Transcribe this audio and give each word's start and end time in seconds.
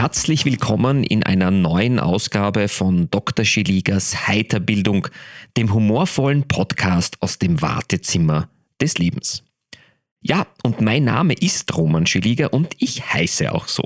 Herzlich 0.00 0.46
willkommen 0.46 1.04
in 1.04 1.24
einer 1.24 1.50
neuen 1.50 1.98
Ausgabe 1.98 2.68
von 2.68 3.10
Dr. 3.10 3.44
Schiligas 3.44 4.26
Heiterbildung, 4.26 5.08
dem 5.58 5.74
humorvollen 5.74 6.48
Podcast 6.48 7.18
aus 7.20 7.38
dem 7.38 7.60
Wartezimmer 7.60 8.48
des 8.80 8.96
Lebens. 8.96 9.44
Ja, 10.22 10.46
und 10.62 10.80
mein 10.80 11.04
Name 11.04 11.34
ist 11.34 11.76
Roman 11.76 12.06
Schiliga 12.06 12.46
und 12.46 12.76
ich 12.78 13.12
heiße 13.12 13.52
auch 13.52 13.68
so. 13.68 13.82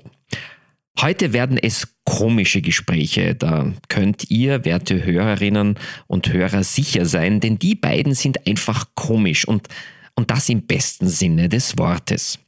Heute 1.00 1.32
werden 1.32 1.58
es 1.58 1.96
komische 2.05 2.62
Gespräche, 2.62 3.34
da 3.34 3.72
könnt 3.88 4.30
ihr, 4.30 4.64
werte 4.64 5.05
Hörerinnen 5.05 5.80
und 6.06 6.33
Hörer, 6.33 6.62
sicher 6.62 7.06
sein, 7.06 7.41
denn 7.41 7.58
die 7.58 7.74
beiden 7.74 8.14
sind 8.14 8.46
einfach 8.46 8.86
komisch 8.94 9.48
und, 9.48 9.66
und 10.14 10.30
das 10.30 10.48
im 10.48 10.64
besten 10.64 11.08
Sinne 11.08 11.48
des 11.48 11.77
Wortes. 11.77 12.38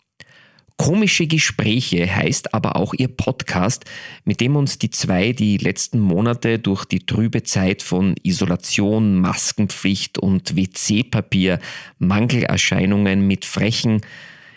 Komische 0.78 1.26
Gespräche 1.26 2.14
heißt 2.14 2.52
aber 2.52 2.76
auch 2.76 2.92
ihr 2.92 3.08
Podcast, 3.08 3.86
mit 4.24 4.40
dem 4.40 4.56
uns 4.56 4.78
die 4.78 4.90
zwei 4.90 5.32
die 5.32 5.56
letzten 5.56 5.98
Monate 5.98 6.58
durch 6.58 6.84
die 6.84 7.06
trübe 7.06 7.42
Zeit 7.42 7.82
von 7.82 8.14
Isolation, 8.22 9.16
Maskenpflicht 9.16 10.18
und 10.18 10.54
WC-Papier, 10.54 11.60
Mangelerscheinungen 11.98 13.26
mit 13.26 13.46
frechen, 13.46 14.02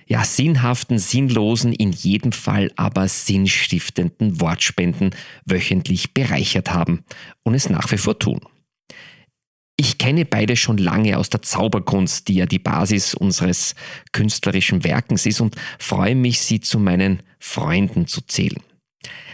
ja 0.08 0.25
sinnhaften, 0.25 1.00
sinnlosen, 1.00 1.72
in 1.72 1.94
jedem 1.94 2.34
Fall 2.34 2.72
aber 2.75 3.08
sinnstiftenden 3.08 4.42
Wortspenden 4.42 5.12
wöchentlich 5.45 6.14
bereichert 6.14 6.73
haben 6.73 7.06
und 7.44 7.53
es 7.53 7.70
nach 7.70 7.90
wie 7.94 7.97
vor 7.97 8.20
tun. 8.20 8.42
Ich 9.80 9.97
kenne 9.97 10.25
beide 10.25 10.58
schon 10.58 10.77
lange 10.77 11.17
aus 11.17 11.30
der 11.30 11.41
Zauberkunst, 11.41 12.27
die 12.27 12.33
ja 12.33 12.45
die 12.45 12.59
Basis 12.59 13.13
unseres 13.13 13.75
künstlerischen 14.11 14.83
Werkens 14.83 15.25
ist 15.25 15.39
und 15.39 15.55
freue 15.80 16.16
mich, 16.16 16.41
sie 16.41 16.59
zu 16.59 16.80
meinen 16.80 17.23
Freunden 17.39 18.05
zu 18.05 18.19
zählen. 18.19 18.61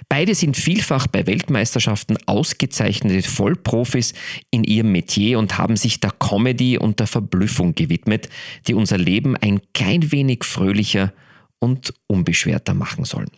Beide 0.08 0.36
sind 0.36 0.56
vielfach 0.56 1.08
bei 1.08 1.26
Weltmeisterschaften 1.26 2.20
ausgezeichnete 2.28 3.28
Vollprofis 3.28 4.14
in 4.52 4.64
ihrem 4.64 4.92
Metier 4.92 5.40
und 5.40 5.58
haben 5.58 5.78
sich 5.78 6.00
der 6.00 6.12
Comedy 6.12 6.78
und 6.78 7.00
der 7.00 7.08
Verblüffung 7.08 7.74
gewidmet, 7.74 8.30
die 8.68 8.76
unser 8.76 9.00
Leben 9.00 9.36
ein 9.38 9.62
klein 9.74 10.12
wenig 10.12 10.44
fröhlicher 10.44 11.12
und 11.58 11.92
unbeschwerter 12.06 12.76
machen 12.76 13.04
sollen. 13.04 13.32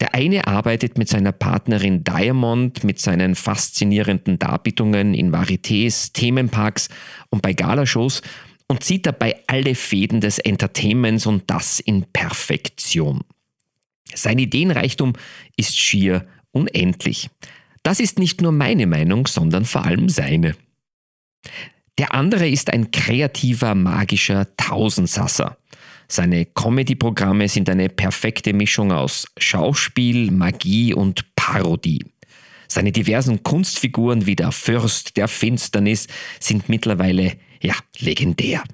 Der 0.00 0.14
eine 0.14 0.46
arbeitet 0.46 0.96
mit 0.96 1.08
seiner 1.08 1.32
Partnerin 1.32 2.04
Diamond 2.04 2.84
mit 2.84 2.98
seinen 2.98 3.34
faszinierenden 3.34 4.38
Darbietungen 4.38 5.12
in 5.12 5.30
Varietés, 5.30 6.12
Themenparks 6.12 6.88
und 7.28 7.42
bei 7.42 7.52
Galashows 7.52 8.22
und 8.66 8.82
zieht 8.82 9.04
dabei 9.04 9.36
alle 9.46 9.74
Fäden 9.74 10.20
des 10.20 10.38
Entertainments 10.38 11.26
und 11.26 11.50
das 11.50 11.80
in 11.80 12.04
Perfektion. 12.12 13.22
Sein 14.14 14.38
Ideenreichtum 14.38 15.12
ist 15.56 15.78
schier 15.78 16.26
unendlich. 16.50 17.28
Das 17.82 18.00
ist 18.00 18.18
nicht 18.18 18.40
nur 18.40 18.52
meine 18.52 18.86
Meinung, 18.86 19.26
sondern 19.26 19.64
vor 19.64 19.84
allem 19.84 20.08
seine. 20.08 20.56
Der 21.98 22.14
andere 22.14 22.48
ist 22.48 22.72
ein 22.72 22.90
kreativer, 22.90 23.74
magischer 23.74 24.56
Tausendsasser. 24.56 25.58
Seine 26.12 26.44
Comedy-Programme 26.44 27.48
sind 27.48 27.70
eine 27.70 27.88
perfekte 27.88 28.52
Mischung 28.52 28.90
aus 28.90 29.28
Schauspiel, 29.38 30.32
Magie 30.32 30.92
und 30.92 31.36
Parodie. 31.36 32.04
Seine 32.66 32.90
diversen 32.90 33.44
Kunstfiguren 33.44 34.26
wie 34.26 34.34
der 34.34 34.50
Fürst 34.50 35.16
der 35.16 35.28
Finsternis 35.28 36.08
sind 36.40 36.68
mittlerweile, 36.68 37.34
ja, 37.62 37.74
legendär. 38.00 38.64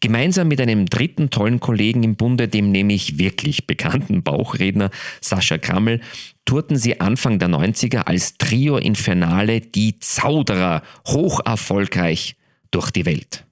Gemeinsam 0.00 0.48
mit 0.48 0.62
einem 0.62 0.86
dritten 0.86 1.28
tollen 1.28 1.60
Kollegen 1.60 2.04
im 2.04 2.16
Bunde, 2.16 2.48
dem 2.48 2.72
nämlich 2.72 3.18
wirklich 3.18 3.66
bekannten 3.66 4.22
Bauchredner 4.22 4.88
Sascha 5.20 5.58
Krammel, 5.58 6.00
tourten 6.46 6.76
sie 6.76 7.02
Anfang 7.02 7.38
der 7.38 7.50
90er 7.50 8.06
als 8.06 8.38
Trio 8.38 8.78
Infernale 8.78 9.60
die 9.60 9.98
Zauderer 9.98 10.82
hoch 11.06 11.40
erfolgreich 11.44 12.36
durch 12.70 12.90
die 12.90 13.04
Welt. 13.04 13.44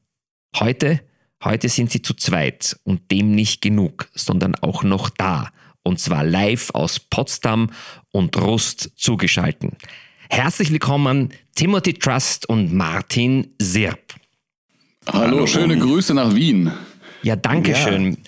Heute 0.58 1.00
Heute 1.44 1.68
sind 1.68 1.92
sie 1.92 2.02
zu 2.02 2.14
zweit 2.14 2.76
und 2.82 3.12
dem 3.12 3.30
nicht 3.30 3.62
genug, 3.62 4.08
sondern 4.14 4.56
auch 4.56 4.82
noch 4.82 5.08
da. 5.08 5.50
Und 5.84 6.00
zwar 6.00 6.24
live 6.24 6.70
aus 6.70 6.98
Potsdam 6.98 7.70
und 8.10 8.36
Rust 8.36 8.90
zugeschalten. 8.96 9.76
Herzlich 10.28 10.72
willkommen 10.72 11.32
Timothy 11.54 11.94
Trust 11.94 12.48
und 12.48 12.72
Martin 12.74 13.54
Sirp. 13.60 14.14
Hallo, 15.06 15.36
Hallo 15.36 15.46
schöne 15.46 15.78
Grüße 15.78 16.12
nach 16.12 16.34
Wien. 16.34 16.72
Ja, 17.22 17.36
danke 17.36 17.76
schön. 17.76 18.18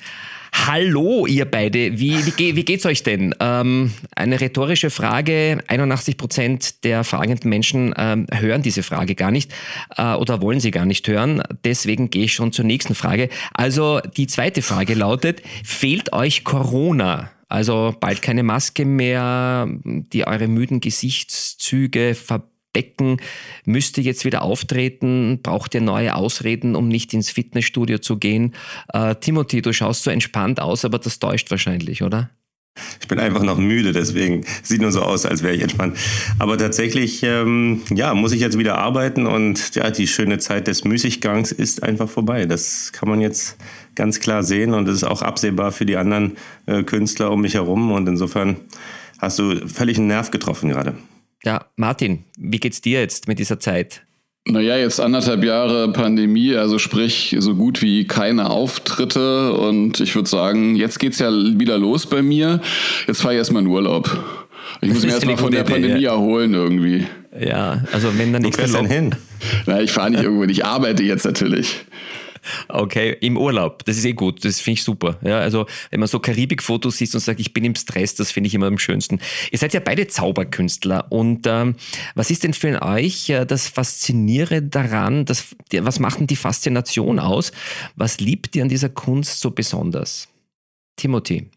Hallo, 0.53 1.27
ihr 1.27 1.45
beide. 1.45 1.99
Wie, 1.99 2.15
wie, 2.27 2.57
wie 2.57 2.65
geht's 2.65 2.85
euch 2.85 3.03
denn? 3.03 3.35
Ähm, 3.41 3.93
eine 4.15 4.41
rhetorische 4.41 4.91
Frage. 4.91 5.63
81 5.67 6.17
Prozent 6.17 6.85
der 6.85 7.05
fragenden 7.05 7.49
Menschen 7.49 7.95
ähm, 7.97 8.27
hören 8.33 8.63
diese 8.63 8.83
Frage 8.83 9.15
gar 9.15 9.31
nicht 9.31 9.53
äh, 9.97 10.15
oder 10.15 10.43
wollen 10.43 10.61
sie 10.61 10.71
gar 10.71 10.87
nicht 10.87 11.07
hören. 11.09 11.43
Deswegen 11.65 12.11
gehe 12.11 12.25
ich 12.25 12.35
schon 12.35 12.53
zur 12.53 12.65
nächsten 12.65 12.95
Frage. 12.95 13.29
Also 13.55 14.01
die 14.17 14.27
zweite 14.27 14.63
Frage 14.63 14.95
lautet, 14.95 15.43
fehlt 15.65 16.13
euch 16.13 16.45
Corona? 16.45 17.31
Also 17.49 17.95
bald 17.99 18.23
keine 18.23 18.43
Maske 18.43 18.85
mehr, 18.85 19.69
die 19.85 20.27
eure 20.27 20.47
müden 20.47 20.81
Gesichtszüge 20.81 22.15
verbinden 22.15 22.50
Becken 22.73 23.19
müsste 23.65 24.01
jetzt 24.01 24.25
wieder 24.25 24.43
auftreten, 24.43 25.41
braucht 25.43 25.75
ihr 25.75 25.81
neue 25.81 26.15
Ausreden, 26.15 26.77
um 26.77 26.89
nicht 26.89 27.13
ins 27.15 27.31
Fitnessstudio 27.31 27.99
zu 27.99 28.19
gehen. 28.19 28.55
Äh, 28.93 29.17
Timothy, 29.17 29.63
du 29.63 29.73
schaust 29.73 30.05
so 30.05 30.11
entspannt 30.11 30.61
aus, 30.61 30.85
aber 30.85 30.99
das 30.99 31.19
täuscht 31.19 31.51
wahrscheinlich, 31.51 32.03
oder? 32.03 32.31
Ich 33.01 33.09
bin 33.09 33.19
einfach 33.19 33.43
noch 33.43 33.59
müde, 33.59 33.93
deswegen 33.93 34.45
sieht 34.63 34.81
nur 34.81 34.93
so 34.93 35.03
aus, 35.03 35.27
als 35.27 35.43
wäre 35.43 35.55
ich 35.55 35.63
entspannt. 35.63 35.99
Aber 36.39 36.57
tatsächlich, 36.57 37.23
ähm, 37.23 37.83
ja, 37.91 38.15
muss 38.15 38.33
ich 38.33 38.41
jetzt 38.41 38.59
wieder 38.59 38.79
arbeiten 38.79 39.27
und 39.27 39.75
ja, 39.75 39.91
die 39.91 40.07
schöne 40.07 40.39
Zeit 40.39 40.67
des 40.67 40.85
Müßiggangs 40.85 41.53
ist 41.53 41.83
einfach 41.83 42.09
vorbei. 42.09 42.47
Das 42.47 42.93
kann 42.93 43.09
man 43.09 43.21
jetzt 43.21 43.57
ganz 43.97 44.21
klar 44.21 44.43
sehen 44.45 44.73
und 44.73 44.89
es 44.89 44.97
ist 44.97 45.05
auch 45.05 45.23
absehbar 45.23 45.73
für 45.73 45.85
die 45.85 45.97
anderen 45.97 46.37
äh, 46.67 46.83
Künstler 46.85 47.33
um 47.33 47.41
mich 47.41 47.55
herum 47.55 47.91
und 47.91 48.09
insofern 48.09 48.57
hast 49.19 49.39
du 49.39 49.69
völlig 49.69 49.99
einen 49.99 50.07
Nerv 50.07 50.31
getroffen 50.31 50.71
gerade. 50.71 50.95
Ja, 51.45 51.67
Martin, 51.77 52.25
wie 52.39 52.59
geht's 52.59 52.81
dir 52.81 53.01
jetzt 53.01 53.29
mit 53.29 53.39
dieser 53.39 53.59
Zeit? 53.59 54.03
Naja, 54.47 54.77
jetzt 54.77 55.01
anderthalb 55.01 55.45
Jahre 55.45 55.93
Pandemie, 55.93 56.57
also 56.57 56.79
sprich 56.79 57.37
so 57.39 57.55
gut 57.55 57.83
wie 57.83 58.07
keine 58.07 58.51
Auftritte 58.51 59.53
und 59.53 60.01
ich 60.01 60.15
würde 60.15 60.29
sagen, 60.29 60.77
jetzt 60.77 60.99
geht's 60.99 61.19
ja 61.19 61.31
wieder 61.31 61.79
los 61.79 62.07
bei 62.07 62.23
mir. 62.23 62.61
Jetzt 63.07 63.21
fahre 63.21 63.35
ich 63.35 63.39
erstmal 63.39 63.63
in 63.63 63.69
Urlaub. 63.69 64.11
Ich 64.81 64.93
muss 64.93 65.03
mich 65.05 65.13
erstmal 65.13 65.37
von 65.37 65.53
der 65.53 65.65
Pandemie 65.65 66.01
ja. 66.01 66.13
erholen 66.13 66.55
irgendwie. 66.55 67.07
Ja, 67.39 67.85
also 67.93 68.17
wenn 68.19 68.33
dann 68.33 68.43
nichts 68.43 68.73
dann 68.73 68.87
hin. 68.87 69.15
Na, 69.67 69.81
ich 69.81 69.93
fahre 69.93 70.11
nicht 70.11 70.23
irgendwo, 70.23 70.45
ich 70.45 70.65
arbeite 70.65 71.03
jetzt 71.03 71.25
natürlich. 71.25 71.85
Okay, 72.69 73.17
im 73.21 73.37
Urlaub, 73.37 73.85
das 73.85 73.97
ist 73.97 74.05
eh 74.05 74.13
gut, 74.13 74.45
das 74.45 74.61
finde 74.61 74.75
ich 74.75 74.85
super. 74.85 75.19
Ja, 75.23 75.39
also 75.41 75.67
wenn 75.91 76.01
man 76.01 76.09
so 76.09 76.19
Karibikfotos 76.19 76.97
sieht 76.97 77.15
und 77.15 77.21
sagt, 77.21 77.41
ich 77.41 77.53
bin 77.53 77.65
im 77.65 77.75
Stress, 77.75 78.15
das 78.15 78.31
finde 78.31 78.49
ich 78.49 78.55
immer 78.55 78.67
am 78.67 78.79
schönsten. 78.79 79.21
Ihr 79.51 79.59
seid 79.59 79.75
ja 79.75 79.81
beide 79.81 80.07
Zauberkünstler 80.07 81.11
und 81.11 81.47
ähm, 81.47 81.77
was 82.15 82.31
ist 82.31 82.45
denn 82.45 82.55
für 82.55 82.83
euch 82.83 83.31
äh, 83.31 83.45
das 83.45 83.69
Faszinierende 83.69 84.69
daran, 84.69 85.25
das, 85.25 85.55
was 85.73 85.99
macht 85.99 86.21
denn 86.21 86.27
die 86.27 86.37
Faszination 86.37 87.19
aus? 87.19 87.53
Was 87.97 88.21
liebt 88.21 88.57
ihr 88.57 88.63
an 88.63 88.69
dieser 88.69 88.89
Kunst 88.89 89.41
so 89.41 89.51
besonders? 89.51 90.29
Timothy. 90.97 91.49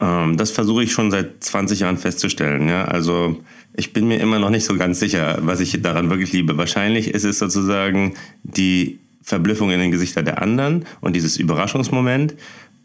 Ähm, 0.00 0.36
das 0.36 0.50
versuche 0.50 0.82
ich 0.82 0.92
schon 0.92 1.10
seit 1.10 1.42
20 1.42 1.80
Jahren 1.80 1.98
festzustellen. 1.98 2.68
Ja? 2.68 2.84
Also 2.84 3.36
ich 3.74 3.92
bin 3.92 4.08
mir 4.08 4.18
immer 4.18 4.38
noch 4.38 4.50
nicht 4.50 4.64
so 4.64 4.76
ganz 4.76 5.00
sicher, 5.00 5.38
was 5.42 5.60
ich 5.60 5.80
daran 5.82 6.10
wirklich 6.10 6.32
liebe. 6.32 6.56
Wahrscheinlich 6.56 7.08
ist 7.08 7.24
es 7.24 7.38
sozusagen 7.38 8.14
die 8.42 8.98
Verblüffung 9.26 9.70
in 9.72 9.80
den 9.80 9.90
Gesichtern 9.90 10.24
der 10.24 10.40
anderen 10.40 10.86
und 11.00 11.16
dieses 11.16 11.36
Überraschungsmoment, 11.36 12.36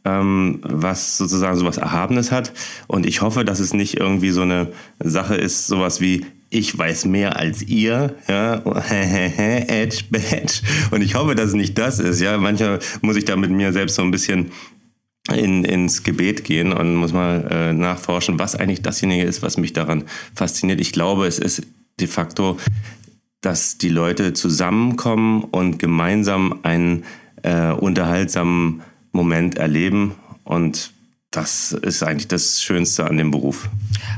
ähm, 0.04 0.60
was 0.64 1.18
sozusagen 1.18 1.58
sowas 1.58 1.78
Erhabenes 1.78 2.32
hat. 2.32 2.52
Und 2.88 3.06
ich 3.06 3.22
hoffe, 3.22 3.46
dass 3.46 3.60
es 3.60 3.74
nicht 3.74 3.98
irgendwie 3.98 4.32
so 4.32 4.42
eine 4.42 4.74
Sache 5.00 5.36
ist, 5.36 5.68
sowas 5.68 6.02
wie 6.02 6.26
ich 6.50 6.76
weiß 6.78 7.06
mehr 7.06 7.38
als 7.38 7.62
ihr, 7.62 8.16
ja, 8.28 8.56
edge, 8.90 10.04
badge. 10.10 10.62
Und 10.90 11.02
ich 11.02 11.16
hoffe, 11.16 11.36
dass 11.36 11.50
es 11.50 11.54
nicht 11.54 11.78
das 11.78 12.00
ist, 12.00 12.20
ja. 12.20 12.38
Manchmal 12.38 12.80
muss 13.02 13.16
ich 13.16 13.24
da 13.24 13.38
mit 13.38 13.52
mir 13.52 13.72
selbst 13.72 13.96
so 13.96 14.02
ein 14.02 14.12
bisschen 14.12 14.52
in, 15.32 15.64
ins 15.64 16.04
Gebet 16.04 16.44
gehen 16.44 16.74
und 16.74 16.96
muss 16.96 17.14
mal 17.14 17.48
äh, 17.50 17.74
nachforschen, 17.74 18.40
was 18.40 18.56
eigentlich 18.56 18.82
dasjenige 18.82 19.24
ist, 19.24 19.44
was 19.44 19.58
mich 19.58 19.74
daran 19.74 20.04
fasziniert. 20.34 20.82
Ich 20.82 20.92
glaube, 20.92 21.28
es 21.28 21.40
ist 21.40 21.62
de 22.00 22.08
facto, 22.08 22.58
dass 23.42 23.78
die 23.78 23.90
Leute 23.90 24.34
zusammenkommen 24.34 25.44
und 25.44 25.80
gemeinsam 25.80 26.60
einen 26.64 27.04
äh, 27.42 27.72
unterhaltsamen 27.72 28.82
Moment 29.12 29.58
erleben. 29.58 30.16
Und 30.44 30.94
das 31.32 31.72
ist 31.72 32.04
eigentlich 32.04 32.28
das 32.28 32.62
Schönste 32.62 33.06
an 33.06 33.18
dem 33.18 33.32
Beruf. 33.32 33.70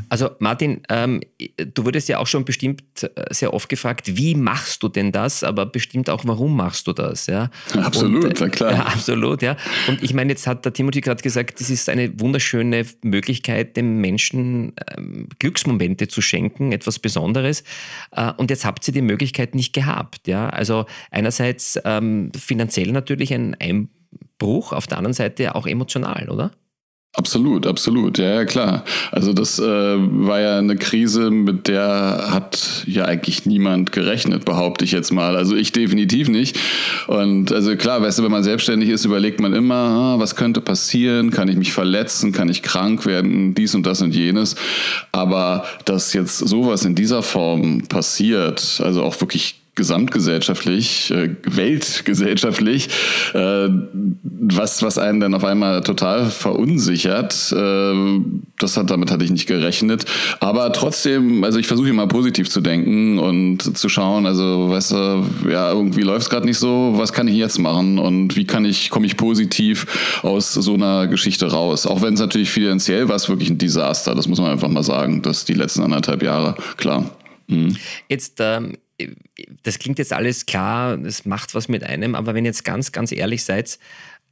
Also 0.09 0.31
Martin, 0.39 0.81
ähm, 0.89 1.21
du 1.57 1.85
wurdest 1.85 2.09
ja 2.09 2.17
auch 2.17 2.25
schon 2.25 2.43
bestimmt 2.43 2.81
äh, 3.03 3.09
sehr 3.31 3.53
oft 3.53 3.69
gefragt, 3.69 4.17
wie 4.17 4.33
machst 4.33 4.81
du 4.81 4.89
denn 4.89 5.11
das, 5.11 5.43
aber 5.43 5.67
bestimmt 5.67 6.09
auch, 6.09 6.23
warum 6.25 6.57
machst 6.57 6.87
du 6.87 6.93
das? 6.93 7.27
Ja? 7.27 7.51
Absolut, 7.77 8.25
Und, 8.25 8.41
äh, 8.41 8.49
klar. 8.49 8.73
Ja, 8.73 8.85
absolut, 8.87 9.43
ja. 9.43 9.55
Und 9.87 10.01
ich 10.01 10.15
meine, 10.15 10.31
jetzt 10.31 10.47
hat 10.47 10.65
der 10.65 10.73
Timothy 10.73 11.01
gerade 11.01 11.21
gesagt, 11.21 11.59
das 11.59 11.69
ist 11.69 11.89
eine 11.89 12.19
wunderschöne 12.19 12.85
Möglichkeit, 13.03 13.77
dem 13.77 14.01
Menschen 14.01 14.73
ähm, 14.97 15.27
Glücksmomente 15.37 16.07
zu 16.07 16.21
schenken, 16.21 16.71
etwas 16.71 16.97
Besonderes. 16.97 17.63
Äh, 18.11 18.31
und 18.37 18.49
jetzt 18.49 18.65
habt 18.65 18.87
ihr 18.87 18.93
die 18.93 19.03
Möglichkeit 19.03 19.53
nicht 19.53 19.73
gehabt. 19.73 20.27
Ja? 20.27 20.49
Also 20.49 20.85
einerseits 21.11 21.79
ähm, 21.85 22.31
finanziell 22.35 22.91
natürlich 22.91 23.31
ein 23.33 23.55
Einbruch, 23.59 24.73
auf 24.73 24.87
der 24.87 24.97
anderen 24.97 25.13
Seite 25.13 25.53
auch 25.53 25.67
emotional, 25.67 26.29
oder? 26.29 26.51
Absolut, 27.15 27.67
absolut, 27.67 28.17
ja, 28.17 28.33
ja 28.33 28.45
klar. 28.45 28.83
Also 29.11 29.33
das 29.33 29.59
äh, 29.59 29.63
war 29.63 30.39
ja 30.39 30.57
eine 30.57 30.75
Krise, 30.75 31.29
mit 31.29 31.67
der 31.67 32.25
hat 32.31 32.83
ja 32.87 33.05
eigentlich 33.05 33.45
niemand 33.45 33.91
gerechnet, 33.91 34.45
behaupte 34.45 34.83
ich 34.83 34.91
jetzt 34.93 35.11
mal. 35.11 35.37
Also 35.37 35.55
ich 35.55 35.71
definitiv 35.71 36.27
nicht. 36.27 36.59
Und 37.05 37.51
also 37.51 37.75
klar, 37.75 38.01
weißt 38.01 38.17
du, 38.17 38.23
wenn 38.23 38.31
man 38.31 38.43
selbstständig 38.43 38.89
ist, 38.89 39.05
überlegt 39.05 39.39
man 39.39 39.53
immer, 39.53 39.75
ah, 39.75 40.15
was 40.17 40.35
könnte 40.35 40.59
passieren? 40.59 41.29
Kann 41.29 41.49
ich 41.49 41.55
mich 41.55 41.71
verletzen? 41.71 42.31
Kann 42.31 42.49
ich 42.49 42.63
krank 42.63 43.05
werden? 43.05 43.53
Dies 43.53 43.75
und 43.75 43.85
das 43.85 44.01
und 44.01 44.15
jenes. 44.15 44.55
Aber 45.11 45.65
dass 45.85 46.13
jetzt 46.13 46.39
sowas 46.39 46.83
in 46.83 46.95
dieser 46.95 47.21
Form 47.21 47.83
passiert, 47.89 48.81
also 48.83 49.03
auch 49.03 49.21
wirklich 49.21 49.62
gesamtgesellschaftlich, 49.75 51.09
äh, 51.11 51.35
weltgesellschaftlich, 51.45 52.89
äh, 53.33 53.69
was, 54.23 54.83
was 54.83 54.99
einen 54.99 55.19
dann 55.19 55.33
auf 55.33 55.43
einmal 55.43 55.81
total 55.81 56.29
verunsichert. 56.29 57.51
Äh, 57.51 57.93
das 58.59 58.77
hat, 58.77 58.91
damit 58.91 59.09
hatte 59.09 59.25
ich 59.25 59.31
nicht 59.31 59.47
gerechnet. 59.47 60.05
Aber 60.39 60.71
trotzdem, 60.73 61.43
also 61.43 61.57
ich 61.57 61.65
versuche 61.65 61.89
immer 61.89 62.07
positiv 62.07 62.49
zu 62.49 62.61
denken 62.61 63.17
und 63.17 63.77
zu 63.77 63.89
schauen, 63.89 64.27
also 64.27 64.69
weißt 64.69 64.91
du, 64.91 65.25
ja, 65.49 65.71
irgendwie 65.71 66.01
läuft 66.01 66.23
es 66.23 66.29
gerade 66.29 66.45
nicht 66.45 66.59
so, 66.59 66.93
was 66.95 67.11
kann 67.11 67.27
ich 67.27 67.35
jetzt 67.35 67.57
machen 67.57 67.97
und 67.97 68.35
wie 68.35 68.45
kann 68.45 68.65
ich, 68.65 68.91
komme 68.91 69.07
ich 69.07 69.17
positiv 69.17 70.21
aus 70.21 70.53
so 70.53 70.75
einer 70.75 71.07
Geschichte 71.07 71.51
raus? 71.51 71.87
Auch 71.87 72.03
wenn 72.03 72.13
es 72.13 72.19
natürlich 72.19 72.51
finanziell 72.51 73.09
war 73.09 73.15
es 73.15 73.27
wirklich 73.27 73.49
ein 73.49 73.57
Desaster, 73.57 74.13
das 74.13 74.27
muss 74.27 74.39
man 74.39 74.51
einfach 74.51 74.69
mal 74.69 74.83
sagen, 74.83 75.23
das 75.23 75.45
die 75.45 75.53
letzten 75.53 75.81
anderthalb 75.81 76.21
Jahre, 76.21 76.55
klar. 76.77 77.09
Mhm. 77.47 77.75
Jetzt 78.07 78.37
ähm, 78.39 78.73
das 79.63 79.79
klingt 79.79 79.99
jetzt 79.99 80.13
alles 80.13 80.45
klar, 80.45 80.97
das 80.97 81.25
macht 81.25 81.55
was 81.55 81.67
mit 81.67 81.83
einem, 81.83 82.15
aber 82.15 82.33
wenn 82.33 82.45
ihr 82.45 82.49
jetzt 82.49 82.63
ganz, 82.63 82.91
ganz 82.91 83.11
ehrlich 83.11 83.43
seid, 83.43 83.79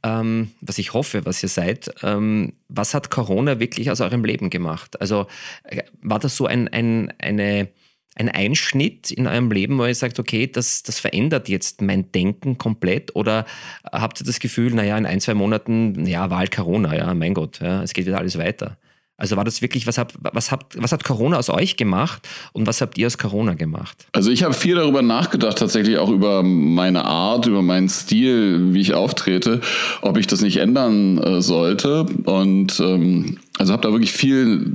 ähm, 0.02 0.50
was 0.60 0.78
ich 0.78 0.92
hoffe, 0.92 1.24
was 1.26 1.42
ihr 1.42 1.48
seid, 1.48 1.90
ähm, 2.02 2.54
was 2.68 2.94
hat 2.94 3.10
Corona 3.10 3.60
wirklich 3.60 3.90
aus 3.90 4.00
eurem 4.00 4.24
Leben 4.24 4.50
gemacht? 4.50 5.00
Also 5.00 5.26
äh, 5.64 5.82
war 6.00 6.18
das 6.18 6.36
so 6.36 6.46
ein, 6.46 6.68
ein, 6.68 7.12
eine, 7.18 7.68
ein 8.16 8.28
Einschnitt 8.28 9.10
in 9.10 9.26
eurem 9.26 9.50
Leben, 9.50 9.78
wo 9.78 9.86
ihr 9.86 9.94
sagt, 9.94 10.18
okay, 10.18 10.46
das, 10.46 10.82
das 10.82 10.98
verändert 10.98 11.48
jetzt 11.48 11.82
mein 11.82 12.10
Denken 12.12 12.58
komplett? 12.58 13.14
Oder 13.14 13.46
habt 13.90 14.20
ihr 14.20 14.26
das 14.26 14.40
Gefühl, 14.40 14.74
naja, 14.74 14.98
in 14.98 15.06
ein, 15.06 15.20
zwei 15.20 15.34
Monaten, 15.34 16.04
ja, 16.06 16.30
Wahl 16.30 16.48
Corona, 16.48 16.96
ja, 16.96 17.14
mein 17.14 17.34
Gott, 17.34 17.60
ja, 17.60 17.82
es 17.82 17.94
geht 17.94 18.06
wieder 18.06 18.18
alles 18.18 18.36
weiter? 18.38 18.78
Also 19.16 19.36
war 19.36 19.44
das 19.44 19.62
wirklich, 19.62 19.86
was, 19.86 19.98
habt, 19.98 20.14
was, 20.20 20.50
habt, 20.50 20.80
was 20.80 20.90
hat 20.90 21.04
Corona 21.04 21.36
aus 21.36 21.50
euch 21.50 21.76
gemacht 21.76 22.26
und 22.52 22.66
was 22.66 22.80
habt 22.80 22.98
ihr 22.98 23.06
aus 23.06 23.18
Corona 23.18 23.54
gemacht? 23.54 24.06
Also 24.12 24.30
ich 24.30 24.42
habe 24.42 24.54
viel 24.54 24.74
darüber 24.74 25.02
nachgedacht, 25.02 25.58
tatsächlich 25.58 25.98
auch 25.98 26.08
über 26.08 26.42
meine 26.42 27.04
Art, 27.04 27.46
über 27.46 27.62
meinen 27.62 27.88
Stil, 27.88 28.72
wie 28.72 28.80
ich 28.80 28.94
auftrete, 28.94 29.60
ob 30.00 30.16
ich 30.16 30.26
das 30.26 30.40
nicht 30.40 30.56
ändern 30.56 31.18
äh, 31.18 31.42
sollte. 31.42 32.06
Und 32.24 32.80
ähm, 32.80 33.38
also 33.58 33.72
habe 33.72 33.82
da 33.82 33.92
wirklich 33.92 34.12
viel 34.12 34.66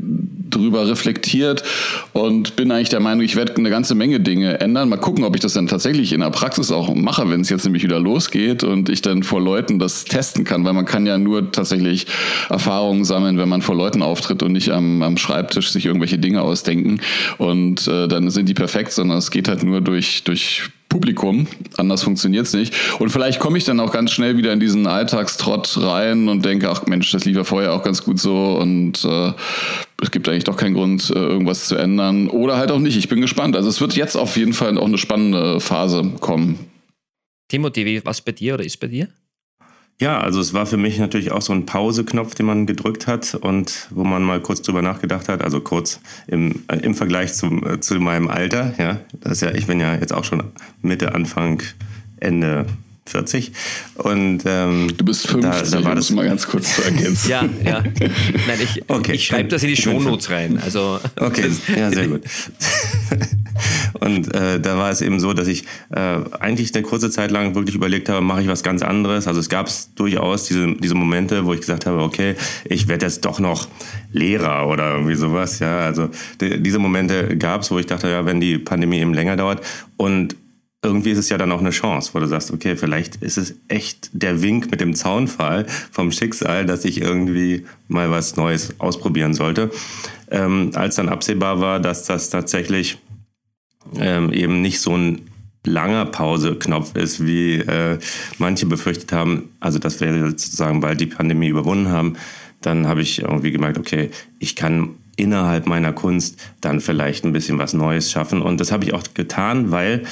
drüber 0.49 0.87
reflektiert 0.87 1.63
und 2.13 2.55
bin 2.55 2.71
eigentlich 2.71 2.89
der 2.89 2.99
Meinung, 2.99 3.23
ich 3.23 3.35
werde 3.35 3.55
eine 3.55 3.69
ganze 3.69 3.95
Menge 3.95 4.19
Dinge 4.19 4.59
ändern. 4.59 4.87
Mal 4.87 4.97
gucken, 4.97 5.23
ob 5.23 5.35
ich 5.35 5.41
das 5.41 5.53
dann 5.53 5.67
tatsächlich 5.67 6.13
in 6.13 6.21
der 6.21 6.29
Praxis 6.29 6.71
auch 6.71 6.93
mache, 6.93 7.29
wenn 7.29 7.41
es 7.41 7.49
jetzt 7.49 7.65
nämlich 7.65 7.83
wieder 7.83 7.99
losgeht 7.99 8.63
und 8.63 8.89
ich 8.89 9.01
dann 9.01 9.23
vor 9.23 9.41
Leuten 9.41 9.79
das 9.79 10.05
testen 10.05 10.43
kann, 10.43 10.63
weil 10.63 10.73
man 10.73 10.85
kann 10.85 11.05
ja 11.05 11.17
nur 11.17 11.51
tatsächlich 11.51 12.07
Erfahrungen 12.49 13.03
sammeln, 13.03 13.37
wenn 13.37 13.49
man 13.49 13.61
vor 13.61 13.75
Leuten 13.75 14.01
auftritt 14.01 14.43
und 14.43 14.53
nicht 14.53 14.71
am, 14.71 15.01
am 15.01 15.17
Schreibtisch 15.17 15.71
sich 15.71 15.85
irgendwelche 15.85 16.19
Dinge 16.19 16.41
ausdenken 16.41 17.01
und 17.37 17.87
äh, 17.87 18.07
dann 18.07 18.29
sind 18.29 18.47
die 18.47 18.53
perfekt, 18.53 18.93
sondern 18.93 19.17
es 19.17 19.31
geht 19.31 19.47
halt 19.47 19.63
nur 19.63 19.81
durch, 19.81 20.23
durch 20.23 20.69
Publikum. 20.89 21.47
Anders 21.77 22.03
funktioniert 22.03 22.45
es 22.45 22.53
nicht. 22.53 22.73
Und 22.99 23.09
vielleicht 23.09 23.39
komme 23.39 23.57
ich 23.57 23.65
dann 23.65 23.79
auch 23.79 23.91
ganz 23.91 24.11
schnell 24.11 24.37
wieder 24.37 24.53
in 24.53 24.59
diesen 24.59 24.87
Alltagstrott 24.87 25.77
rein 25.81 26.29
und 26.29 26.45
denke, 26.45 26.69
ach 26.69 26.85
Mensch, 26.85 27.11
das 27.11 27.25
lief 27.25 27.35
ja 27.35 27.43
vorher 27.43 27.73
auch 27.73 27.83
ganz 27.83 28.03
gut 28.03 28.19
so 28.19 28.57
und 28.57 29.03
äh, 29.03 29.33
es 30.01 30.11
gibt 30.11 30.29
eigentlich 30.29 30.43
doch 30.43 30.57
keinen 30.57 30.75
Grund, 30.75 31.09
äh, 31.09 31.13
irgendwas 31.13 31.67
zu 31.67 31.75
ändern. 31.75 32.29
Oder 32.29 32.57
halt 32.57 32.71
auch 32.71 32.79
nicht. 32.79 32.97
Ich 32.97 33.09
bin 33.09 33.21
gespannt. 33.21 33.55
Also 33.55 33.69
es 33.69 33.81
wird 33.81 33.95
jetzt 33.95 34.15
auf 34.15 34.37
jeden 34.37 34.53
Fall 34.53 34.77
auch 34.77 34.85
eine 34.85 34.97
spannende 34.97 35.59
Phase 35.59 36.11
kommen. 36.19 36.59
Timothy, 37.49 38.01
was 38.03 38.21
bei 38.21 38.31
dir 38.31 38.55
oder 38.55 38.65
ist 38.65 38.79
bei 38.79 38.87
dir? 38.87 39.07
Ja, 39.99 40.19
also 40.19 40.39
es 40.39 40.53
war 40.53 40.67
für 40.67 40.77
mich 40.77 40.99
natürlich 40.99 41.31
auch 41.31 41.41
so 41.41 41.53
ein 41.53 41.65
Pause-Knopf, 41.65 42.35
den 42.35 42.45
man 42.45 42.67
gedrückt 42.67 43.07
hat 43.07 43.33
und 43.33 43.87
wo 43.89 44.03
man 44.03 44.21
mal 44.21 44.39
kurz 44.39 44.61
drüber 44.61 44.83
nachgedacht 44.83 45.27
hat, 45.27 45.43
also 45.43 45.59
kurz 45.59 45.99
im, 46.27 46.63
äh, 46.67 46.77
im 46.77 46.93
Vergleich 46.93 47.33
zum, 47.33 47.65
äh, 47.65 47.79
zu 47.79 47.95
meinem 47.95 48.27
Alter, 48.27 48.75
ja, 48.77 48.99
das 49.21 49.33
ist 49.33 49.41
ja, 49.41 49.51
ich 49.55 49.65
bin 49.65 49.79
ja 49.79 49.95
jetzt 49.95 50.13
auch 50.13 50.23
schon 50.23 50.43
Mitte, 50.83 51.15
Anfang, 51.15 51.63
Ende 52.19 52.67
40. 53.09 53.51
Und, 53.95 54.43
ähm, 54.45 54.91
du 54.97 55.05
bist 55.05 55.27
50, 55.27 55.71
da, 55.71 55.79
da 55.79 55.85
war 55.85 55.95
das 55.95 56.09
mal 56.11 56.25
ganz 56.25 56.47
kurz 56.47 56.75
zu 56.75 56.83
ergänzen. 56.83 57.29
ja, 57.29 57.43
ja. 57.63 57.81
Nein, 57.81 58.59
ich, 58.61 58.83
okay. 58.89 59.13
ich 59.13 59.25
schreibe 59.25 59.49
das 59.49 59.63
in 59.63 59.69
die 59.69 59.77
Shownotes 59.77 60.29
rein. 60.29 60.59
Also, 60.63 60.99
okay, 61.19 61.49
ja, 61.75 61.91
sehr 61.91 62.07
gut. 62.07 62.21
Und 63.99 64.33
äh, 64.33 64.59
da 64.59 64.77
war 64.77 64.91
es 64.91 65.01
eben 65.01 65.19
so, 65.19 65.33
dass 65.33 65.47
ich 65.47 65.63
äh, 65.89 66.19
eigentlich 66.39 66.73
eine 66.75 66.83
kurze 66.83 67.09
Zeit 67.09 67.31
lang 67.31 67.55
wirklich 67.55 67.75
überlegt 67.75 68.09
habe, 68.09 68.21
mache 68.21 68.41
ich 68.41 68.47
was 68.47 68.63
ganz 68.63 68.81
anderes. 68.81 69.27
Also 69.27 69.39
es 69.39 69.49
gab 69.49 69.69
durchaus 69.95 70.45
diese, 70.45 70.75
diese 70.75 70.95
Momente, 70.95 71.45
wo 71.45 71.53
ich 71.53 71.61
gesagt 71.61 71.85
habe, 71.85 71.99
okay, 72.01 72.35
ich 72.65 72.87
werde 72.87 73.05
jetzt 73.05 73.25
doch 73.25 73.39
noch 73.39 73.67
Lehrer 74.11 74.67
oder 74.67 74.93
irgendwie 74.93 75.15
sowas. 75.15 75.59
Ja, 75.59 75.79
also 75.79 76.09
die, 76.41 76.61
diese 76.61 76.79
Momente 76.79 77.37
gab 77.37 77.61
es, 77.61 77.71
wo 77.71 77.79
ich 77.79 77.85
dachte, 77.85 78.09
ja, 78.09 78.25
wenn 78.25 78.39
die 78.39 78.57
Pandemie 78.57 78.99
eben 78.99 79.13
länger 79.13 79.35
dauert 79.35 79.61
und 79.97 80.35
irgendwie 80.83 81.09
ist 81.11 81.17
es 81.17 81.29
ja 81.29 81.37
dann 81.37 81.51
auch 81.51 81.59
eine 81.59 81.71
Chance, 81.71 82.11
wo 82.13 82.19
du 82.19 82.27
sagst, 82.27 82.51
okay, 82.51 82.75
vielleicht 82.75 83.17
ist 83.17 83.37
es 83.37 83.55
echt 83.67 84.09
der 84.13 84.41
Wink 84.41 84.69
mit 84.69 84.79
dem 84.79 84.93
Zaunfall 84.93 85.65
vom 85.91 86.11
Schicksal, 86.11 86.65
dass 86.65 86.85
ich 86.85 87.01
irgendwie 87.01 87.65
mal 87.87 88.11
was 88.11 88.35
Neues 88.35 88.79
ausprobieren 88.79 89.33
sollte. 89.33 89.71
Ähm, 90.29 90.71
als 90.75 90.95
dann 90.95 91.09
absehbar 91.09 91.59
war, 91.59 91.79
dass 91.79 92.05
das 92.05 92.29
tatsächlich 92.29 92.99
ähm, 93.99 94.31
eben 94.31 94.61
nicht 94.61 94.79
so 94.79 94.95
ein 94.95 95.21
langer 95.65 96.05
Pause-Knopf 96.05 96.95
ist, 96.95 97.25
wie 97.25 97.55
äh, 97.55 97.97
manche 98.37 98.67
befürchtet 98.67 99.11
haben, 99.11 99.49
also 99.59 99.79
dass 99.79 99.99
wir 99.99 100.29
sozusagen 100.29 100.79
bald 100.79 101.01
die 101.01 101.07
Pandemie 101.07 101.47
überwunden 101.47 101.89
haben, 101.89 102.17
dann 102.61 102.87
habe 102.87 103.01
ich 103.01 103.21
irgendwie 103.21 103.51
gemerkt, 103.51 103.77
okay, 103.77 104.09
ich 104.39 104.55
kann 104.55 104.95
innerhalb 105.17 105.65
meiner 105.65 105.91
Kunst 105.91 106.39
dann 106.61 106.79
vielleicht 106.79 107.25
ein 107.25 107.33
bisschen 107.33 107.57
was 107.57 107.73
Neues 107.73 108.09
schaffen. 108.09 108.41
Und 108.41 108.61
das 108.61 108.71
habe 108.71 108.85
ich 108.85 108.93
auch 108.93 109.03
getan, 109.13 109.71
weil 109.71 110.03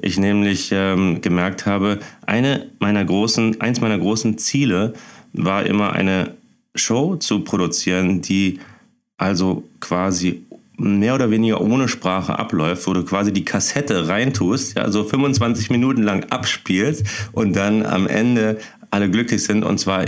ich 0.00 0.18
nämlich 0.18 0.70
ähm, 0.72 1.20
gemerkt 1.20 1.66
habe, 1.66 2.00
eine 2.26 2.66
meiner 2.80 3.04
großen, 3.04 3.60
eins 3.60 3.80
meiner 3.80 3.98
großen 3.98 4.38
Ziele 4.38 4.94
war 5.32 5.64
immer 5.66 5.92
eine 5.92 6.34
Show 6.74 7.16
zu 7.16 7.40
produzieren, 7.40 8.20
die 8.20 8.58
also 9.16 9.64
quasi 9.80 10.42
mehr 10.76 11.14
oder 11.14 11.30
weniger 11.30 11.60
ohne 11.60 11.88
Sprache 11.88 12.38
abläuft, 12.38 12.86
wo 12.86 12.94
du 12.94 13.04
quasi 13.04 13.32
die 13.32 13.44
Kassette 13.44 14.08
reintust, 14.08 14.76
ja, 14.76 14.90
so 14.90 15.04
25 15.04 15.70
Minuten 15.70 16.02
lang 16.02 16.24
abspielst 16.30 17.04
und 17.32 17.54
dann 17.54 17.86
am 17.86 18.08
Ende 18.08 18.58
alle 18.90 19.10
glücklich 19.10 19.44
sind 19.44 19.62
und 19.62 19.78
zwar 19.78 20.04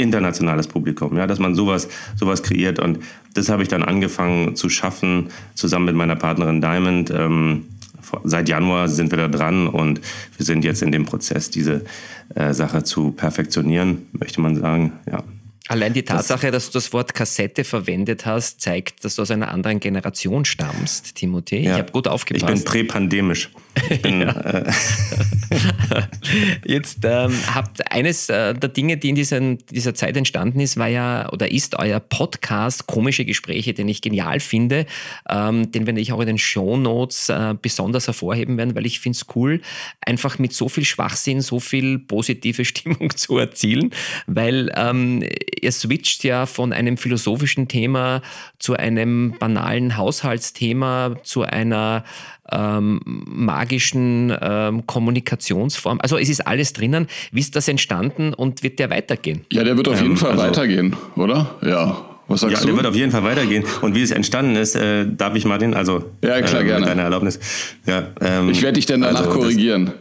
internationales 0.00 0.66
Publikum, 0.66 1.16
ja, 1.16 1.26
dass 1.26 1.38
man 1.38 1.54
sowas, 1.54 1.88
sowas 2.16 2.42
kreiert. 2.42 2.78
Und 2.78 3.00
das 3.34 3.48
habe 3.48 3.62
ich 3.62 3.68
dann 3.68 3.82
angefangen 3.82 4.56
zu 4.56 4.68
schaffen, 4.68 5.28
zusammen 5.54 5.86
mit 5.86 5.94
meiner 5.94 6.16
Partnerin 6.16 6.60
Diamond. 6.60 7.10
Ähm, 7.10 7.66
seit 8.24 8.48
Januar 8.48 8.88
sind 8.88 9.10
wir 9.12 9.18
da 9.18 9.28
dran 9.28 9.68
und 9.68 10.00
wir 10.36 10.46
sind 10.46 10.64
jetzt 10.64 10.82
in 10.82 10.90
dem 10.90 11.04
Prozess, 11.04 11.50
diese 11.50 11.84
äh, 12.34 12.52
Sache 12.52 12.82
zu 12.82 13.12
perfektionieren, 13.12 14.06
möchte 14.12 14.40
man 14.40 14.56
sagen. 14.56 14.92
Ja. 15.10 15.22
Allein 15.68 15.92
die 15.92 16.02
Tatsache, 16.02 16.50
das, 16.50 16.64
dass 16.64 16.72
du 16.72 16.78
das 16.78 16.92
Wort 16.92 17.14
Kassette 17.14 17.62
verwendet 17.62 18.26
hast, 18.26 18.60
zeigt, 18.60 19.04
dass 19.04 19.14
du 19.14 19.22
aus 19.22 19.30
einer 19.30 19.52
anderen 19.52 19.78
Generation 19.78 20.44
stammst, 20.44 21.14
Timothy. 21.14 21.58
Ja, 21.58 21.74
ich 21.74 21.78
habe 21.78 21.92
gut 21.92 22.08
aufgepasst. 22.08 22.42
Ich 22.42 22.64
bin 22.64 22.64
präpandemisch. 22.64 23.50
Bin, 24.02 24.20
ja. 24.22 24.30
äh 24.30 24.72
Jetzt 26.64 27.04
ähm, 27.04 27.32
habt 27.54 27.90
eines 27.90 28.28
äh, 28.28 28.54
der 28.54 28.68
Dinge, 28.68 28.96
die 28.96 29.10
in 29.10 29.14
diesen, 29.14 29.58
dieser 29.70 29.94
Zeit 29.94 30.16
entstanden 30.16 30.60
ist, 30.60 30.76
war 30.76 30.88
ja 30.88 31.28
oder 31.32 31.50
ist 31.50 31.78
euer 31.78 32.00
Podcast 32.00 32.86
Komische 32.86 33.24
Gespräche, 33.24 33.74
den 33.74 33.88
ich 33.88 34.02
genial 34.02 34.40
finde. 34.40 34.86
Ähm, 35.28 35.70
den 35.72 35.86
werde 35.86 36.00
ich 36.00 36.12
auch 36.12 36.20
in 36.20 36.26
den 36.26 36.38
Show 36.38 36.76
Notes 36.76 37.28
äh, 37.28 37.54
besonders 37.60 38.06
hervorheben 38.06 38.56
werden, 38.56 38.74
weil 38.74 38.86
ich 38.86 39.00
finde 39.00 39.16
es 39.16 39.26
cool, 39.34 39.60
einfach 40.00 40.38
mit 40.38 40.52
so 40.52 40.68
viel 40.68 40.84
Schwachsinn 40.84 41.40
so 41.40 41.60
viel 41.60 41.98
positive 41.98 42.64
Stimmung 42.70 43.10
zu 43.16 43.38
erzielen, 43.38 43.90
weil 44.26 44.72
ähm, 44.76 45.24
ihr 45.60 45.72
switcht 45.72 46.24
ja 46.24 46.46
von 46.46 46.72
einem 46.72 46.96
philosophischen 46.96 47.68
Thema 47.68 48.22
zu 48.58 48.74
einem 48.74 49.34
banalen 49.38 49.96
Haushaltsthema, 49.96 51.16
zu 51.22 51.42
einer 51.42 52.04
ähm, 52.52 53.00
magischen 53.04 54.34
ähm, 54.40 54.86
Kommunikationsform. 54.86 55.98
Also 56.02 56.18
es 56.18 56.28
ist 56.28 56.46
alles 56.46 56.72
drinnen. 56.72 57.06
Wie 57.32 57.40
ist 57.40 57.56
das 57.56 57.68
entstanden 57.68 58.34
und 58.34 58.62
wird 58.62 58.78
der 58.78 58.90
weitergehen? 58.90 59.44
Ja, 59.52 59.64
der 59.64 59.76
wird 59.76 59.88
auf 59.88 60.00
jeden 60.00 60.16
Fall 60.16 60.32
also, 60.32 60.44
weitergehen, 60.44 60.96
oder? 61.16 61.56
Ja. 61.62 62.09
Was 62.30 62.42
sagst 62.42 62.54
ja, 62.54 62.60
du? 62.60 62.66
der 62.68 62.76
wird 62.76 62.86
auf 62.86 62.94
jeden 62.94 63.10
Fall 63.10 63.24
weitergehen. 63.24 63.64
Und 63.82 63.96
wie 63.96 64.02
es 64.02 64.12
entstanden 64.12 64.54
ist, 64.54 64.76
äh, 64.76 65.04
darf 65.04 65.34
ich 65.34 65.44
Martin, 65.44 65.74
also 65.74 66.04
ja, 66.22 66.40
klar, 66.42 66.60
äh, 66.60 66.64
gerne. 66.64 66.80
mit 66.80 66.88
deiner 66.88 67.02
Erlaubnis. 67.02 67.40
Ja, 67.86 68.06
ähm, 68.20 68.50
ich 68.50 68.62
werde 68.62 68.74
dich 68.74 68.86
dann 68.86 69.00
danach 69.00 69.26
also 69.26 69.32
korrigieren. 69.32 69.86
Das, 69.86 69.94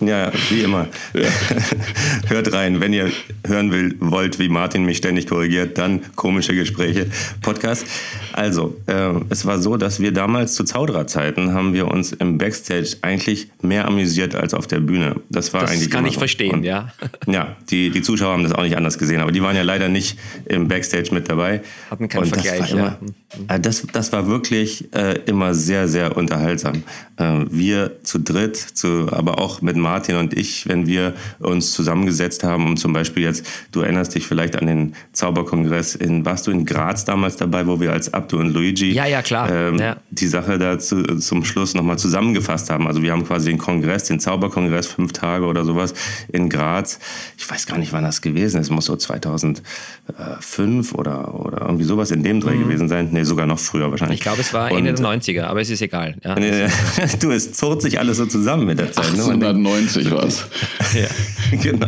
ja, 0.00 0.32
wie 0.48 0.62
immer. 0.62 0.86
Ja. 1.12 1.28
Hört 2.28 2.52
rein, 2.52 2.80
wenn 2.80 2.92
ihr 2.92 3.10
hören 3.46 3.70
will, 3.70 3.96
wollt, 4.00 4.38
wie 4.38 4.48
Martin 4.48 4.84
mich 4.84 4.98
ständig 4.98 5.26
korrigiert, 5.26 5.76
dann 5.76 6.00
komische 6.16 6.54
Gespräche, 6.54 7.06
Podcast. 7.42 7.86
Also, 8.32 8.76
äh, 8.86 9.12
es 9.28 9.44
war 9.44 9.58
so, 9.58 9.76
dass 9.76 10.00
wir 10.00 10.12
damals 10.12 10.54
zu 10.54 10.64
Zauderer-Zeiten 10.64 11.52
haben 11.52 11.74
wir 11.74 11.88
uns 11.88 12.12
im 12.12 12.38
Backstage 12.38 12.96
eigentlich 13.02 13.48
mehr 13.60 13.86
amüsiert 13.86 14.34
als 14.34 14.54
auf 14.54 14.66
der 14.66 14.80
Bühne. 14.80 15.16
Das 15.28 15.52
war 15.52 15.62
das 15.62 15.72
eigentlich. 15.72 15.88
Das 15.88 15.96
kann 15.96 16.06
ich 16.06 16.14
so. 16.14 16.20
verstehen, 16.20 16.52
Und, 16.52 16.64
ja. 16.64 16.92
Ja, 17.26 17.56
die, 17.70 17.90
die 17.90 18.02
Zuschauer 18.02 18.32
haben 18.32 18.44
das 18.44 18.52
auch 18.52 18.62
nicht 18.62 18.76
anders 18.76 18.98
gesehen, 18.98 19.20
aber 19.20 19.32
die 19.32 19.42
waren 19.42 19.56
ja 19.56 19.62
leider 19.62 19.88
nicht 19.88 20.18
im 20.46 20.68
Backstage 20.68 21.12
mit 21.12 21.28
dabei. 21.30 21.60
Hatten 21.90 22.08
keinen 22.08 22.22
Und 22.24 22.28
Vergleich, 22.28 22.60
das 22.60 22.72
war 22.72 22.78
immer, 22.78 22.98
ja. 23.00 23.08
Äh, 23.48 23.60
das, 23.60 23.86
das 23.92 24.12
war 24.12 24.26
wirklich 24.26 24.92
äh, 24.94 25.20
immer 25.26 25.54
sehr, 25.54 25.88
sehr 25.88 26.16
unterhaltsam. 26.16 26.82
Äh, 27.16 27.44
wir 27.50 28.02
zu 28.02 28.18
dritt, 28.18 28.56
zu, 28.56 29.08
aber 29.10 29.38
auch 29.38 29.62
mit 29.62 29.76
Martin 29.76 30.00
Martin 30.00 30.16
und 30.16 30.34
ich, 30.34 30.66
wenn 30.68 30.86
wir 30.86 31.14
uns 31.40 31.72
zusammengesetzt 31.72 32.42
haben, 32.42 32.64
um 32.64 32.76
zum 32.76 32.92
Beispiel 32.92 33.22
jetzt, 33.22 33.44
du 33.72 33.80
erinnerst 33.80 34.14
dich 34.14 34.26
vielleicht 34.26 34.56
an 34.56 34.66
den 34.66 34.94
Zauberkongress 35.12 35.94
in, 35.94 36.24
warst 36.24 36.46
du 36.46 36.50
in 36.52 36.64
Graz 36.64 37.04
damals 37.04 37.36
dabei, 37.36 37.66
wo 37.66 37.80
wir 37.80 37.92
als 37.92 38.14
Abdu 38.14 38.38
und 38.38 38.54
Luigi 38.54 38.92
ja, 38.92 39.06
ja, 39.06 39.20
klar. 39.20 39.50
Ähm, 39.50 39.78
ja. 39.78 39.96
die 40.10 40.26
Sache 40.26 40.58
da 40.58 40.78
zu, 40.78 41.02
zum 41.18 41.44
Schluss 41.44 41.74
nochmal 41.74 41.98
zusammengefasst 41.98 42.70
haben. 42.70 42.86
Also 42.86 43.02
wir 43.02 43.12
haben 43.12 43.26
quasi 43.26 43.50
den 43.50 43.58
Kongress, 43.58 44.04
den 44.04 44.20
Zauberkongress, 44.20 44.86
fünf 44.86 45.12
Tage 45.12 45.44
oder 45.44 45.64
sowas 45.64 45.92
in 46.32 46.48
Graz. 46.48 46.98
Ich 47.36 47.50
weiß 47.50 47.66
gar 47.66 47.76
nicht, 47.76 47.92
wann 47.92 48.04
das 48.04 48.22
gewesen 48.22 48.60
ist. 48.60 48.66
Es 48.66 48.70
muss 48.70 48.86
so 48.86 48.96
2005 48.96 50.94
oder, 50.94 51.34
oder 51.34 51.62
irgendwie 51.62 51.84
sowas 51.84 52.10
in 52.10 52.22
dem 52.22 52.40
Dreh 52.40 52.54
mhm. 52.54 52.62
gewesen 52.62 52.88
sein. 52.88 53.08
Nee, 53.10 53.19
sogar 53.24 53.46
noch 53.46 53.58
früher 53.58 53.90
wahrscheinlich. 53.90 54.18
Ich 54.18 54.22
glaube, 54.22 54.40
es 54.40 54.52
war 54.52 54.70
Ende 54.70 54.92
der 54.92 55.04
90er, 55.04 55.44
aber 55.44 55.60
es 55.60 55.70
ist 55.70 55.82
egal. 55.82 56.16
Ja. 56.24 56.34
du, 57.20 57.30
es 57.30 57.52
zog 57.52 57.82
sich 57.82 57.98
alles 57.98 58.18
so 58.18 58.26
zusammen 58.26 58.66
mit 58.66 58.78
der 58.78 58.92
Zeit. 58.92 59.06
1890 59.06 60.04
90 60.04 60.10
war 60.10 60.24
es. 60.24 60.46
ja, 60.94 61.58
genau. 61.58 61.86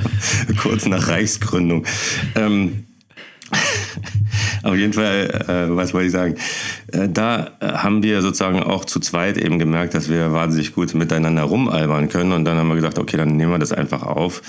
Kurz 0.61 0.87
nach 0.87 1.09
Reichsgründung. 1.09 1.85
Ähm, 2.35 2.85
auf 4.63 4.77
jeden 4.77 4.93
Fall, 4.93 5.45
äh, 5.49 5.77
was 5.77 5.95
wollte 5.95 6.07
ich 6.07 6.13
sagen? 6.13 6.37
Äh, 6.93 7.09
da 7.09 7.51
äh, 7.61 7.67
haben 7.67 8.03
wir 8.03 8.23
sozusagen 8.23 8.63
auch 8.63 8.85
zu 8.85 9.01
zweit 9.01 9.37
eben 9.37 9.59
gemerkt, 9.59 9.95
dass 9.95 10.09
wir 10.09 10.33
wahnsinnig 10.33 10.75
gut 10.75 10.95
miteinander 10.95 11.43
rumalbern 11.43 12.09
können. 12.09 12.33
Und 12.33 12.45
dann 12.45 12.57
haben 12.59 12.69
wir 12.69 12.77
gesagt, 12.77 12.99
okay, 12.99 13.17
dann 13.17 13.37
nehmen 13.37 13.53
wir 13.53 13.59
das 13.59 13.73
einfach 13.73 14.03
auf 14.03 14.43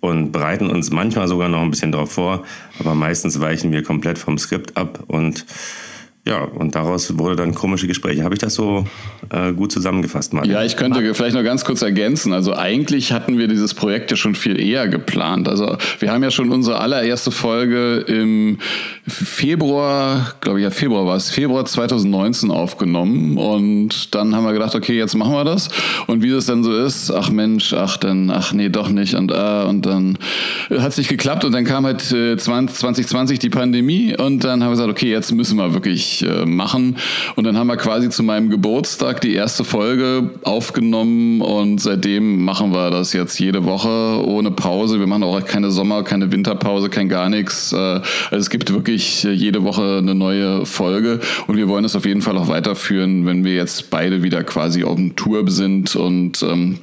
und 0.00 0.32
bereiten 0.32 0.70
uns 0.70 0.90
manchmal 0.90 1.28
sogar 1.28 1.48
noch 1.48 1.60
ein 1.60 1.70
bisschen 1.70 1.92
darauf 1.92 2.12
vor. 2.12 2.44
Aber 2.78 2.94
meistens 2.94 3.40
weichen 3.40 3.72
wir 3.72 3.82
komplett 3.82 4.18
vom 4.18 4.38
Skript 4.38 4.76
ab 4.76 5.04
und 5.06 5.44
ja, 6.28 6.42
und 6.42 6.74
daraus 6.74 7.16
wurde 7.16 7.36
dann 7.36 7.54
komische 7.54 7.86
Gespräche. 7.86 8.22
Habe 8.22 8.34
ich 8.34 8.40
das 8.40 8.52
so 8.52 8.84
äh, 9.30 9.52
gut 9.54 9.72
zusammengefasst, 9.72 10.34
Martin? 10.34 10.52
Ja, 10.52 10.62
ich 10.62 10.76
könnte 10.76 10.98
Martin. 10.98 11.14
vielleicht 11.14 11.34
noch 11.34 11.42
ganz 11.42 11.64
kurz 11.64 11.80
ergänzen. 11.80 12.34
Also 12.34 12.54
eigentlich 12.54 13.12
hatten 13.12 13.38
wir 13.38 13.48
dieses 13.48 13.72
Projekt 13.72 14.10
ja 14.10 14.16
schon 14.18 14.34
viel 14.34 14.60
eher 14.60 14.88
geplant. 14.88 15.48
Also 15.48 15.78
wir 16.00 16.12
haben 16.12 16.22
ja 16.22 16.30
schon 16.30 16.50
unsere 16.50 16.80
allererste 16.80 17.30
Folge 17.30 18.04
im 18.06 18.58
Februar, 19.08 20.34
glaube 20.40 20.60
ich, 20.60 20.64
ja 20.64 20.70
Februar 20.70 21.06
war 21.06 21.16
es, 21.16 21.30
Februar 21.30 21.64
2019 21.64 22.50
aufgenommen. 22.50 23.36
Und 23.36 24.14
dann 24.14 24.34
haben 24.34 24.44
wir 24.44 24.52
gedacht, 24.52 24.74
okay, 24.74 24.96
jetzt 24.96 25.14
machen 25.14 25.32
wir 25.32 25.44
das. 25.44 25.68
Und 26.06 26.22
wie 26.22 26.30
das 26.30 26.46
dann 26.46 26.62
so 26.62 26.74
ist, 26.76 27.10
ach 27.10 27.30
Mensch, 27.30 27.72
ach 27.72 27.96
dann, 27.96 28.30
ach 28.30 28.52
nee, 28.52 28.68
doch 28.68 28.88
nicht. 28.88 29.14
Und, 29.14 29.32
äh, 29.32 29.64
und 29.64 29.86
dann 29.86 30.18
hat 30.70 30.92
es 30.92 30.98
nicht 30.98 31.08
geklappt. 31.08 31.44
Und 31.44 31.52
dann 31.52 31.64
kam 31.64 31.86
halt 31.86 32.12
äh, 32.12 32.36
2020 32.36 33.38
die 33.38 33.50
Pandemie. 33.50 34.16
Und 34.16 34.44
dann 34.44 34.62
haben 34.62 34.70
wir 34.70 34.76
gesagt, 34.76 34.90
okay, 34.90 35.10
jetzt 35.10 35.32
müssen 35.32 35.56
wir 35.56 35.74
wirklich 35.74 36.24
äh, 36.24 36.44
machen. 36.44 36.96
Und 37.36 37.44
dann 37.44 37.56
haben 37.56 37.66
wir 37.66 37.76
quasi 37.76 38.10
zu 38.10 38.22
meinem 38.22 38.50
Geburtstag 38.50 39.20
die 39.20 39.34
erste 39.34 39.64
Folge 39.64 40.30
aufgenommen 40.42 41.40
und 41.40 41.80
seitdem 41.80 42.44
machen 42.44 42.72
wir 42.72 42.90
das 42.90 43.12
jetzt 43.12 43.38
jede 43.38 43.64
Woche 43.64 44.22
ohne 44.24 44.50
Pause. 44.50 44.98
Wir 44.98 45.06
machen 45.06 45.22
auch 45.22 45.44
keine 45.44 45.70
Sommer-, 45.70 46.02
keine 46.02 46.32
Winterpause, 46.32 46.88
kein 46.88 47.08
gar 47.08 47.28
nichts. 47.28 47.72
Äh, 47.72 47.76
also 47.76 48.02
es 48.30 48.50
gibt 48.50 48.72
wirklich 48.72 48.97
jede 48.98 49.62
Woche 49.62 49.98
eine 49.98 50.14
neue 50.14 50.66
Folge 50.66 51.20
und 51.46 51.56
wir 51.56 51.68
wollen 51.68 51.84
es 51.84 51.96
auf 51.96 52.04
jeden 52.04 52.22
Fall 52.22 52.36
auch 52.36 52.48
weiterführen, 52.48 53.26
wenn 53.26 53.44
wir 53.44 53.54
jetzt 53.54 53.90
beide 53.90 54.22
wieder 54.22 54.44
quasi 54.44 54.84
auf 54.84 54.96
dem 54.96 55.16
Tour 55.16 55.48
sind 55.50 55.94
und 55.96 56.42
ähm, 56.42 56.78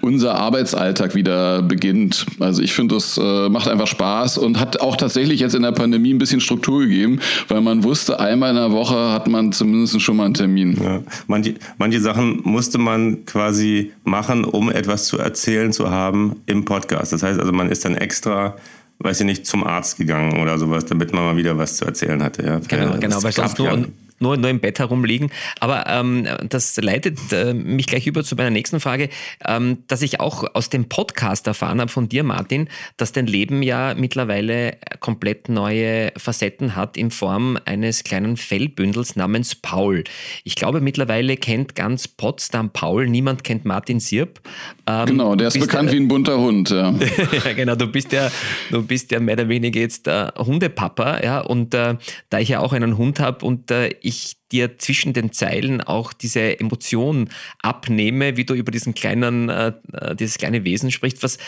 unser 0.00 0.34
Arbeitsalltag 0.34 1.14
wieder 1.14 1.62
beginnt. 1.62 2.26
Also 2.40 2.62
ich 2.62 2.72
finde, 2.72 2.94
das 2.94 3.18
äh, 3.18 3.48
macht 3.48 3.68
einfach 3.68 3.86
Spaß 3.86 4.38
und 4.38 4.60
hat 4.60 4.80
auch 4.80 4.96
tatsächlich 4.96 5.40
jetzt 5.40 5.54
in 5.54 5.62
der 5.62 5.72
Pandemie 5.72 6.12
ein 6.12 6.18
bisschen 6.18 6.40
Struktur 6.40 6.80
gegeben, 6.80 7.20
weil 7.48 7.60
man 7.60 7.84
wusste, 7.84 8.20
einmal 8.20 8.50
in 8.50 8.56
der 8.56 8.72
Woche 8.72 9.12
hat 9.12 9.28
man 9.28 9.52
zumindest 9.52 10.00
schon 10.02 10.16
mal 10.16 10.26
einen 10.26 10.34
Termin. 10.34 10.78
Ja. 10.82 11.02
Manche, 11.26 11.54
manche 11.78 12.00
Sachen 12.00 12.40
musste 12.44 12.78
man 12.78 13.24
quasi 13.24 13.92
machen, 14.04 14.44
um 14.44 14.70
etwas 14.70 15.06
zu 15.06 15.18
erzählen 15.18 15.72
zu 15.72 15.90
haben 15.90 16.36
im 16.46 16.64
Podcast. 16.64 17.12
Das 17.12 17.22
heißt 17.22 17.40
also, 17.40 17.52
man 17.52 17.70
ist 17.70 17.84
dann 17.84 17.94
extra 17.94 18.56
weiß 19.04 19.20
ich 19.20 19.26
nicht, 19.26 19.46
zum 19.46 19.64
Arzt 19.64 19.98
gegangen 19.98 20.40
oder 20.40 20.58
sowas, 20.58 20.86
damit 20.86 21.12
man 21.12 21.24
mal 21.24 21.36
wieder 21.36 21.58
was 21.58 21.76
zu 21.76 21.84
erzählen 21.84 22.22
hatte. 22.22 22.44
Ja. 22.44 22.60
Genau, 22.66 22.98
genau 22.98 23.22
weil 23.22 23.32
sonst 23.32 23.58
nur, 23.58 23.86
nur, 24.18 24.36
nur 24.36 24.50
im 24.50 24.60
Bett 24.60 24.78
herumliegen. 24.78 25.30
Aber 25.60 25.86
ähm, 25.88 26.26
das 26.48 26.76
leitet 26.76 27.18
äh, 27.32 27.54
mich 27.54 27.86
gleich 27.86 28.06
über 28.06 28.24
zu 28.24 28.36
meiner 28.36 28.50
nächsten 28.50 28.80
Frage, 28.80 29.08
ähm, 29.46 29.78
dass 29.86 30.02
ich 30.02 30.20
auch 30.20 30.44
aus 30.54 30.70
dem 30.70 30.88
Podcast 30.88 31.46
erfahren 31.46 31.80
habe 31.80 31.90
von 31.90 32.08
dir, 32.08 32.24
Martin, 32.24 32.68
dass 32.96 33.12
dein 33.12 33.26
Leben 33.26 33.62
ja 33.62 33.94
mittlerweile 33.96 34.76
komplett 35.00 35.48
neue 35.48 36.12
Facetten 36.16 36.76
hat 36.76 36.96
in 36.96 37.10
Form 37.10 37.58
eines 37.64 38.04
kleinen 38.04 38.36
Fellbündels 38.36 39.16
namens 39.16 39.54
Paul. 39.54 40.04
Ich 40.44 40.54
glaube, 40.54 40.80
mittlerweile 40.80 41.36
kennt 41.36 41.74
ganz 41.74 42.08
Potsdam 42.08 42.70
Paul, 42.70 43.08
niemand 43.08 43.44
kennt 43.44 43.64
Martin 43.64 44.00
Sirp. 44.00 44.40
Ähm, 44.86 45.06
genau, 45.06 45.34
der 45.34 45.48
ist 45.48 45.58
bekannt 45.58 45.90
der, 45.90 45.98
wie 45.98 46.02
ein 46.02 46.08
bunter 46.08 46.38
Hund. 46.38 46.70
Ja. 46.70 46.94
ja, 47.44 47.52
genau, 47.54 47.74
du 47.74 47.86
bist 47.86 48.12
ja, 48.12 48.30
du 48.70 48.82
bist 48.82 49.10
ja 49.10 49.20
mehr 49.20 49.34
oder 49.34 49.48
weniger 49.48 49.80
jetzt 49.80 50.06
äh, 50.06 50.28
Hundepapa, 50.36 51.22
ja, 51.22 51.40
und 51.40 51.74
äh, 51.74 51.96
da 52.30 52.38
ich 52.38 52.50
ja 52.50 52.60
auch 52.60 52.72
einen 52.72 52.96
Hund 52.98 53.20
habe 53.20 53.44
und 53.44 53.70
äh, 53.70 53.90
ich 54.04 54.36
dir 54.52 54.78
zwischen 54.78 55.12
den 55.12 55.32
Zeilen 55.32 55.80
auch 55.80 56.12
diese 56.12 56.60
Emotion 56.60 57.30
abnehme, 57.62 58.36
wie 58.36 58.44
du 58.44 58.54
über 58.54 58.70
diesen 58.70 58.94
kleinen, 58.94 59.48
äh, 59.48 59.72
äh, 59.92 60.14
dieses 60.14 60.38
kleine 60.38 60.64
Wesen 60.64 60.90
sprichst. 60.90 61.22
Was, 61.22 61.38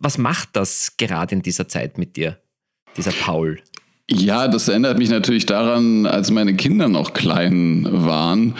was 0.00 0.18
macht 0.18 0.50
das 0.52 0.96
gerade 0.96 1.34
in 1.34 1.42
dieser 1.42 1.68
Zeit 1.68 1.98
mit 1.98 2.16
dir, 2.16 2.40
dieser 2.96 3.12
Paul? 3.12 3.62
Ja, 4.10 4.48
das 4.48 4.66
erinnert 4.66 4.98
mich 4.98 5.10
natürlich 5.10 5.46
daran, 5.46 6.06
als 6.06 6.32
meine 6.32 6.54
Kinder 6.54 6.88
noch 6.88 7.14
klein 7.14 7.86
waren, 7.88 8.54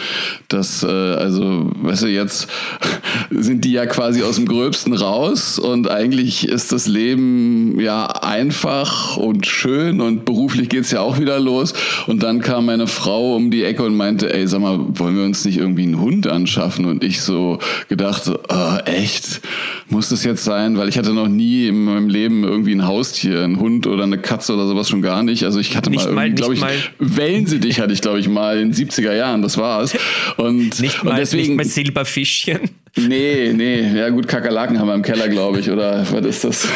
dass, 0.47 0.83
äh, 0.83 0.87
also, 0.87 1.69
weißt 1.81 2.03
du, 2.03 2.07
jetzt 2.07 2.47
sind 3.29 3.65
die 3.65 3.73
ja 3.73 3.85
quasi 3.85 4.23
aus 4.23 4.37
dem 4.37 4.47
Gröbsten 4.47 4.93
raus 4.93 5.59
und 5.59 5.91
eigentlich 5.91 6.47
ist 6.47 6.71
das 6.71 6.87
Leben 6.87 7.77
ja 7.79 8.05
einfach 8.05 9.17
und 9.17 9.45
schön 9.45 9.99
und 9.99 10.23
beruflich 10.23 10.69
geht's 10.69 10.91
ja 10.91 11.01
auch 11.01 11.19
wieder 11.19 11.39
los. 11.41 11.73
Und 12.07 12.23
dann 12.23 12.39
kam 12.39 12.65
meine 12.65 12.87
Frau 12.87 13.35
um 13.35 13.51
die 13.51 13.65
Ecke 13.65 13.83
und 13.83 13.97
meinte, 13.97 14.33
ey, 14.33 14.47
sag 14.47 14.61
mal, 14.61 14.79
wollen 14.97 15.17
wir 15.17 15.25
uns 15.25 15.43
nicht 15.43 15.57
irgendwie 15.57 15.83
einen 15.83 15.99
Hund 15.99 16.25
anschaffen? 16.25 16.85
Und 16.85 17.03
ich 17.03 17.21
so 17.21 17.59
gedacht, 17.89 18.29
oh, 18.29 18.77
echt? 18.85 19.41
Muss 19.89 20.07
das 20.07 20.23
jetzt 20.23 20.45
sein? 20.45 20.77
Weil 20.77 20.87
ich 20.87 20.97
hatte 20.97 21.13
noch 21.13 21.27
nie 21.27 21.67
in 21.67 21.83
meinem 21.83 22.07
Leben 22.07 22.45
irgendwie 22.45 22.73
ein 22.73 22.87
Haustier, 22.87 23.43
ein 23.43 23.59
Hund 23.59 23.87
oder 23.87 24.03
eine 24.03 24.17
Katze 24.17 24.53
oder 24.53 24.67
sowas 24.67 24.89
schon 24.89 25.01
gar 25.01 25.21
nicht. 25.21 25.32
Also 25.41 25.59
ich 25.59 25.75
hatte 25.75 25.89
nicht 25.89 26.09
mal, 26.09 26.31
glaube 26.31 26.53
ich, 26.53 26.61
mal. 26.61 26.73
Wellensittich 26.99 27.79
hatte 27.79 27.93
ich, 27.93 28.01
glaube 28.01 28.19
ich, 28.19 28.27
mal 28.27 28.59
in 28.59 28.71
den 28.71 28.89
70er 28.89 29.13
Jahren, 29.13 29.41
das 29.41 29.57
war's. 29.57 29.95
Und, 30.37 30.79
nicht 30.79 31.03
mal, 31.03 31.11
und 31.11 31.17
deswegen, 31.17 31.55
nicht 31.55 31.57
mal 31.57 31.65
Silberfischchen. 31.65 32.69
Nee, 32.95 33.53
nee, 33.55 33.97
ja 33.97 34.09
gut, 34.09 34.27
Kakerlaken 34.27 34.77
haben 34.77 34.87
wir 34.87 34.93
im 34.93 35.01
Keller, 35.01 35.27
glaube 35.27 35.59
ich, 35.59 35.71
oder 35.71 36.05
was 36.11 36.25
ist 36.25 36.43
das? 36.43 36.67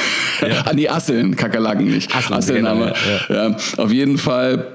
Ja. 0.42 0.64
ah, 0.66 0.72
nee, 0.74 0.88
Asseln, 0.88 1.36
Kakerlaken 1.36 1.88
nicht. 1.92 2.16
Asseln, 2.16 2.38
Asseln 2.38 2.58
genau, 2.58 2.70
haben 2.70 2.80
wir. 2.80 2.94
Ja. 3.30 3.50
ja. 3.50 3.58
Auf 3.78 3.92
jeden 3.92 4.18
Fall 4.18 4.66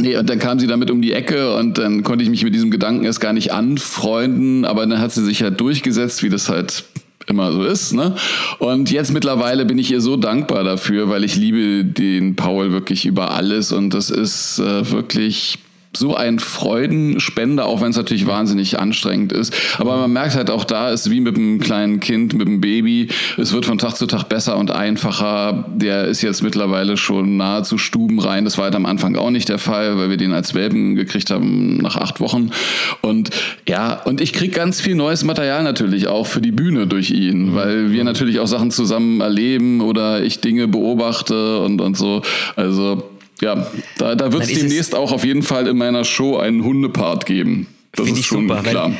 Nee, 0.00 0.16
und 0.16 0.28
dann 0.28 0.38
kam 0.38 0.58
sie 0.58 0.66
damit 0.66 0.90
um 0.90 1.00
die 1.00 1.12
Ecke 1.12 1.54
und 1.54 1.78
dann 1.78 2.02
konnte 2.02 2.22
ich 2.22 2.28
mich 2.28 2.44
mit 2.44 2.54
diesem 2.54 2.70
Gedanken 2.70 3.04
erst 3.04 3.20
gar 3.20 3.32
nicht 3.32 3.52
anfreunden, 3.52 4.64
aber 4.64 4.86
dann 4.86 5.00
hat 5.00 5.12
sie 5.12 5.24
sich 5.24 5.42
halt 5.42 5.58
durchgesetzt, 5.58 6.22
wie 6.22 6.28
das 6.28 6.48
halt 6.48 6.84
immer 7.26 7.52
so 7.52 7.64
ist. 7.64 7.92
Ne? 7.92 8.14
Und 8.58 8.90
jetzt 8.90 9.12
mittlerweile 9.12 9.64
bin 9.64 9.78
ich 9.78 9.90
ihr 9.90 10.00
so 10.00 10.16
dankbar 10.16 10.64
dafür, 10.64 11.08
weil 11.08 11.24
ich 11.24 11.36
liebe 11.36 11.84
den 11.84 12.36
Paul 12.36 12.72
wirklich 12.72 13.06
über 13.06 13.32
alles 13.32 13.72
und 13.72 13.94
das 13.94 14.10
ist 14.10 14.58
äh, 14.58 14.90
wirklich 14.90 15.58
so 15.96 16.14
ein 16.14 16.38
Freudenspender, 16.38 17.66
auch 17.66 17.80
wenn 17.80 17.90
es 17.90 17.96
natürlich 17.96 18.26
wahnsinnig 18.26 18.78
anstrengend 18.78 19.32
ist. 19.32 19.54
Aber 19.78 19.96
man 19.96 20.12
merkt 20.12 20.34
halt 20.34 20.50
auch 20.50 20.64
da, 20.64 20.90
ist 20.90 21.10
wie 21.10 21.20
mit 21.20 21.36
einem 21.36 21.60
kleinen 21.60 22.00
Kind, 22.00 22.34
mit 22.34 22.46
einem 22.46 22.60
Baby. 22.60 23.08
Es 23.36 23.52
wird 23.52 23.66
von 23.66 23.78
Tag 23.78 23.94
zu 23.94 24.06
Tag 24.06 24.24
besser 24.28 24.56
und 24.56 24.70
einfacher. 24.70 25.66
Der 25.74 26.04
ist 26.04 26.22
jetzt 26.22 26.42
mittlerweile 26.42 26.96
schon 26.96 27.36
nahezu 27.36 27.78
stubenrein. 27.78 28.44
Das 28.44 28.58
war 28.58 28.64
halt 28.64 28.74
am 28.74 28.86
Anfang 28.86 29.16
auch 29.16 29.30
nicht 29.30 29.48
der 29.48 29.58
Fall, 29.58 29.98
weil 29.98 30.10
wir 30.10 30.16
den 30.16 30.32
als 30.32 30.54
Welpen 30.54 30.94
gekriegt 30.94 31.30
haben 31.30 31.78
nach 31.78 31.96
acht 31.96 32.20
Wochen. 32.20 32.50
Und 33.02 33.30
ja, 33.68 33.94
und 34.04 34.20
ich 34.20 34.32
kriege 34.32 34.54
ganz 34.54 34.80
viel 34.80 34.94
neues 34.94 35.24
Material 35.24 35.62
natürlich 35.62 36.08
auch 36.08 36.26
für 36.26 36.40
die 36.40 36.52
Bühne 36.52 36.86
durch 36.86 37.10
ihn, 37.10 37.54
weil 37.54 37.90
wir 37.90 38.04
natürlich 38.04 38.40
auch 38.40 38.46
Sachen 38.46 38.70
zusammen 38.70 39.20
erleben 39.20 39.80
oder 39.80 40.22
ich 40.22 40.40
Dinge 40.40 40.68
beobachte 40.68 41.60
und, 41.60 41.80
und 41.80 41.96
so. 41.96 42.22
Also 42.54 43.02
ja, 43.40 43.66
da, 43.98 44.14
da 44.14 44.32
wird 44.32 44.44
es 44.44 44.54
demnächst 44.54 44.94
auch 44.94 45.12
auf 45.12 45.24
jeden 45.24 45.42
Fall 45.42 45.66
in 45.66 45.76
meiner 45.76 46.04
Show 46.04 46.36
einen 46.38 46.64
Hundepart 46.64 47.26
geben. 47.26 47.66
Das 47.92 48.08
ist 48.08 48.24
schon 48.24 48.48
super, 48.48 48.62
klar. 48.62 48.92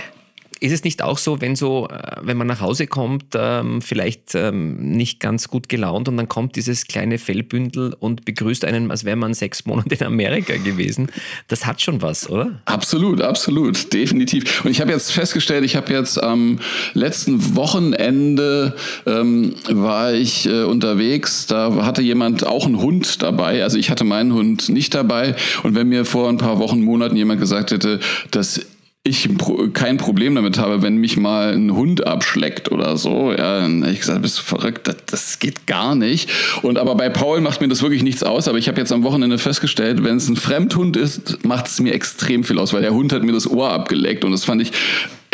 Ist 0.66 0.72
es 0.72 0.82
nicht 0.82 1.00
auch 1.00 1.16
so, 1.16 1.40
wenn 1.40 1.54
so, 1.54 1.88
äh, 1.88 2.16
wenn 2.22 2.36
man 2.36 2.48
nach 2.48 2.60
Hause 2.60 2.88
kommt, 2.88 3.26
ähm, 3.34 3.80
vielleicht 3.80 4.34
ähm, 4.34 4.90
nicht 4.90 5.20
ganz 5.20 5.46
gut 5.46 5.68
gelaunt 5.68 6.08
und 6.08 6.16
dann 6.16 6.28
kommt 6.28 6.56
dieses 6.56 6.88
kleine 6.88 7.18
Fellbündel 7.18 7.94
und 8.00 8.24
begrüßt 8.24 8.64
einen, 8.64 8.90
als 8.90 9.04
wäre 9.04 9.14
man 9.14 9.32
sechs 9.32 9.64
Monate 9.64 9.94
in 9.94 10.04
Amerika 10.04 10.56
gewesen? 10.56 11.06
Das 11.46 11.66
hat 11.66 11.80
schon 11.80 12.02
was, 12.02 12.28
oder? 12.28 12.60
Absolut, 12.64 13.22
absolut, 13.22 13.92
definitiv. 13.92 14.64
Und 14.64 14.72
ich 14.72 14.80
habe 14.80 14.90
jetzt 14.90 15.12
festgestellt, 15.12 15.64
ich 15.64 15.76
habe 15.76 15.92
jetzt 15.92 16.20
am 16.20 16.58
letzten 16.94 17.54
Wochenende 17.54 18.74
ähm, 19.06 19.54
war 19.70 20.14
ich 20.14 20.46
äh, 20.46 20.64
unterwegs, 20.64 21.46
da 21.46 21.86
hatte 21.86 22.02
jemand 22.02 22.44
auch 22.44 22.66
einen 22.66 22.80
Hund 22.80 23.22
dabei. 23.22 23.62
Also 23.62 23.78
ich 23.78 23.88
hatte 23.88 24.02
meinen 24.02 24.32
Hund 24.32 24.68
nicht 24.68 24.94
dabei. 24.96 25.36
Und 25.62 25.76
wenn 25.76 25.88
mir 25.88 26.04
vor 26.04 26.28
ein 26.28 26.38
paar 26.38 26.58
Wochen, 26.58 26.82
Monaten 26.82 27.14
jemand 27.14 27.38
gesagt 27.38 27.70
hätte, 27.70 28.00
dass 28.32 28.66
ich 29.06 29.28
kein 29.72 29.96
Problem 29.96 30.34
damit 30.34 30.58
habe, 30.58 30.82
wenn 30.82 30.96
mich 30.96 31.16
mal 31.16 31.54
ein 31.54 31.74
Hund 31.74 32.06
abschleckt 32.06 32.70
oder 32.70 32.96
so. 32.96 33.32
Ja, 33.32 33.60
dann 33.60 33.82
hätte 33.82 33.94
ich 33.94 34.00
gesagt, 34.00 34.22
bist 34.22 34.38
du 34.38 34.42
verrückt, 34.42 34.88
das, 34.88 34.96
das, 35.06 35.38
geht 35.38 35.66
gar 35.66 35.94
nicht. 35.94 36.30
Und 36.62 36.78
aber 36.78 36.94
bei 36.94 37.08
Paul 37.08 37.40
macht 37.40 37.60
mir 37.60 37.68
das 37.68 37.82
wirklich 37.82 38.02
nichts 38.02 38.22
aus. 38.22 38.48
Aber 38.48 38.58
ich 38.58 38.68
habe 38.68 38.80
jetzt 38.80 38.92
am 38.92 39.04
Wochenende 39.04 39.38
festgestellt, 39.38 40.02
wenn 40.04 40.16
es 40.16 40.28
ein 40.28 40.36
Fremdhund 40.36 40.96
ist, 40.96 41.44
macht 41.44 41.66
es 41.66 41.80
mir 41.80 41.94
extrem 41.94 42.44
viel 42.44 42.58
aus, 42.58 42.72
weil 42.72 42.82
der 42.82 42.94
Hund 42.94 43.12
hat 43.12 43.22
mir 43.22 43.32
das 43.32 43.48
Ohr 43.48 43.70
abgeleckt 43.70 44.24
und 44.24 44.32
das 44.32 44.44
fand 44.44 44.62
ich 44.62 44.72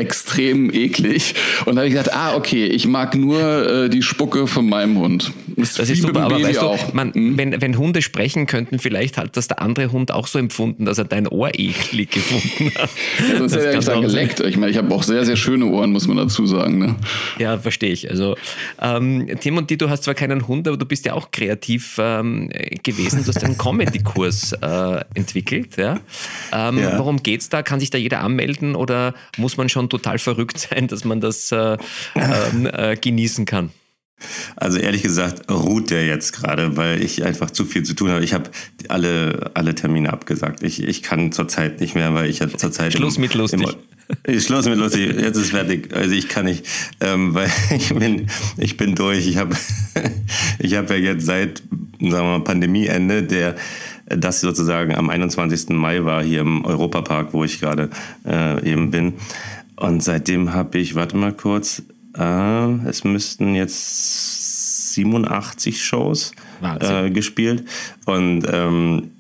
extrem 0.03 0.73
eklig. 0.73 1.35
Und 1.65 1.77
da 1.77 1.83
habe 1.83 1.89
ich 1.89 1.95
gesagt, 1.95 2.15
ah, 2.15 2.35
okay, 2.35 2.67
ich 2.67 2.87
mag 2.87 3.15
nur 3.15 3.85
äh, 3.85 3.89
die 3.89 4.03
Spucke 4.03 4.47
von 4.47 4.69
meinem 4.69 4.99
Hund. 4.99 5.33
Das, 5.57 5.75
das 5.75 5.91
ist 5.91 6.03
super, 6.03 6.23
aber 6.23 6.43
weißt 6.43 6.61
du, 6.61 6.77
man, 6.93 7.15
hm? 7.15 7.39
wenn, 7.39 7.61
wenn 7.61 7.79
Hunde 7.79 8.03
sprechen 8.03 8.47
könnten, 8.47 8.79
vielleicht 8.79 9.17
hat 9.17 9.37
das 9.37 9.49
der 9.49 9.63
andere 9.63 9.93
Hund 9.93 10.11
auch 10.11 10.27
so 10.27 10.39
empfunden, 10.39 10.85
dass 10.85 10.99
er 10.99 11.05
dein 11.05 11.29
Ohr 11.29 11.51
eklig 11.55 12.11
gefunden 12.11 12.73
hat. 12.79 12.91
Ja, 13.33 13.39
sonst 13.39 13.55
hätte 13.55 13.69
er 13.69 14.01
nicht 14.01 14.11
geleckt. 14.11 14.41
Ich 14.41 14.57
meine, 14.57 14.71
ich 14.71 14.79
habe 14.79 14.93
auch 14.95 15.03
sehr, 15.03 15.25
sehr 15.25 15.37
schöne 15.37 15.67
Ohren, 15.67 15.93
muss 15.93 16.09
man 16.09 16.17
dazu 16.17 16.47
sagen. 16.47 16.79
Ne? 16.79 16.97
Ja, 17.39 17.59
verstehe 17.59 17.93
ich. 17.93 18.11
Also, 18.11 18.37
ähm, 18.81 19.29
Timothy, 19.41 19.77
du 19.77 19.89
hast 19.89 20.05
zwar 20.05 20.15
keinen 20.15 20.49
Hund, 20.49 20.67
aber 20.67 20.77
du 20.77 20.87
bist 20.87 21.07
ja 21.07 21.13
auch 21.15 21.31
kreativ 21.31 21.97
ähm, 21.99 22.51
gewesen. 22.83 23.23
Du 23.23 23.29
hast 23.29 23.45
einen 23.45 23.57
Comedy-Kurs 23.57 24.53
äh, 24.55 25.05
entwickelt. 25.15 25.77
Ja? 25.77 26.01
Ähm, 26.53 26.79
ja. 26.79 26.99
Worum 26.99 27.21
es 27.25 27.49
da? 27.49 27.63
Kann 27.63 27.81
sich 27.81 27.91
da 27.91 27.99
jeder 27.99 28.21
anmelden 28.23 28.75
oder 28.75 29.15
muss 29.37 29.57
man 29.57 29.69
schon 29.69 29.89
total 29.93 30.19
verrückt 30.19 30.59
sein, 30.59 30.89
dass 30.89 31.05
man 31.05 31.21
das 31.21 31.53
äh, 31.53 31.77
ähm, 32.15 32.67
äh, 32.73 32.97
genießen 32.97 33.45
kann? 33.45 33.71
Also 34.57 34.79
ehrlich 34.79 35.03
gesagt 35.03 35.51
ruht 35.51 35.91
der 35.91 36.07
jetzt 36.07 36.33
gerade, 36.33 36.77
weil 36.77 37.03
ich 37.03 37.25
einfach 37.25 37.51
zu 37.51 37.65
viel 37.65 37.83
zu 37.83 37.95
tun 37.95 38.11
habe. 38.11 38.25
Ich 38.25 38.35
habe 38.35 38.51
alle, 38.89 39.51
alle 39.55 39.75
Termine 39.75 40.13
abgesagt. 40.13 40.63
Ich, 40.63 40.83
ich 40.83 41.03
kann 41.03 41.33
zurzeit 41.33 41.81
nicht 41.81 41.95
mehr, 41.95 42.15
weil 42.15 42.31
ich 42.31 42.39
ja 42.39 42.49
zurzeit... 42.49 42.93
Schluss 42.93 43.19
mit 43.19 43.35
lustig. 43.35 43.67
Im, 44.25 44.41
Schluss 44.41 44.67
mit 44.67 44.79
lustig. 44.79 45.15
Jetzt 45.21 45.37
ist 45.37 45.51
fertig. 45.51 45.93
Also 45.93 46.15
ich 46.15 46.29
kann 46.29 46.45
nicht, 46.45 46.67
ähm, 47.01 47.35
weil 47.35 47.51
ich 47.77 47.93
bin, 47.95 48.29
ich 48.57 48.77
bin 48.77 48.95
durch. 48.95 49.27
Ich 49.27 49.39
habe 49.39 49.57
ich 50.59 50.75
hab 50.75 50.91
ja 50.91 50.97
jetzt 50.97 51.27
seit, 51.27 51.63
sagen 51.99 52.11
wir 52.13 52.23
mal, 52.23 52.45
Pandemieende, 52.45 53.23
der 53.23 53.57
das 54.17 54.41
sozusagen 54.41 54.95
am 54.95 55.11
21. 55.11 55.71
Mai 55.71 56.05
war 56.05 56.23
hier 56.23 56.41
im 56.41 56.65
Europapark, 56.65 57.33
wo 57.33 57.45
ich 57.45 57.61
gerade 57.61 57.91
äh, 58.27 58.71
eben 58.71 58.91
bin. 58.91 59.15
Und 59.83 60.01
seitdem 60.01 60.53
habe 60.53 60.79
ich, 60.79 60.95
warte 60.95 61.17
mal 61.17 61.33
kurz, 61.33 61.83
äh, 62.17 62.89
es 62.89 63.03
müssten 63.03 63.57
jetzt 63.57 64.95
87 64.95 65.83
Shows 65.85 66.31
äh, 66.81 67.11
gespielt. 67.11 67.65
Und 68.07 68.47
ähm, 68.49 69.11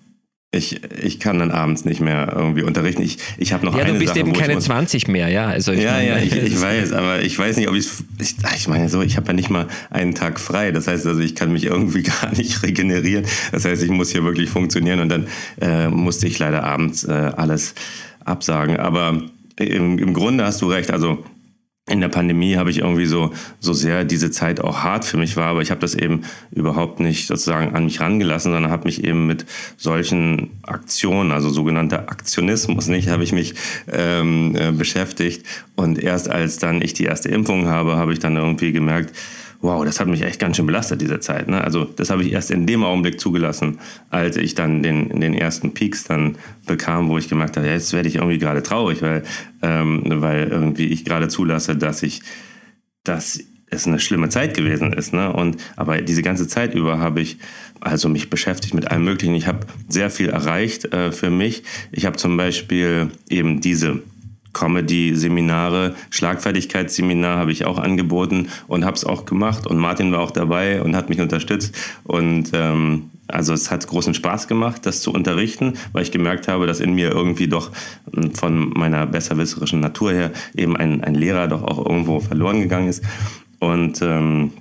ich, 0.52 0.84
ich 1.02 1.18
kann 1.18 1.40
dann 1.40 1.50
abends 1.50 1.84
nicht 1.84 2.00
mehr 2.00 2.32
irgendwie 2.36 2.62
unterrichten. 2.62 3.02
Ich, 3.02 3.18
ich 3.38 3.52
habe 3.52 3.66
noch 3.66 3.76
ja, 3.76 3.82
eine 3.82 3.94
du 3.94 3.98
bist 3.98 4.10
Sache, 4.10 4.20
eben 4.20 4.32
keine 4.34 4.56
20 4.56 5.08
mehr, 5.08 5.26
ja. 5.30 5.48
Also 5.48 5.72
ja, 5.72 5.94
meine, 5.94 6.08
ja, 6.08 6.18
ich, 6.18 6.36
ich 6.36 6.60
weiß, 6.60 6.92
aber 6.92 7.22
ich 7.22 7.36
weiß 7.36 7.56
nicht, 7.56 7.68
ob 7.68 7.74
ich, 7.74 7.88
ich 8.20 8.36
ich 8.54 8.68
meine 8.68 8.88
so, 8.88 9.02
ich 9.02 9.16
habe 9.16 9.26
ja 9.26 9.32
nicht 9.32 9.50
mal 9.50 9.66
einen 9.90 10.14
Tag 10.14 10.38
frei. 10.38 10.70
Das 10.70 10.86
heißt 10.86 11.08
also, 11.08 11.18
ich 11.18 11.34
kann 11.34 11.52
mich 11.52 11.64
irgendwie 11.64 12.02
gar 12.20 12.32
nicht 12.36 12.62
regenerieren. 12.62 13.24
Das 13.50 13.64
heißt, 13.64 13.82
ich 13.82 13.90
muss 13.90 14.12
hier 14.12 14.22
wirklich 14.22 14.48
funktionieren 14.48 15.00
und 15.00 15.08
dann 15.08 15.26
äh, 15.60 15.88
musste 15.88 16.28
ich 16.28 16.38
leider 16.38 16.62
abends 16.62 17.02
äh, 17.02 17.10
alles 17.10 17.74
absagen. 18.24 18.76
Aber 18.76 19.22
im, 19.64 19.98
im 19.98 20.14
Grunde 20.14 20.44
hast 20.44 20.62
du 20.62 20.68
recht. 20.68 20.90
Also 20.90 21.24
in 21.90 22.00
der 22.00 22.08
Pandemie 22.08 22.56
habe 22.56 22.70
ich 22.70 22.78
irgendwie 22.78 23.06
so, 23.06 23.32
so 23.58 23.72
sehr 23.72 24.04
diese 24.04 24.30
Zeit 24.30 24.60
auch 24.60 24.84
hart 24.84 25.04
für 25.04 25.16
mich 25.16 25.36
war, 25.36 25.48
aber 25.48 25.62
ich 25.62 25.72
habe 25.72 25.80
das 25.80 25.96
eben 25.96 26.22
überhaupt 26.52 27.00
nicht 27.00 27.26
sozusagen 27.26 27.74
an 27.74 27.86
mich 27.86 28.00
rangelassen, 28.00 28.52
sondern 28.52 28.70
habe 28.70 28.84
mich 28.84 29.02
eben 29.02 29.26
mit 29.26 29.46
solchen 29.76 30.50
Aktionen, 30.62 31.32
also 31.32 31.50
sogenannter 31.50 32.08
Aktionismus, 32.08 32.86
nicht, 32.86 33.08
habe 33.08 33.24
ich 33.24 33.32
mich 33.32 33.54
ähm, 33.90 34.54
äh, 34.54 34.70
beschäftigt. 34.70 35.44
Und 35.74 35.98
erst 35.98 36.30
als 36.30 36.58
dann 36.58 36.82
ich 36.82 36.92
die 36.94 37.04
erste 37.04 37.30
Impfung 37.30 37.66
habe, 37.66 37.96
habe 37.96 38.12
ich 38.12 38.20
dann 38.20 38.36
irgendwie 38.36 38.70
gemerkt, 38.70 39.12
wow, 39.62 39.84
das 39.84 40.00
hat 40.00 40.08
mich 40.08 40.22
echt 40.22 40.40
ganz 40.40 40.56
schön 40.56 40.66
belastet, 40.66 41.00
diese 41.00 41.20
Zeit. 41.20 41.48
Ne? 41.48 41.62
Also 41.62 41.84
das 41.84 42.10
habe 42.10 42.22
ich 42.24 42.32
erst 42.32 42.50
in 42.50 42.66
dem 42.66 42.82
Augenblick 42.82 43.20
zugelassen, 43.20 43.78
als 44.10 44.36
ich 44.36 44.54
dann 44.54 44.82
den, 44.82 45.20
den 45.20 45.34
ersten 45.34 45.72
Peaks 45.72 46.04
dann 46.04 46.36
bekam, 46.66 47.08
wo 47.08 47.16
ich 47.16 47.28
gemerkt 47.28 47.56
habe, 47.56 47.68
ja, 47.68 47.72
jetzt 47.72 47.92
werde 47.92 48.08
ich 48.08 48.16
irgendwie 48.16 48.38
gerade 48.38 48.62
traurig, 48.62 49.02
weil, 49.02 49.22
ähm, 49.62 50.02
weil 50.06 50.48
irgendwie 50.48 50.86
ich 50.86 51.04
gerade 51.04 51.28
zulasse, 51.28 51.76
dass 51.76 52.02
ich, 52.02 52.22
dass 53.04 53.38
es 53.70 53.86
eine 53.86 54.00
schlimme 54.00 54.28
Zeit 54.28 54.54
gewesen 54.54 54.92
ist. 54.92 55.14
Ne? 55.14 55.32
Und, 55.32 55.56
aber 55.76 56.02
diese 56.02 56.22
ganze 56.22 56.48
Zeit 56.48 56.74
über 56.74 56.98
habe 56.98 57.20
ich 57.20 57.38
also 57.80 58.08
mich 58.08 58.30
beschäftigt 58.30 58.74
mit 58.74 58.90
allem 58.90 59.04
Möglichen. 59.04 59.34
Ich 59.34 59.46
habe 59.46 59.66
sehr 59.88 60.10
viel 60.10 60.28
erreicht 60.28 60.92
äh, 60.92 61.12
für 61.12 61.30
mich. 61.30 61.62
Ich 61.92 62.04
habe 62.04 62.16
zum 62.16 62.36
Beispiel 62.36 63.10
eben 63.28 63.60
diese 63.60 64.02
Comedy-Seminare, 64.52 65.94
Schlagfertigkeitsseminar 66.10 67.38
habe 67.38 67.52
ich 67.52 67.64
auch 67.64 67.78
angeboten 67.78 68.48
und 68.66 68.84
habe 68.84 68.96
es 68.96 69.04
auch 69.04 69.24
gemacht. 69.24 69.66
Und 69.66 69.78
Martin 69.78 70.12
war 70.12 70.20
auch 70.20 70.30
dabei 70.30 70.82
und 70.82 70.94
hat 70.94 71.08
mich 71.08 71.20
unterstützt. 71.20 71.74
Und 72.04 72.50
ähm, 72.52 73.10
also 73.28 73.54
es 73.54 73.70
hat 73.70 73.86
großen 73.86 74.14
Spaß 74.14 74.48
gemacht, 74.48 74.84
das 74.84 75.00
zu 75.00 75.12
unterrichten, 75.12 75.74
weil 75.92 76.02
ich 76.02 76.12
gemerkt 76.12 76.48
habe, 76.48 76.66
dass 76.66 76.80
in 76.80 76.94
mir 76.94 77.10
irgendwie 77.10 77.48
doch 77.48 77.70
hm, 78.12 78.34
von 78.34 78.70
meiner 78.70 79.06
besserwisserischen 79.06 79.80
Natur 79.80 80.12
her 80.12 80.30
eben 80.54 80.76
ein, 80.76 81.02
ein 81.02 81.14
Lehrer 81.14 81.48
doch 81.48 81.62
auch 81.62 81.84
irgendwo 81.84 82.20
verloren 82.20 82.60
gegangen 82.60 82.88
ist. 82.88 83.02
Und 83.58 84.02
ähm, 84.02 84.52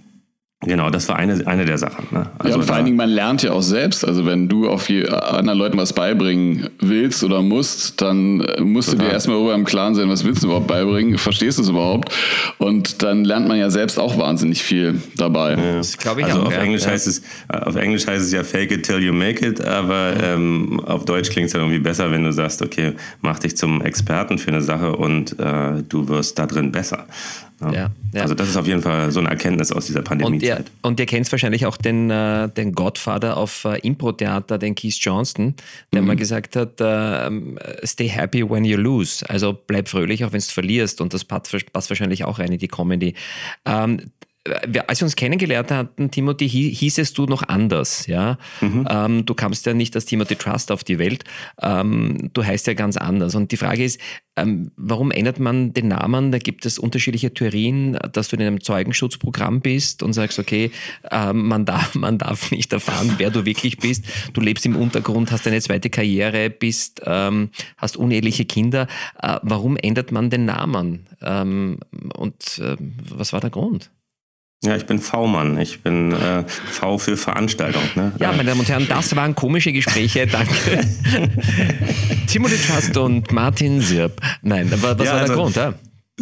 Genau, 0.63 0.91
das 0.91 1.10
war 1.10 1.15
eine, 1.15 1.47
eine 1.47 1.65
der 1.65 1.80
Sachen. 1.80 2.06
Ne? 2.12 2.28
Also 2.38 2.50
ja, 2.50 2.56
und 2.56 2.65
vor 2.65 2.76
allen 2.76 2.86
Dingen, 2.86 2.97
man 2.97 3.10
lernt 3.10 3.41
ja 3.41 3.52
auch 3.52 3.63
selbst. 3.63 4.06
Also 4.08 4.28
wenn 4.28 4.47
du 4.47 4.69
auf 4.69 4.89
je, 4.89 5.08
anderen 5.08 5.58
Leuten 5.58 5.78
was 5.80 5.91
beibringen 5.91 6.69
willst 6.80 7.24
oder 7.24 7.41
musst, 7.41 8.00
dann 8.00 8.41
äh, 8.41 8.62
musst 8.62 8.91
Total. 8.91 9.06
du 9.06 9.10
dir 9.10 9.13
erstmal 9.13 9.38
darüber 9.38 9.56
im 9.56 9.65
Klaren 9.65 9.95
sein, 9.95 10.08
was 10.08 10.24
willst 10.24 10.43
du 10.43 10.47
überhaupt 10.47 10.67
beibringen, 10.67 11.17
verstehst 11.17 11.58
du 11.58 11.63
es 11.63 11.69
überhaupt? 11.69 12.13
Und 12.60 13.02
dann 13.02 13.26
lernt 13.26 13.47
man 13.47 13.58
ja 13.58 13.71
selbst 13.71 13.97
auch 13.97 14.19
wahnsinnig 14.19 14.62
viel 14.62 15.02
dabei. 15.15 15.54
Ja. 15.54 15.78
Das 15.78 15.97
glaube 15.97 16.21
ich 16.21 16.28
also 16.28 16.41
auch. 16.41 16.45
Auf, 16.45 16.54
ja. 16.54 16.60
Englisch 16.60 16.86
Heißt 16.86 17.08
es, 17.08 17.24
auf 17.50 17.76
Englisch 17.76 18.06
heißt 18.06 18.24
es 18.24 18.32
ja 18.32 18.43
fake 18.43 18.71
it 18.71 18.86
till 18.86 19.02
you 19.02 19.13
make 19.13 19.43
it, 19.43 19.65
aber 19.65 20.13
ähm, 20.21 20.80
auf 20.82 21.06
Deutsch 21.06 21.32
klingt 21.32 21.47
es 21.47 21.54
ja 21.54 21.60
irgendwie 21.60 21.80
besser, 21.80 22.12
wenn 22.12 22.24
du 22.24 22.32
sagst, 22.32 22.62
okay, 22.62 22.93
mach 23.21 23.39
dich 23.39 23.58
zum 23.58 23.82
Experten 23.82 24.38
für 24.38 24.50
eine 24.50 24.62
Sache 24.62 24.95
und 24.95 25.39
äh, 25.39 25.82
du 25.89 26.08
wirst 26.08 26.38
da 26.38 26.45
drin 26.45 26.71
besser. 26.71 27.08
Ja. 27.62 27.71
Ja, 27.71 27.91
ja. 28.13 28.21
Also 28.21 28.34
das 28.34 28.50
ist 28.50 28.58
auf 28.58 28.67
jeden 28.67 28.82
Fall 28.82 29.12
so 29.12 29.19
eine 29.19 29.30
Erkenntnis 29.30 29.71
aus 29.71 29.86
dieser 29.86 30.02
Pandemiezeit. 30.02 30.51
Und 30.52 30.60
ihr, 30.60 30.66
und 30.82 31.00
ihr 31.00 31.06
kennt 31.06 31.32
wahrscheinlich 31.32 31.66
auch 31.66 31.78
den, 31.78 32.10
äh, 32.10 32.50
den 32.50 32.74
Godfather 32.74 33.38
auf 33.38 33.66
äh, 33.66 33.80
Impro-Theater, 33.80 34.58
den 34.58 34.76
Keith 34.76 34.98
Johnston, 35.00 35.56
der 35.94 36.02
mhm. 36.02 36.08
mal 36.08 36.16
gesagt 36.16 36.56
hat, 36.56 36.80
äh, 36.80 37.30
stay 37.86 38.08
happy 38.08 38.48
when 38.50 38.66
you 38.66 38.78
lose. 38.78 39.28
Also 39.30 39.54
bleib 39.54 39.90
fröhlich, 39.90 40.26
auch 40.26 40.32
wenn 40.32 40.40
du 40.40 40.46
verlierst. 40.46 41.02
Und 41.02 41.14
das 41.14 41.26
passt, 41.26 41.74
passt 41.74 41.90
wahrscheinlich 41.90 42.24
auch 42.24 42.40
rein 42.40 42.52
in 42.52 42.60
die 42.60 42.68
Comedy. 42.68 43.16
Ähm, 43.66 44.12
als 44.88 45.02
wir 45.02 45.06
uns 45.06 45.16
kennengelernt 45.16 45.70
hatten, 45.70 46.10
Timothy, 46.10 46.50
hießest 46.50 47.16
du 47.16 47.26
noch 47.26 47.44
anders, 47.44 48.08
ja. 48.08 48.40
Mhm. 48.60 48.88
Ähm, 48.90 49.26
du 49.26 49.36
kamst 49.36 49.68
ja 49.68 49.74
nicht 49.74 49.96
als 49.96 50.06
Timothy 50.06 50.36
Trust 50.36 50.72
auf 50.72 50.84
die 50.84 50.98
Welt. 50.98 51.24
Ähm, 51.62 52.32
du 52.34 52.44
heißt 52.44 52.66
ja 52.66 52.74
ganz 52.74 52.98
anders. 52.98 53.36
Und 53.36 53.52
die 53.52 53.58
Frage 53.58 53.84
ist, 53.84 54.00
ähm, 54.36 54.72
warum 54.78 55.12
ändert 55.12 55.40
man 55.40 55.74
den 55.74 55.90
Namen? 55.90 56.32
Da 56.32 56.40
gibt 56.40 56.66
es 56.66 56.80
unterschiedliche 56.80 57.34
Theorien, 57.34 58.00
dass 58.14 58.30
du 58.30 58.36
in 58.36 58.42
einem 58.42 58.62
Zeugenschutzprogramm 58.62 59.62
bist 59.62 60.02
und 60.02 60.14
sagst, 60.14 60.40
okay, 60.40 60.72
ähm, 61.12 61.48
man, 61.48 61.66
darf, 61.66 61.94
man 61.96 62.18
darf 62.18 62.50
nicht 62.50 62.74
erfahren, 62.74 63.16
wer 63.18 63.30
du 63.30 63.46
wirklich 63.46 63.78
bist. 63.78 64.06
Du 64.34 64.42
lebst 64.42 64.66
im 64.66 64.76
Untergrund, 64.76 65.32
hast 65.32 65.46
eine 65.46 65.62
zweite 65.62 65.92
Karriere, 65.92 66.50
bist, 66.50 67.02
ähm, 67.06 67.50
hast 67.78 67.96
uneheliche 67.96 68.46
Kinder. 68.46 68.88
Äh, 69.22 69.38
warum 69.44 69.78
ändert 69.78 70.12
man 70.12 70.32
den 70.32 70.46
Namen? 70.46 71.08
Ähm, 71.22 71.78
und 72.16 72.58
äh, 72.58 72.76
was 73.08 73.34
war 73.34 73.40
der 73.40 73.52
Grund? 73.52 73.92
Ja, 74.63 74.76
ich 74.76 74.86
bin 74.86 75.00
V-Mann. 75.00 75.60
Ich 75.60 75.82
bin 75.82 76.12
äh, 76.12 76.43
V 76.47 77.00
für 77.00 77.17
Veranstaltung. 77.17 77.82
Ne? 77.95 78.12
Ja, 78.19 78.32
meine 78.32 78.50
Damen 78.50 78.60
und 78.60 78.69
Herren, 78.69 78.88
das 78.88 79.15
waren 79.15 79.34
komische 79.34 79.74
Gespräche. 79.74 80.28
Danke. 80.32 80.86
Timothy 82.28 82.58
Trust 82.58 82.95
und 82.95 83.32
Martin 83.32 83.82
Sirp. 83.82 84.21
Nein, 84.43 84.71
was 84.71 84.82
ja, 84.82 84.88
war 84.89 84.95
der 84.95 85.13
also, 85.13 85.34
Grund? 85.34 85.56
Ja? 85.56 85.74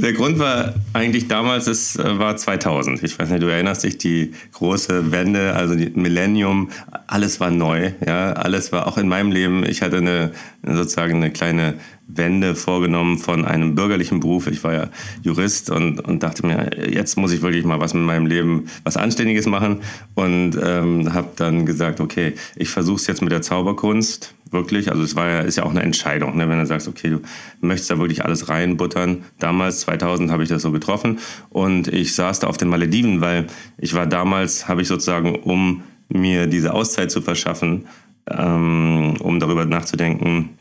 Der 0.02 0.14
Grund 0.14 0.40
war 0.40 0.76
eigentlich 0.94 1.28
damals, 1.28 1.68
es 1.68 1.98
äh, 1.98 2.20
war 2.20 2.38
2000. 2.38 3.04
Ich 3.04 3.20
weiß 3.20 3.30
nicht, 3.30 3.44
du 3.44 3.48
erinnerst 3.48 3.84
dich, 3.84 3.98
die 3.98 4.32
große 4.54 5.12
Wende, 5.12 5.54
also 5.56 5.76
die 5.76 5.90
Millennium, 5.90 6.70
alles 7.08 7.42
war 7.42 7.52
neu. 7.52 7.92
Ja, 8.06 8.32
alles 8.32 8.72
war 8.72 8.88
auch 8.88 8.98
in 8.98 9.10
meinem 9.10 9.32
Leben. 9.34 9.66
Ich 9.66 9.82
hatte 9.82 9.98
eine 9.98 10.32
sozusagen 10.64 11.16
eine 11.16 11.32
kleine 11.32 11.76
Wende 12.08 12.56
vorgenommen 12.56 13.18
von 13.18 13.44
einem 13.44 13.76
bürgerlichen 13.76 14.22
Beruf. 14.22 14.48
Ich 14.48 14.64
war 14.64 14.74
ja 14.74 14.88
Jurist 15.22 15.70
und, 15.70 16.00
und 16.00 16.24
dachte 16.24 16.46
mir, 16.46 16.70
jetzt 16.90 17.18
muss 17.18 17.34
ich 17.34 17.42
wirklich 17.42 17.66
mal 17.66 17.82
was 17.82 17.94
mit 17.94 18.04
meinem 18.04 18.26
Leben, 18.26 18.66
was 18.84 18.96
Anständiges 18.96 19.48
machen. 19.48 19.82
Und 20.16 20.58
ähm, 20.64 21.14
habe 21.14 21.30
dann 21.36 21.66
gesagt, 21.66 22.00
okay, 22.00 22.36
ich 22.56 22.70
versuche 22.70 23.02
es 23.02 23.08
jetzt 23.08 23.22
mit 23.22 23.34
der 23.34 23.42
Zauberkunst 23.42 24.34
wirklich. 24.52 24.92
Also 24.92 25.04
es 25.04 25.16
war 25.16 25.28
ja, 25.28 25.40
ist 25.40 25.58
ja 25.58 25.64
auch 25.64 25.72
eine 25.72 25.84
Entscheidung, 25.84 26.38
ne? 26.38 26.50
wenn 26.50 26.60
du 26.60 26.66
sagst, 26.66 26.88
okay, 26.88 27.10
du 27.10 27.22
möchtest 27.62 27.92
da 27.92 28.00
wirklich 28.00 28.24
alles 28.24 28.50
reinbuttern. 28.50 29.24
Damals, 29.40 29.82
2000, 29.82 30.32
habe 30.32 30.44
ich 30.44 30.50
das 30.50 30.62
so 30.62 30.72
getroffen. 30.72 31.20
Und 31.50 31.88
ich 31.88 32.16
saß 32.16 32.40
da 32.40 32.48
auf 32.48 32.58
den 32.58 32.70
Malediven, 32.70 33.22
weil 33.22 33.48
ich 33.78 33.94
war 33.94 34.08
damals, 34.08 34.68
habe 34.68 34.82
ich 34.82 34.88
sozusagen, 34.88 35.36
um 35.36 35.84
mir 36.10 36.48
diese 36.48 36.74
Auszeit 36.74 37.12
zu 37.12 37.22
verschaffen, 37.22 37.86
ähm, 38.30 39.16
um 39.20 39.40
darüber 39.40 39.66
nachzudenken, 39.66 40.58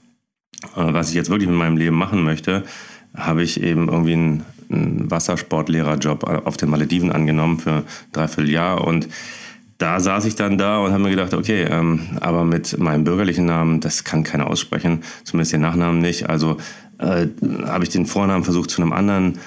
äh, 0.76 0.92
was 0.92 1.08
ich 1.10 1.14
jetzt 1.14 1.30
wirklich 1.30 1.48
mit 1.48 1.58
meinem 1.58 1.76
Leben 1.76 1.96
machen 1.96 2.22
möchte, 2.22 2.64
habe 3.16 3.42
ich 3.42 3.62
eben 3.62 3.88
irgendwie 3.88 4.12
einen, 4.12 4.44
einen 4.70 5.10
Wassersportlehrerjob 5.10 6.24
auf 6.24 6.56
den 6.56 6.70
Malediven 6.70 7.10
angenommen 7.10 7.58
für 7.58 7.84
dreiviertel 8.12 8.50
Jahr 8.50 8.86
und 8.86 9.08
da 9.78 10.00
saß 10.00 10.24
ich 10.24 10.34
dann 10.34 10.58
da 10.58 10.78
und 10.78 10.92
habe 10.92 11.04
mir 11.04 11.10
gedacht, 11.10 11.34
okay, 11.34 11.62
ähm, 11.62 12.00
aber 12.20 12.44
mit 12.44 12.78
meinem 12.78 13.04
bürgerlichen 13.04 13.46
Namen, 13.46 13.80
das 13.80 14.02
kann 14.02 14.24
keiner 14.24 14.48
aussprechen, 14.48 15.02
zumindest 15.22 15.52
den 15.52 15.60
Nachnamen 15.60 16.00
nicht. 16.00 16.28
Also 16.28 16.56
äh, 16.98 17.28
habe 17.64 17.84
ich 17.84 17.90
den 17.90 18.06
Vornamen 18.06 18.42
versucht 18.42 18.70
zu 18.70 18.82
einem 18.82 18.92
anderen 18.92 19.38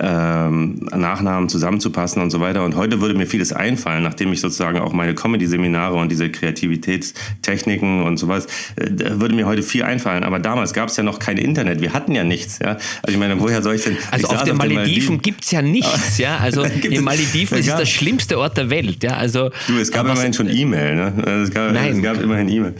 ähm, 0.00 0.88
Nachnamen 0.94 1.48
zusammenzupassen 1.48 2.22
und 2.22 2.30
so 2.30 2.40
weiter. 2.40 2.64
Und 2.64 2.74
heute 2.74 3.00
würde 3.00 3.14
mir 3.14 3.26
vieles 3.26 3.52
einfallen, 3.52 4.02
nachdem 4.02 4.32
ich 4.32 4.40
sozusagen 4.40 4.78
auch 4.78 4.92
meine 4.92 5.14
Comedy-Seminare 5.14 5.94
und 5.96 6.10
diese 6.10 6.30
Kreativitätstechniken 6.30 8.02
und 8.02 8.16
sowas, 8.16 8.46
äh, 8.76 8.88
würde 8.90 9.34
mir 9.34 9.46
heute 9.46 9.62
viel 9.62 9.82
einfallen. 9.82 10.24
Aber 10.24 10.38
damals 10.38 10.72
gab 10.72 10.88
es 10.88 10.96
ja 10.96 11.02
noch 11.02 11.18
kein 11.18 11.36
Internet. 11.36 11.80
Wir 11.80 11.92
hatten 11.92 12.14
ja 12.14 12.24
nichts. 12.24 12.58
Ja? 12.60 12.70
Also 13.02 13.08
ich 13.08 13.18
meine, 13.18 13.38
woher 13.40 13.62
soll 13.62 13.74
ich 13.74 13.84
denn... 13.84 13.96
Also 14.10 14.28
auf 14.28 14.42
den 14.44 14.56
Malediven, 14.56 14.82
Malediven 14.82 15.22
gibt 15.22 15.44
es 15.44 15.50
ja 15.50 15.62
nichts. 15.62 16.18
ja? 16.18 16.38
Also 16.50 16.62
in 16.64 17.04
Malediven 17.04 17.58
ist 17.58 17.68
es 17.68 17.76
der 17.76 17.86
schlimmste 17.86 18.38
Ort 18.38 18.56
der 18.56 18.70
Welt. 18.70 19.02
Ja? 19.04 19.12
Also, 19.12 19.50
du, 19.68 19.78
es 19.78 19.92
gab 19.92 20.06
immerhin 20.06 20.32
schon 20.32 20.48
E-Mail. 20.48 20.96
Ne? 20.96 21.42
Es 21.44 21.50
gab, 21.50 21.72
Nein. 21.72 21.96
Es 21.96 22.02
gab 22.02 22.20
immerhin 22.20 22.48
E-Mail. 22.48 22.74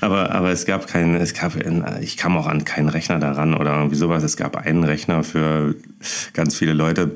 Aber, 0.00 0.30
aber 0.32 0.50
es 0.50 0.66
gab 0.66 0.86
keinen, 0.86 1.14
es 1.16 1.34
gab, 1.34 1.52
ich 2.00 2.16
kam 2.16 2.36
auch 2.36 2.46
an 2.46 2.64
keinen 2.64 2.88
Rechner 2.88 3.18
daran 3.18 3.54
oder 3.54 3.76
irgendwie 3.76 3.96
sowas. 3.96 4.22
Es 4.22 4.36
gab 4.36 4.56
einen 4.56 4.84
Rechner 4.84 5.24
für 5.24 5.74
ganz 6.32 6.56
viele 6.56 6.72
Leute. 6.72 7.14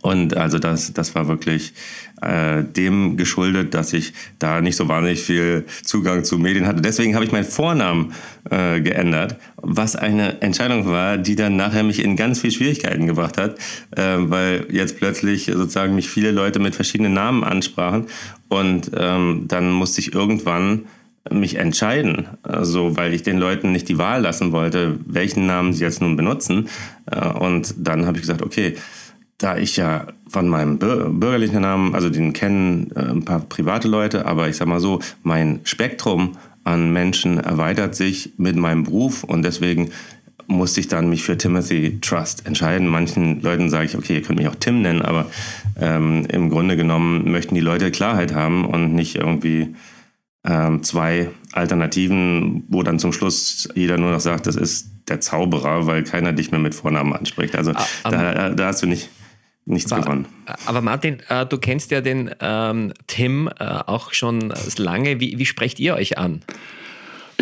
Und 0.00 0.36
also 0.36 0.58
das, 0.58 0.92
das 0.92 1.14
war 1.14 1.28
wirklich 1.28 1.74
äh, 2.22 2.62
dem 2.62 3.16
geschuldet, 3.16 3.74
dass 3.74 3.92
ich 3.92 4.14
da 4.38 4.60
nicht 4.60 4.76
so 4.76 4.88
wahnsinnig 4.88 5.22
viel 5.22 5.64
Zugang 5.84 6.24
zu 6.24 6.38
Medien 6.38 6.66
hatte. 6.66 6.80
Deswegen 6.80 7.14
habe 7.14 7.24
ich 7.24 7.32
meinen 7.32 7.44
Vornamen 7.44 8.12
äh, 8.50 8.80
geändert, 8.80 9.36
was 9.56 9.96
eine 9.96 10.40
Entscheidung 10.40 10.86
war, 10.86 11.18
die 11.18 11.36
dann 11.36 11.56
nachher 11.56 11.82
mich 11.82 12.02
in 12.02 12.16
ganz 12.16 12.40
viel 12.40 12.52
Schwierigkeiten 12.52 13.06
gebracht 13.06 13.38
hat, 13.38 13.58
äh, 13.96 14.16
weil 14.18 14.66
jetzt 14.70 14.98
plötzlich 14.98 15.46
sozusagen 15.46 15.94
mich 15.94 16.08
viele 16.08 16.30
Leute 16.30 16.58
mit 16.58 16.74
verschiedenen 16.74 17.14
Namen 17.14 17.44
ansprachen 17.44 18.06
und 18.48 18.90
ähm, 18.96 19.44
dann 19.48 19.72
musste 19.72 20.00
ich 20.00 20.14
irgendwann 20.14 20.86
mich 21.30 21.56
entscheiden, 21.56 22.26
also 22.42 22.96
weil 22.96 23.14
ich 23.14 23.22
den 23.22 23.38
Leuten 23.38 23.72
nicht 23.72 23.88
die 23.88 23.98
Wahl 23.98 24.22
lassen 24.22 24.52
wollte, 24.52 24.98
welchen 25.06 25.46
Namen 25.46 25.72
sie 25.72 25.84
jetzt 25.84 26.00
nun 26.00 26.16
benutzen. 26.16 26.68
Äh, 27.10 27.28
und 27.28 27.74
dann 27.78 28.06
habe 28.06 28.16
ich 28.16 28.22
gesagt, 28.22 28.42
okay, 28.42 28.74
da 29.38 29.56
ich 29.56 29.76
ja 29.76 30.06
von 30.28 30.48
meinem 30.48 30.78
bürgerlichen 30.78 31.62
Namen, 31.62 31.94
also 31.94 32.10
den 32.10 32.32
kennen 32.32 32.90
äh, 32.94 33.00
ein 33.00 33.24
paar 33.24 33.40
private 33.40 33.88
Leute, 33.88 34.26
aber 34.26 34.48
ich 34.48 34.56
sag 34.56 34.68
mal 34.68 34.80
so, 34.80 35.00
mein 35.22 35.60
Spektrum 35.64 36.36
an 36.64 36.92
Menschen 36.92 37.38
erweitert 37.38 37.94
sich 37.94 38.34
mit 38.36 38.56
meinem 38.56 38.84
Beruf 38.84 39.24
und 39.24 39.42
deswegen 39.42 39.90
musste 40.46 40.80
ich 40.80 40.88
dann 40.88 41.08
mich 41.08 41.22
für 41.22 41.36
Timothy 41.36 41.98
Trust 42.00 42.46
entscheiden. 42.46 42.88
Manchen 42.88 43.40
Leuten 43.42 43.70
sage 43.70 43.86
ich, 43.86 43.96
okay, 43.96 44.14
ihr 44.16 44.22
könnt 44.22 44.38
mich 44.38 44.48
auch 44.48 44.54
Tim 44.54 44.82
nennen, 44.82 45.02
aber 45.02 45.26
ähm, 45.80 46.26
im 46.30 46.50
Grunde 46.50 46.76
genommen 46.76 47.30
möchten 47.30 47.54
die 47.54 47.60
Leute 47.60 47.90
Klarheit 47.90 48.34
haben 48.34 48.64
und 48.64 48.94
nicht 48.94 49.16
irgendwie 49.16 49.74
ähm, 50.44 50.82
zwei 50.82 51.30
Alternativen, 51.52 52.64
wo 52.68 52.82
dann 52.82 52.98
zum 52.98 53.12
Schluss 53.12 53.68
jeder 53.74 53.98
nur 53.98 54.10
noch 54.10 54.20
sagt, 54.20 54.46
das 54.46 54.56
ist 54.56 54.88
der 55.08 55.20
Zauberer, 55.20 55.86
weil 55.86 56.04
keiner 56.04 56.32
dich 56.32 56.50
mehr 56.50 56.60
mit 56.60 56.74
Vornamen 56.74 57.12
anspricht. 57.12 57.54
Also 57.54 57.72
ah, 57.72 58.10
da, 58.10 58.50
da, 58.50 58.66
hast 58.66 58.82
du 58.82 58.86
nicht 58.86 59.08
nichts 59.64 59.92
aber, 59.92 60.02
gewonnen. 60.02 60.26
Aber 60.66 60.80
Martin, 60.80 61.18
äh, 61.28 61.46
du 61.46 61.58
kennst 61.58 61.90
ja 61.90 62.00
den 62.00 62.30
ähm, 62.40 62.92
Tim 63.06 63.48
äh, 63.58 63.64
auch 63.64 64.12
schon 64.12 64.52
lange. 64.76 65.20
Wie, 65.20 65.38
wie 65.38 65.46
sprecht 65.46 65.78
ihr 65.78 65.94
euch 65.94 66.18
an? 66.18 66.42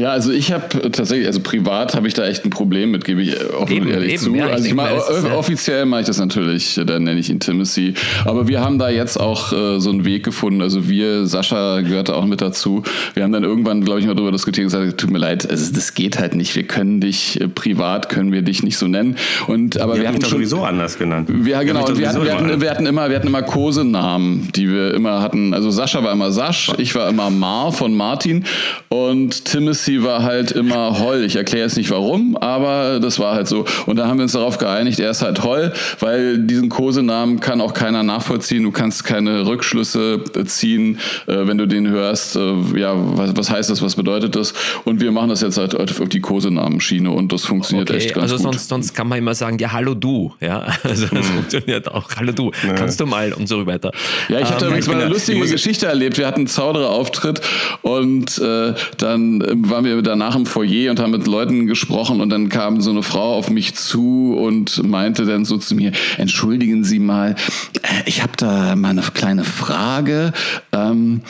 Ja, 0.01 0.13
also 0.13 0.33
ich 0.33 0.51
habe 0.51 0.91
tatsächlich, 0.91 1.27
also 1.27 1.41
privat 1.41 1.95
habe 1.95 2.09
ich 2.09 2.15
da 2.15 2.27
echt 2.27 2.45
ein 2.45 2.51
Problem 2.51 2.91
mit, 2.91 3.05
gebe 3.05 3.21
ich 3.23 3.37
offen 3.53 3.77
eben, 3.77 3.91
ehrlich 3.91 4.15
eben, 4.15 4.23
zu. 4.23 4.35
Ja, 4.35 4.47
also 4.47 4.67
ich 4.67 4.75
mache 4.75 4.97
offiziell 5.37 5.85
mache 5.85 6.01
ich 6.01 6.07
das 6.07 6.19
natürlich, 6.19 6.81
da 6.87 6.99
nenne 6.99 7.21
ich 7.21 7.29
ihn 7.29 7.39
Timothy. 7.39 7.95
Aber 8.25 8.49
wir 8.49 8.61
haben 8.63 8.79
da 8.79 8.89
jetzt 8.89 9.21
auch 9.21 9.53
äh, 9.53 9.79
so 9.79 9.91
einen 9.91 10.07
Weg 10.07 10.25
gefunden. 10.25 10.63
Also 10.63 10.89
wir, 10.89 11.27
Sascha 11.27 11.83
gehörte 11.83 12.15
auch 12.15 12.25
mit 12.25 12.41
dazu. 12.41 12.83
Wir 13.13 13.25
haben 13.25 13.33
dann 13.33 13.45
irgendwann, 13.45 13.85
glaube 13.85 14.01
ich, 14.01 14.07
mal 14.07 14.15
darüber 14.15 14.33
diskutiert 14.33 14.65
und 14.65 14.73
gesagt, 14.73 14.99
tut 14.99 15.11
mir 15.11 15.19
leid, 15.19 15.49
also 15.51 15.73
das 15.73 15.93
geht 15.93 16.19
halt 16.19 16.35
nicht. 16.35 16.57
Wir 16.57 16.65
können 16.65 17.01
dich 17.01 17.39
äh, 17.39 17.49
privat 17.49 18.09
können 18.09 18.33
wir 18.33 18.41
dich 18.41 18.63
nicht 18.63 18.79
so 18.79 18.89
nennen. 18.89 19.17
Und 19.49 19.79
aber 19.79 19.97
wir, 19.97 20.03
wir 20.03 20.09
hatten 20.09 20.23
schon 20.23 20.31
sowieso 20.31 20.63
anders 20.63 20.97
genannt. 20.97 21.31
Ja, 21.45 21.63
genau. 21.63 21.87
Und 21.87 21.99
wir 21.99 22.09
hatten, 22.09 22.25
wir, 22.25 22.35
hatten, 22.35 22.61
wir 22.61 22.71
hatten 22.71 22.87
immer, 22.87 23.11
wir 23.11 23.17
hatten 23.17 23.27
immer 23.27 23.43
Kosenamen, 23.43 24.49
die 24.57 24.71
wir 24.71 24.95
immer 24.95 25.21
hatten. 25.21 25.53
Also 25.53 25.71
Sascha 25.71 26.03
war 26.03 26.13
immer 26.13 26.33
Sasch, 26.33 26.73
ich 26.79 26.95
war 26.95 27.09
immer 27.09 27.29
Mar 27.29 27.73
von 27.73 27.95
Martin 27.95 28.45
und 28.89 29.45
Timothy 29.45 29.90
Lucy 29.91 30.03
war 30.03 30.23
halt 30.23 30.53
immer 30.53 30.99
Holl. 30.99 31.25
Ich 31.25 31.37
erkläre 31.37 31.65
jetzt 31.65 31.77
nicht 31.77 31.91
warum, 31.91 32.37
aber 32.37 33.01
das 33.01 33.19
war 33.19 33.35
halt 33.35 33.49
so. 33.49 33.65
Und 33.87 33.97
da 33.97 34.07
haben 34.07 34.19
wir 34.19 34.25
uns 34.25 34.33
darauf 34.33 34.59
geeinigt, 34.59 35.01
er 35.01 35.11
ist 35.11 35.23
halt 35.23 35.43
Holl, 35.43 35.73
weil 35.99 36.39
diesen 36.39 36.69
Kosenamen 36.69 37.41
kann 37.41 37.61
auch 37.61 37.75
keiner 37.75 38.03
nachvollziehen. 38.03 38.63
Du 38.63 38.71
kannst 38.71 39.05
keine 39.05 39.47
Rückschlüsse 39.47 40.23
ziehen, 40.47 40.99
äh, 41.27 41.47
wenn 41.47 41.59
du 41.59 41.67
den 41.67 41.89
hörst. 41.89 42.37
Äh, 42.37 42.55
ja, 42.77 42.95
was, 42.95 43.37
was, 43.37 43.51
heißt 43.51 43.71
das, 43.71 43.83
was 43.83 43.97
bedeutet 43.97 44.37
das? 44.37 44.55
Und 44.85 45.01
wir 45.01 45.13
machen 45.13 45.31
das 45.31 45.41
jetzt 45.41 45.59
halt 45.59 45.75
auf 45.75 46.09
die 46.09 46.21
Kosenamenschiene 46.21 47.11
und 47.11 47.33
das 47.33 47.45
funktioniert 47.45 47.91
okay, 47.91 47.99
echt 47.99 48.15
ganz 48.15 48.23
also 48.23 48.37
gut. 48.37 48.47
Also 48.47 48.59
sonst, 48.59 48.69
sonst 48.69 48.95
kann 48.95 49.09
man 49.09 49.19
immer 49.19 49.35
sagen, 49.35 49.59
ja, 49.59 49.73
hallo 49.73 49.95
du. 49.95 50.33
Ja, 50.41 50.67
also 50.83 51.07
das 51.07 51.29
mhm. 51.29 51.35
funktioniert 51.35 51.91
auch. 51.91 52.09
Hallo 52.17 52.33
du, 52.33 52.53
ja. 52.67 52.75
kannst 52.75 53.01
du 53.01 53.07
mal 53.07 53.33
und 53.33 53.49
so 53.49 53.67
weiter. 53.67 53.91
Ja, 54.29 54.41
ich 54.41 54.47
hatte 54.47 54.67
ähm, 54.67 54.71
übrigens 54.71 54.87
mal 54.87 55.01
eine 55.01 55.11
lustige 55.11 55.41
Geschichte 55.41 55.87
erlebt. 55.87 56.19
Wir 56.19 56.27
hatten 56.27 56.41
einen 56.41 56.47
Zauderer-Auftritt 56.47 57.41
und 57.83 58.39
äh, 58.39 58.75
dann 58.99 59.43
war 59.69 59.70
waren 59.71 59.85
wir 59.85 60.01
danach 60.03 60.37
im 60.37 60.47
Foyer 60.47 60.91
und 60.91 61.01
haben 61.01 61.13
mit 61.13 61.27
Leuten 61.27 61.67
gesprochen 61.67 62.21
und 62.21 62.31
dann 62.31 62.49
kam 62.49 62.81
so 62.81 62.91
eine 62.91 63.03
Frau 63.03 63.35
auf 63.37 63.51
mich 63.51 63.75
zu 63.75 64.37
und 64.37 64.83
meinte 64.87 65.25
dann 65.25 65.45
so 65.45 65.59
zu 65.59 65.75
mir, 65.75 65.93
entschuldigen 66.19 66.85
Sie 66.85 66.99
mal, 66.99 67.37
äh, 67.83 68.03
ich 68.07 68.23
habe 68.23 68.33
da 68.37 68.77
mal 68.77 68.91
eine 68.91 69.03
kleine 69.03 69.45
Frage. 69.45 70.33
Ähm, 70.73 71.23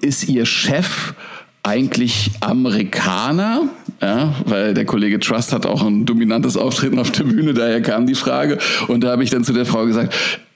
ist 0.00 0.28
Ihr 0.28 0.46
Chef 0.46 1.14
eigentlich 1.62 2.30
Amerikaner? 2.40 3.68
Ja, 4.00 4.34
weil 4.46 4.74
der 4.74 4.84
Kollege 4.84 5.18
Trust 5.18 5.52
hat 5.52 5.66
auch 5.66 5.82
ein 5.82 6.06
dominantes 6.06 6.56
Auftreten 6.56 6.98
auf 6.98 7.10
der 7.10 7.24
Bühne, 7.24 7.52
daher 7.52 7.82
kam 7.82 8.06
die 8.06 8.14
Frage. 8.14 8.58
Und 8.86 9.02
da 9.02 9.10
habe 9.10 9.24
ich 9.24 9.30
dann 9.30 9.44
zu 9.44 9.52
der 9.52 9.66
Frau 9.66 9.84
gesagt, 9.86 10.14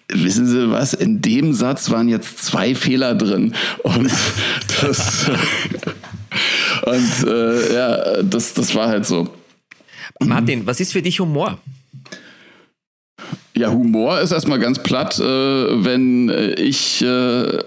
wissen 0.08 0.46
Sie 0.46 0.70
was, 0.70 0.94
in 0.94 1.20
dem 1.20 1.52
Satz 1.52 1.90
waren 1.90 2.08
jetzt 2.08 2.44
zwei 2.44 2.74
Fehler 2.74 3.14
drin. 3.14 3.54
Und 3.82 4.10
das, 4.80 5.30
und 6.82 7.28
äh, 7.28 7.74
ja, 7.74 8.22
das, 8.22 8.54
das 8.54 8.74
war 8.74 8.88
halt 8.88 9.06
so. 9.06 9.28
Martin, 10.20 10.66
was 10.66 10.80
ist 10.80 10.92
für 10.92 11.02
dich 11.02 11.20
Humor? 11.20 11.58
Ja, 13.54 13.70
Humor 13.70 14.18
ist 14.20 14.32
erstmal 14.32 14.58
ganz 14.58 14.78
platt, 14.82 15.18
äh, 15.18 15.22
wenn 15.22 16.30
ich 16.56 17.02
äh, 17.02 17.58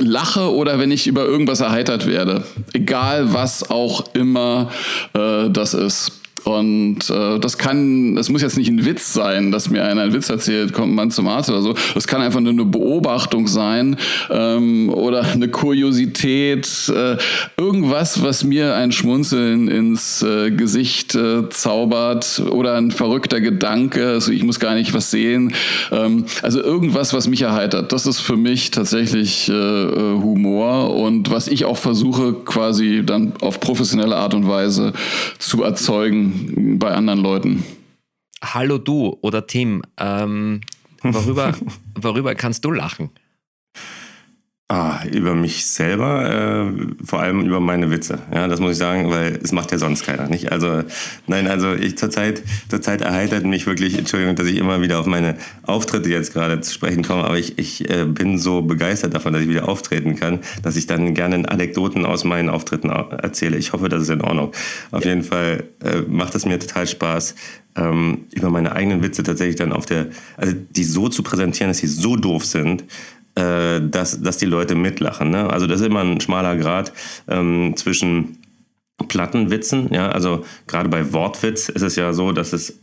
lache 0.00 0.52
oder 0.52 0.80
wenn 0.80 0.90
ich 0.90 1.06
über 1.06 1.24
irgendwas 1.24 1.60
erheitert 1.60 2.06
werde. 2.06 2.44
Egal 2.72 3.32
was 3.32 3.70
auch 3.70 4.14
immer 4.14 4.70
äh, 5.14 5.48
das 5.48 5.74
ist. 5.74 6.17
Und 6.44 7.10
äh, 7.10 7.38
das 7.38 7.58
kann, 7.58 8.16
es 8.16 8.28
muss 8.28 8.42
jetzt 8.42 8.56
nicht 8.56 8.68
ein 8.68 8.84
Witz 8.84 9.12
sein, 9.12 9.50
dass 9.50 9.70
mir 9.70 9.84
einer 9.84 10.02
einen 10.02 10.12
Witz 10.12 10.28
erzählt, 10.28 10.72
kommt 10.72 10.94
man 10.94 11.10
zum 11.10 11.28
Arzt 11.28 11.50
oder 11.50 11.62
so. 11.62 11.74
Das 11.94 12.06
kann 12.06 12.22
einfach 12.22 12.40
nur 12.40 12.52
eine 12.52 12.64
Beobachtung 12.64 13.46
sein 13.46 13.96
ähm, 14.30 14.90
oder 14.90 15.22
eine 15.22 15.48
Kuriosität, 15.48 16.68
äh, 16.88 17.16
irgendwas, 17.56 18.22
was 18.22 18.44
mir 18.44 18.74
ein 18.74 18.92
Schmunzeln 18.92 19.68
ins 19.68 20.22
äh, 20.22 20.50
Gesicht 20.50 21.14
äh, 21.14 21.48
zaubert 21.50 22.42
oder 22.50 22.74
ein 22.74 22.90
verrückter 22.90 23.40
Gedanke. 23.40 24.08
Also 24.08 24.32
ich 24.32 24.44
muss 24.44 24.60
gar 24.60 24.74
nicht 24.74 24.94
was 24.94 25.10
sehen. 25.10 25.54
Ähm, 25.90 26.24
also 26.42 26.62
irgendwas, 26.62 27.12
was 27.12 27.28
mich 27.28 27.42
erheitert. 27.42 27.92
Das 27.92 28.06
ist 28.06 28.20
für 28.20 28.36
mich 28.36 28.70
tatsächlich 28.70 29.48
äh, 29.48 29.52
äh 29.52 30.18
Humor 30.18 30.94
und 30.96 31.30
was 31.30 31.48
ich 31.48 31.64
auch 31.64 31.76
versuche 31.76 32.32
quasi 32.32 33.02
dann 33.04 33.32
auf 33.40 33.60
professionelle 33.60 34.16
Art 34.16 34.34
und 34.34 34.48
Weise 34.48 34.92
zu 35.38 35.62
erzeugen 35.62 36.27
bei 36.78 36.92
anderen 36.92 37.20
Leuten. 37.20 37.64
Hallo 38.42 38.78
du 38.78 39.16
oder 39.20 39.46
Tim, 39.46 39.82
ähm, 39.98 40.60
worüber, 41.02 41.54
worüber 41.94 42.34
kannst 42.34 42.64
du 42.64 42.70
lachen? 42.70 43.10
Ah, 44.70 45.00
über 45.10 45.34
mich 45.34 45.64
selber, 45.64 46.68
äh, 46.68 47.02
vor 47.02 47.20
allem 47.20 47.40
über 47.40 47.58
meine 47.58 47.90
Witze. 47.90 48.18
Ja, 48.30 48.48
das 48.48 48.60
muss 48.60 48.72
ich 48.72 48.76
sagen, 48.76 49.08
weil 49.08 49.40
es 49.42 49.50
macht 49.50 49.72
ja 49.72 49.78
sonst 49.78 50.04
keiner, 50.04 50.28
nicht? 50.28 50.52
Also, 50.52 50.82
nein, 51.26 51.46
also 51.48 51.72
ich 51.72 51.96
zurzeit, 51.96 52.42
zurzeit 52.68 53.00
erheitert 53.00 53.46
mich 53.46 53.66
wirklich, 53.66 53.96
Entschuldigung, 53.96 54.36
dass 54.36 54.46
ich 54.46 54.58
immer 54.58 54.82
wieder 54.82 55.00
auf 55.00 55.06
meine 55.06 55.36
Auftritte 55.62 56.10
jetzt 56.10 56.34
gerade 56.34 56.60
zu 56.60 56.74
sprechen 56.74 57.02
komme, 57.02 57.24
aber 57.24 57.38
ich, 57.38 57.58
ich 57.58 57.88
äh, 57.88 58.04
bin 58.04 58.36
so 58.36 58.60
begeistert 58.60 59.14
davon, 59.14 59.32
dass 59.32 59.40
ich 59.40 59.48
wieder 59.48 59.66
auftreten 59.70 60.16
kann, 60.16 60.40
dass 60.62 60.76
ich 60.76 60.86
dann 60.86 61.14
gerne 61.14 61.48
Anekdoten 61.48 62.04
aus 62.04 62.24
meinen 62.24 62.50
Auftritten 62.50 62.90
erzähle. 62.90 63.56
Ich 63.56 63.72
hoffe, 63.72 63.88
das 63.88 64.02
ist 64.02 64.10
in 64.10 64.20
Ordnung. 64.20 64.52
Auf 64.90 65.06
jeden 65.06 65.22
Fall 65.22 65.64
äh, 65.82 66.02
macht 66.06 66.34
es 66.34 66.44
mir 66.44 66.58
total 66.58 66.86
Spaß, 66.86 67.36
ähm, 67.78 68.26
über 68.34 68.50
meine 68.50 68.72
eigenen 68.72 69.02
Witze 69.02 69.22
tatsächlich 69.22 69.56
dann 69.56 69.72
auf 69.72 69.86
der, 69.86 70.08
also 70.36 70.52
die 70.52 70.84
so 70.84 71.08
zu 71.08 71.22
präsentieren, 71.22 71.70
dass 71.70 71.78
sie 71.78 71.86
so 71.86 72.16
doof 72.16 72.44
sind, 72.44 72.84
äh, 73.38 73.80
dass, 73.80 74.20
dass 74.20 74.38
die 74.38 74.46
Leute 74.46 74.74
mitlachen. 74.74 75.30
Ne? 75.30 75.48
Also 75.48 75.66
das 75.66 75.80
ist 75.80 75.86
immer 75.86 76.00
ein 76.00 76.20
schmaler 76.20 76.56
Grad 76.56 76.92
ähm, 77.28 77.74
zwischen 77.76 78.38
Plattenwitzen. 79.06 79.92
Ja? 79.92 80.10
Also 80.10 80.44
gerade 80.66 80.88
bei 80.88 81.12
Wortwitz 81.12 81.68
ist 81.68 81.82
es 81.82 81.96
ja 81.96 82.12
so, 82.12 82.32
dass 82.32 82.52
es 82.52 82.78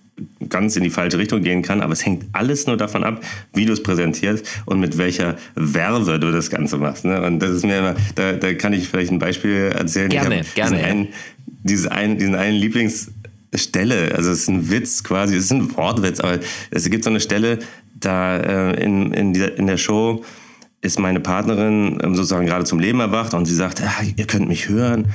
ganz 0.47 0.77
in 0.77 0.83
die 0.83 0.89
falsche 0.89 1.17
Richtung 1.17 1.41
gehen 1.41 1.61
kann, 1.61 1.81
aber 1.81 1.91
es 1.91 2.05
hängt 2.05 2.23
alles 2.31 2.67
nur 2.67 2.77
davon 2.77 3.03
ab, 3.03 3.21
wie 3.53 3.65
du 3.65 3.73
es 3.73 3.83
präsentierst 3.83 4.45
und 4.65 4.79
mit 4.79 4.97
welcher 4.97 5.35
Werbe 5.55 6.19
du 6.19 6.31
das 6.31 6.49
Ganze 6.49 6.77
machst. 6.77 7.03
Ne? 7.03 7.21
Und 7.21 7.39
das 7.39 7.51
ist 7.51 7.65
mir 7.65 7.79
immer, 7.79 7.95
da, 8.15 8.31
da 8.31 8.53
kann 8.53 8.71
ich 8.71 8.87
vielleicht 8.87 9.11
ein 9.11 9.19
Beispiel 9.19 9.73
erzählen. 9.75 10.09
Gerne, 10.09 10.43
gerne. 10.55 10.77
Diesen 10.77 10.85
einen, 10.85 11.07
dieses 11.63 11.87
einen, 11.87 12.17
diesen 12.17 12.35
einen 12.35 12.57
Lieblings- 12.57 13.11
Stelle, 13.57 14.13
also 14.13 14.31
es 14.31 14.41
ist 14.41 14.49
ein 14.49 14.69
Witz 14.69 15.01
quasi, 15.05 15.37
es 15.37 15.45
ist 15.45 15.51
ein 15.51 15.77
Wortwitz, 15.77 16.19
aber 16.19 16.39
es 16.71 16.89
gibt 16.89 17.05
so 17.05 17.09
eine 17.09 17.21
Stelle 17.21 17.59
da 17.93 18.37
äh, 18.37 18.83
in, 18.83 19.13
in, 19.13 19.33
dieser, 19.33 19.57
in 19.57 19.67
der 19.67 19.77
Show, 19.77 20.23
ist 20.86 21.00
meine 21.00 21.19
Partnerin 21.19 21.98
ähm, 22.02 22.15
sozusagen 22.15 22.45
gerade 22.45 22.65
zum 22.65 22.80
Leben 22.80 23.00
erwacht 23.00 23.34
und 23.34 23.45
sie 23.45 23.56
sagt, 23.56 23.82
ah, 23.82 24.04
ihr 24.15 24.28
könnt 24.28 24.48
mich 24.48 24.69
hören. 24.69 25.08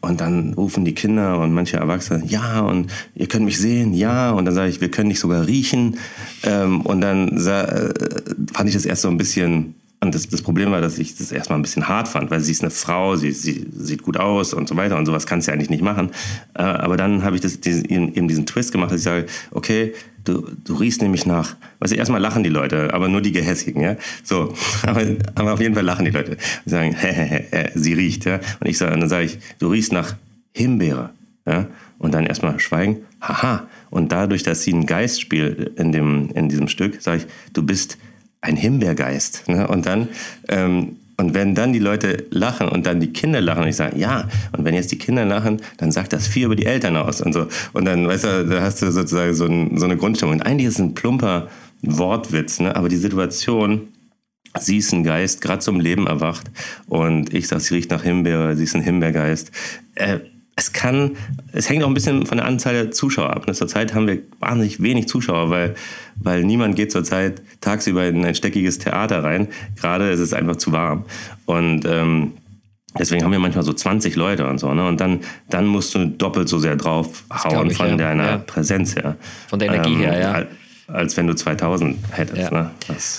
Und 0.00 0.20
dann 0.20 0.54
rufen 0.54 0.84
die 0.84 0.94
Kinder 0.94 1.40
und 1.40 1.52
manche 1.52 1.76
Erwachsene, 1.76 2.22
ja, 2.24 2.60
und 2.60 2.90
ihr 3.16 3.26
könnt 3.26 3.44
mich 3.44 3.58
sehen, 3.58 3.94
ja. 3.94 4.30
Und 4.30 4.44
dann 4.44 4.54
sage 4.54 4.70
ich, 4.70 4.80
wir 4.80 4.90
können 4.90 5.10
dich 5.10 5.18
sogar 5.18 5.46
riechen. 5.46 5.96
Ähm, 6.44 6.82
und 6.82 7.00
dann 7.00 7.36
äh, 7.36 7.92
fand 8.52 8.68
ich 8.68 8.74
das 8.74 8.84
erst 8.84 9.02
so 9.02 9.08
ein 9.08 9.18
bisschen, 9.18 9.74
und 10.00 10.14
das, 10.14 10.28
das 10.28 10.42
Problem 10.42 10.70
war, 10.70 10.80
dass 10.80 10.98
ich 10.98 11.16
das 11.16 11.32
erstmal 11.32 11.58
ein 11.58 11.62
bisschen 11.62 11.88
hart 11.88 12.06
fand, 12.06 12.30
weil 12.30 12.40
sie 12.40 12.52
ist 12.52 12.62
eine 12.62 12.70
Frau, 12.70 13.16
sie, 13.16 13.32
sie 13.32 13.66
sieht 13.76 14.02
gut 14.02 14.16
aus 14.16 14.54
und 14.54 14.68
so 14.68 14.76
weiter 14.76 14.96
und 14.96 15.06
sowas 15.06 15.26
kannst 15.26 15.48
du 15.48 15.52
eigentlich 15.52 15.70
nicht 15.70 15.82
machen. 15.82 16.10
Äh, 16.54 16.62
aber 16.62 16.96
dann 16.96 17.24
habe 17.24 17.34
ich 17.34 17.42
das, 17.42 17.56
eben 17.56 18.28
diesen 18.28 18.46
Twist 18.46 18.70
gemacht, 18.70 18.92
dass 18.92 18.98
ich 18.98 19.04
sage, 19.04 19.26
okay, 19.50 19.94
Du, 20.28 20.46
du 20.62 20.74
riechst 20.74 21.00
nämlich 21.00 21.24
nach. 21.24 21.56
Weißt 21.78 21.94
du, 21.94 21.96
erstmal 21.96 22.20
lachen 22.20 22.42
die 22.42 22.50
Leute, 22.50 22.92
aber 22.92 23.08
nur 23.08 23.22
die 23.22 23.32
Gehässigen, 23.32 23.80
ja. 23.80 23.96
So, 24.22 24.52
aber, 24.82 25.02
aber 25.34 25.54
auf 25.54 25.60
jeden 25.60 25.74
Fall 25.74 25.84
lachen 25.84 26.04
die 26.04 26.10
Leute. 26.10 26.36
Die 26.66 26.70
sagen, 26.70 26.94
hä, 26.94 27.12
hä, 27.12 27.46
hä, 27.50 27.70
sie 27.74 27.94
riecht, 27.94 28.26
ja. 28.26 28.38
Und 28.60 28.68
ich 28.68 28.76
sage, 28.76 28.98
dann 28.98 29.08
sage 29.08 29.24
ich, 29.24 29.38
du 29.58 29.68
riechst 29.68 29.90
nach 29.92 30.16
Himbeere, 30.52 31.10
ja. 31.46 31.66
Und 31.98 32.12
dann 32.12 32.26
erstmal 32.26 32.60
schweigen, 32.60 32.98
haha. 33.22 33.68
Und 33.88 34.12
dadurch, 34.12 34.42
dass 34.42 34.62
sie 34.62 34.74
einen 34.74 34.84
Geist 34.84 35.18
spielt 35.18 35.78
in, 35.78 35.92
dem, 35.92 36.28
in 36.34 36.50
diesem 36.50 36.68
Stück, 36.68 37.00
sage 37.00 37.22
ich, 37.22 37.26
du 37.54 37.62
bist 37.62 37.96
ein 38.42 38.56
Himbeergeist. 38.56 39.48
Ne? 39.48 39.66
Und 39.66 39.86
dann 39.86 40.08
ähm, 40.48 40.96
und 41.20 41.34
wenn 41.34 41.54
dann 41.54 41.72
die 41.72 41.80
Leute 41.80 42.26
lachen 42.30 42.68
und 42.68 42.86
dann 42.86 43.00
die 43.00 43.12
Kinder 43.12 43.40
lachen 43.40 43.64
und 43.64 43.68
ich 43.68 43.76
sage, 43.76 43.98
ja, 43.98 44.28
und 44.56 44.64
wenn 44.64 44.74
jetzt 44.74 44.92
die 44.92 44.98
Kinder 44.98 45.24
lachen, 45.24 45.60
dann 45.76 45.90
sagt 45.90 46.12
das 46.12 46.28
viel 46.28 46.44
über 46.44 46.54
die 46.54 46.64
Eltern 46.64 46.96
aus 46.96 47.20
und 47.20 47.32
so. 47.32 47.48
Und 47.72 47.86
dann, 47.86 48.06
weißt 48.06 48.24
du, 48.24 48.46
da 48.46 48.62
hast 48.62 48.80
du 48.82 48.92
sozusagen 48.92 49.34
so, 49.34 49.46
ein, 49.46 49.76
so 49.78 49.84
eine 49.84 49.96
Grundstimmung. 49.96 50.36
Und 50.36 50.42
eigentlich 50.42 50.68
ist 50.68 50.74
es 50.74 50.80
ein 50.80 50.94
plumper 50.94 51.48
Wortwitz, 51.82 52.60
ne? 52.60 52.74
aber 52.76 52.88
die 52.88 52.96
Situation, 52.96 53.88
sie 54.60 54.78
ist 54.78 54.92
ein 54.92 55.02
Geist, 55.02 55.40
gerade 55.40 55.58
zum 55.58 55.80
Leben 55.80 56.06
erwacht 56.06 56.50
und 56.86 57.34
ich 57.34 57.48
sage, 57.48 57.62
sie 57.62 57.74
riecht 57.74 57.90
nach 57.90 58.04
Himbeere, 58.04 58.56
sie 58.56 58.64
ist 58.64 58.76
ein 58.76 58.82
Himbeergeist. 58.82 59.50
Äh, 59.96 60.20
es 60.58 60.72
kann, 60.72 61.16
es 61.52 61.70
hängt 61.70 61.84
auch 61.84 61.88
ein 61.88 61.94
bisschen 61.94 62.26
von 62.26 62.38
der 62.38 62.46
Anzahl 62.46 62.72
der 62.72 62.90
Zuschauer 62.90 63.30
ab. 63.30 63.46
Zurzeit 63.54 63.94
haben 63.94 64.08
wir 64.08 64.22
wahnsinnig 64.40 64.82
wenig 64.82 65.06
Zuschauer, 65.06 65.50
weil, 65.50 65.76
weil 66.16 66.42
niemand 66.42 66.74
geht 66.74 66.90
zurzeit 66.90 67.42
tagsüber 67.60 68.06
in 68.06 68.24
ein 68.24 68.34
steckiges 68.34 68.78
Theater 68.78 69.22
rein. 69.22 69.46
Gerade 69.76 70.10
ist 70.10 70.18
es 70.18 70.32
einfach 70.32 70.56
zu 70.56 70.72
warm. 70.72 71.04
Und 71.46 71.84
ähm, 71.84 72.32
deswegen 72.98 73.22
haben 73.22 73.30
wir 73.30 73.38
manchmal 73.38 73.62
so 73.62 73.72
20 73.72 74.16
Leute 74.16 74.48
und 74.48 74.58
so. 74.58 74.74
Ne? 74.74 74.84
Und 74.88 75.00
dann, 75.00 75.20
dann 75.48 75.68
musst 75.68 75.94
du 75.94 76.06
doppelt 76.06 76.48
so 76.48 76.58
sehr 76.58 76.74
draufhauen 76.74 77.70
von 77.70 77.90
ja. 77.90 77.96
deiner 77.96 78.30
ja. 78.30 78.36
Präsenz 78.38 78.96
her. 78.96 79.16
Von 79.46 79.60
der 79.60 79.68
Energie 79.68 79.94
ähm, 79.94 80.00
her, 80.00 80.20
ja 80.20 80.46
als 80.88 81.18
wenn 81.18 81.26
du 81.26 81.34
2000 81.34 81.98
hättest. 82.12 82.38
Ja. 82.38 82.50
Ne? 82.50 82.70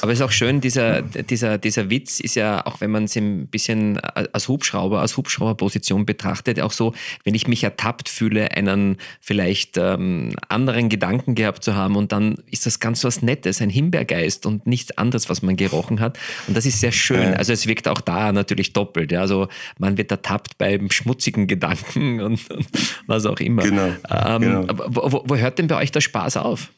Aber 0.01 0.11
es 0.11 0.19
ist 0.19 0.21
auch 0.21 0.31
schön, 0.31 0.59
dieser, 0.59 1.03
dieser, 1.03 1.59
dieser 1.59 1.89
Witz 1.91 2.19
ist 2.19 2.35
ja, 2.35 2.65
auch 2.65 2.81
wenn 2.81 2.89
man 2.89 3.03
es 3.03 3.15
ein 3.15 3.47
bisschen 3.47 3.99
als 3.99 4.47
Hubschrauber, 4.47 5.01
als 5.01 5.17
Hubschrauberposition 5.17 6.05
betrachtet, 6.05 6.59
auch 6.59 6.71
so, 6.71 6.93
wenn 7.23 7.35
ich 7.35 7.47
mich 7.47 7.63
ertappt 7.63 8.09
fühle, 8.09 8.51
einen 8.51 8.97
vielleicht 9.21 9.77
ähm, 9.77 10.33
anderen 10.47 10.89
Gedanken 10.89 11.35
gehabt 11.35 11.63
zu 11.63 11.75
haben 11.75 11.95
und 11.95 12.11
dann 12.11 12.37
ist 12.49 12.65
das 12.65 12.79
ganz 12.79 13.03
was 13.03 13.21
Nettes, 13.21 13.61
ein 13.61 13.69
Himbeergeist 13.69 14.47
und 14.47 14.65
nichts 14.65 14.97
anderes, 14.97 15.29
was 15.29 15.43
man 15.43 15.55
gerochen 15.55 15.99
hat. 15.99 16.17
Und 16.47 16.57
das 16.57 16.65
ist 16.65 16.79
sehr 16.79 16.91
schön. 16.91 17.35
Also 17.35 17.53
es 17.53 17.67
wirkt 17.67 17.87
auch 17.87 18.01
da 18.01 18.31
natürlich 18.31 18.73
doppelt. 18.73 19.11
Ja? 19.11 19.21
Also 19.21 19.47
man 19.77 19.95
wird 19.95 20.09
ertappt 20.09 20.57
beim 20.57 20.89
schmutzigen 20.89 21.45
Gedanken 21.45 22.19
und, 22.21 22.49
und 22.49 22.67
was 23.05 23.27
auch 23.27 23.39
immer. 23.39 23.61
Genau. 23.61 23.93
Ähm, 24.09 24.41
genau. 24.41 24.65
Wo, 24.87 25.23
wo 25.25 25.35
hört 25.35 25.59
denn 25.59 25.67
bei 25.67 25.75
euch 25.75 25.91
der 25.91 26.01
Spaß 26.01 26.37
auf? 26.37 26.71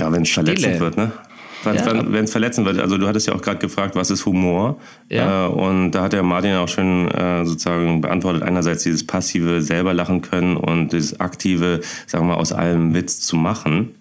Ja, 0.00 0.10
wenn 0.10 0.22
es 0.22 0.30
verletzend 0.30 0.80
wird, 0.80 0.96
ne? 0.96 1.12
Wenn 1.62 1.74
ja. 1.74 2.20
es 2.22 2.30
verletzend 2.30 2.66
wird. 2.66 2.78
Also 2.78 2.96
du 2.96 3.06
hattest 3.06 3.26
ja 3.26 3.34
auch 3.34 3.42
gerade 3.42 3.58
gefragt, 3.58 3.94
was 3.94 4.10
ist 4.10 4.24
Humor? 4.24 4.78
Ja. 5.10 5.44
Äh, 5.44 5.48
und 5.50 5.90
da 5.90 6.04
hat 6.04 6.14
der 6.14 6.22
Martin 6.22 6.54
auch 6.54 6.68
schon 6.68 7.10
äh, 7.10 7.44
sozusagen 7.44 8.00
beantwortet, 8.00 8.42
einerseits 8.42 8.82
dieses 8.82 9.06
passive 9.06 9.60
selber 9.60 9.92
lachen 9.92 10.22
können 10.22 10.56
und 10.56 10.94
dieses 10.94 11.20
aktive, 11.20 11.82
sagen 12.06 12.24
wir 12.24 12.34
mal, 12.34 12.40
aus 12.40 12.54
allem 12.54 12.94
Witz 12.94 13.20
zu 13.20 13.36
machen. 13.36 13.94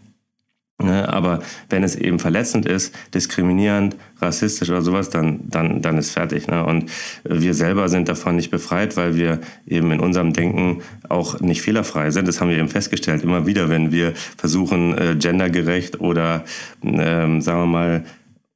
Ne? 0.82 1.10
Aber 1.10 1.42
wenn 1.70 1.84
es 1.84 1.96
eben 1.96 2.20
verletzend 2.20 2.65
ist, 2.65 2.96
diskriminierend, 3.13 3.98
rassistisch 4.22 4.70
oder 4.70 4.82
sowas, 4.82 5.10
dann, 5.10 5.42
dann, 5.44 5.82
dann 5.82 5.98
ist 5.98 6.12
fertig. 6.12 6.48
Ne? 6.48 6.65
Und 6.65 6.89
wir 7.24 7.54
selber 7.54 7.89
sind 7.89 8.08
davon 8.08 8.38
nicht 8.38 8.50
befreit, 8.50 8.96
weil 8.96 9.15
wir 9.15 9.39
eben 9.68 9.92
in 9.92 10.00
unserem 10.00 10.32
Denken 10.32 10.82
auch 11.10 11.42
nicht 11.42 11.62
fehlerfrei 11.62 12.12
sind. 12.12 12.28
Das 12.28 12.39
haben 12.39 12.50
wir 12.50 12.58
eben 12.58 12.70
festgestellt, 12.70 13.24
immer 13.24 13.46
wieder, 13.46 13.70
wenn 13.70 13.92
wir 13.92 14.13
versuchen, 14.38 14.98
äh, 14.98 15.15
gendergerecht 15.15 16.00
oder, 16.00 16.46
ähm, 16.82 17.42
sagen 17.42 17.60
wir 17.60 17.68
mal, 17.68 18.06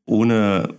ohne 0.06 0.70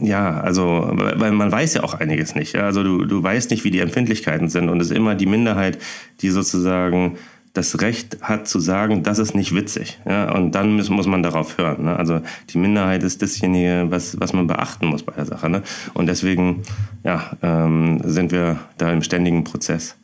ja, 0.00 0.40
also, 0.40 0.88
weil 0.92 1.32
man 1.32 1.52
weiß 1.52 1.74
ja 1.74 1.84
auch 1.84 1.92
einiges 1.92 2.34
nicht. 2.34 2.54
Ja? 2.54 2.62
Also 2.62 2.82
du, 2.82 3.04
du 3.04 3.22
weißt 3.22 3.50
nicht, 3.50 3.64
wie 3.64 3.70
die 3.70 3.80
Empfindlichkeiten 3.80 4.48
sind 4.48 4.70
und 4.70 4.80
es 4.80 4.90
ist 4.90 4.96
immer 4.96 5.14
die 5.14 5.26
Minderheit, 5.26 5.78
die 6.22 6.30
sozusagen 6.30 7.18
das 7.52 7.80
Recht 7.80 8.18
hat 8.22 8.48
zu 8.48 8.60
sagen, 8.60 9.02
das 9.02 9.18
ist 9.18 9.34
nicht 9.34 9.54
witzig. 9.54 9.98
Ja? 10.06 10.32
Und 10.32 10.52
dann 10.52 10.74
muss, 10.76 10.88
muss 10.88 11.06
man 11.06 11.22
darauf 11.22 11.58
hören. 11.58 11.84
Ne? 11.84 11.96
Also 11.96 12.20
die 12.50 12.58
Minderheit 12.58 13.02
ist 13.02 13.20
dasjenige, 13.20 13.86
was, 13.90 14.18
was 14.18 14.32
man 14.32 14.46
beachten 14.46 14.86
muss 14.86 15.02
bei 15.02 15.12
der 15.12 15.26
Sache. 15.26 15.50
Ne? 15.50 15.62
Und 15.94 16.06
deswegen 16.06 16.62
ja, 17.04 17.36
ähm, 17.42 18.00
sind 18.04 18.32
wir 18.32 18.58
da 18.78 18.92
im 18.92 19.02
ständigen 19.02 19.44
Prozess. 19.44 19.96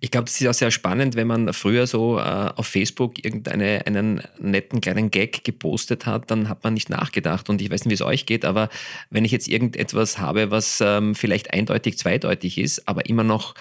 Ich 0.00 0.10
glaube, 0.10 0.26
das 0.26 0.38
ist 0.38 0.46
auch 0.46 0.54
sehr 0.54 0.70
spannend, 0.70 1.16
wenn 1.16 1.26
man 1.26 1.52
früher 1.52 1.86
so 1.86 2.18
äh, 2.18 2.22
auf 2.22 2.66
Facebook 2.66 3.24
irgendeinen 3.24 4.20
netten 4.38 4.80
kleinen 4.80 5.10
Gag 5.10 5.44
gepostet 5.44 6.06
hat, 6.06 6.30
dann 6.30 6.48
hat 6.48 6.62
man 6.62 6.74
nicht 6.74 6.90
nachgedacht. 6.90 7.48
Und 7.48 7.62
ich 7.62 7.70
weiß 7.70 7.84
nicht, 7.84 7.90
wie 7.90 7.94
es 7.94 8.02
euch 8.02 8.26
geht, 8.26 8.44
aber 8.44 8.68
wenn 9.10 9.24
ich 9.24 9.32
jetzt 9.32 9.48
irgendetwas 9.48 10.18
habe, 10.18 10.50
was 10.50 10.82
ähm, 10.84 11.14
vielleicht 11.14 11.54
eindeutig 11.54 11.98
zweideutig 11.98 12.58
ist, 12.58 12.86
aber 12.86 13.06
immer 13.06 13.24
noch 13.24 13.54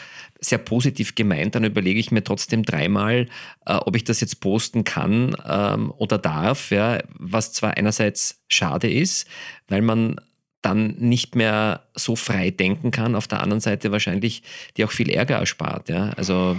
sehr 0.43 0.57
positiv 0.57 1.15
gemeint, 1.15 1.55
dann 1.55 1.63
überlege 1.63 1.99
ich 1.99 2.11
mir 2.11 2.23
trotzdem 2.23 2.63
dreimal, 2.63 3.27
äh, 3.65 3.73
ob 3.73 3.95
ich 3.95 4.03
das 4.03 4.19
jetzt 4.21 4.39
posten 4.39 4.83
kann 4.83 5.35
ähm, 5.47 5.91
oder 5.97 6.17
darf, 6.17 6.71
ja, 6.71 6.99
was 7.17 7.53
zwar 7.53 7.77
einerseits 7.77 8.43
schade 8.47 8.91
ist, 8.91 9.27
weil 9.67 9.81
man 9.81 10.17
dann 10.61 10.95
nicht 10.97 11.35
mehr 11.35 11.83
so 11.93 12.15
frei 12.15 12.49
denken 12.49 12.91
kann, 12.91 13.15
auf 13.15 13.27
der 13.27 13.41
anderen 13.41 13.59
Seite 13.59 13.91
wahrscheinlich 13.91 14.43
dir 14.77 14.85
auch 14.85 14.91
viel 14.91 15.09
Ärger 15.09 15.35
erspart. 15.35 15.89
Ja? 15.89 16.11
Also 16.15 16.57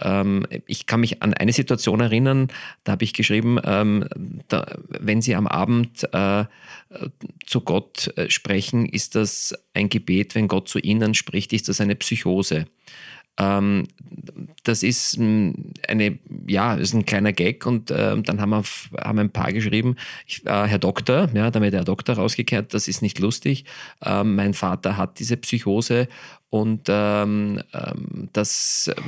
ähm, 0.00 0.46
ich 0.66 0.86
kann 0.86 1.00
mich 1.00 1.22
an 1.22 1.34
eine 1.34 1.52
Situation 1.52 2.00
erinnern, 2.00 2.48
da 2.84 2.92
habe 2.92 3.04
ich 3.04 3.12
geschrieben, 3.12 3.58
ähm, 3.64 4.08
da, 4.48 4.66
wenn 4.88 5.20
Sie 5.20 5.34
am 5.34 5.46
Abend 5.46 6.08
äh, 6.12 6.44
zu 7.46 7.60
Gott 7.60 8.10
äh, 8.16 8.30
sprechen, 8.30 8.86
ist 8.86 9.14
das 9.14 9.54
ein 9.74 9.90
Gebet, 9.90 10.34
wenn 10.34 10.48
Gott 10.48 10.68
zu 10.68 10.78
Ihnen 10.78 11.14
spricht, 11.14 11.52
ist 11.52 11.68
das 11.68 11.80
eine 11.80 11.94
Psychose. 11.94 12.66
Ähm, 13.38 13.86
das 14.64 14.82
ist 14.82 15.16
hm, 15.16 15.72
eine, 15.88 16.18
ja, 16.46 16.74
ist 16.74 16.94
ein 16.94 17.06
kleiner 17.06 17.32
Gag 17.32 17.66
und 17.66 17.90
äh, 17.90 18.20
dann 18.20 18.40
haben, 18.40 18.50
wir, 18.50 18.64
haben 19.04 19.18
ein 19.18 19.30
paar 19.30 19.52
geschrieben, 19.52 19.96
ich, 20.26 20.44
äh, 20.46 20.66
Herr 20.66 20.78
Doktor, 20.78 21.28
ja, 21.34 21.50
damit 21.50 21.72
der 21.72 21.84
Doktor 21.84 22.16
rausgekehrt, 22.16 22.74
das 22.74 22.88
ist 22.88 23.02
nicht 23.02 23.18
lustig. 23.18 23.64
Ähm, 24.04 24.36
mein 24.36 24.54
Vater 24.54 24.96
hat 24.96 25.18
diese 25.18 25.36
Psychose 25.36 26.08
und 26.50 26.82
ähm, 26.88 27.62
ähm 27.72 28.28
das 28.32 28.90
ähm, 28.96 29.04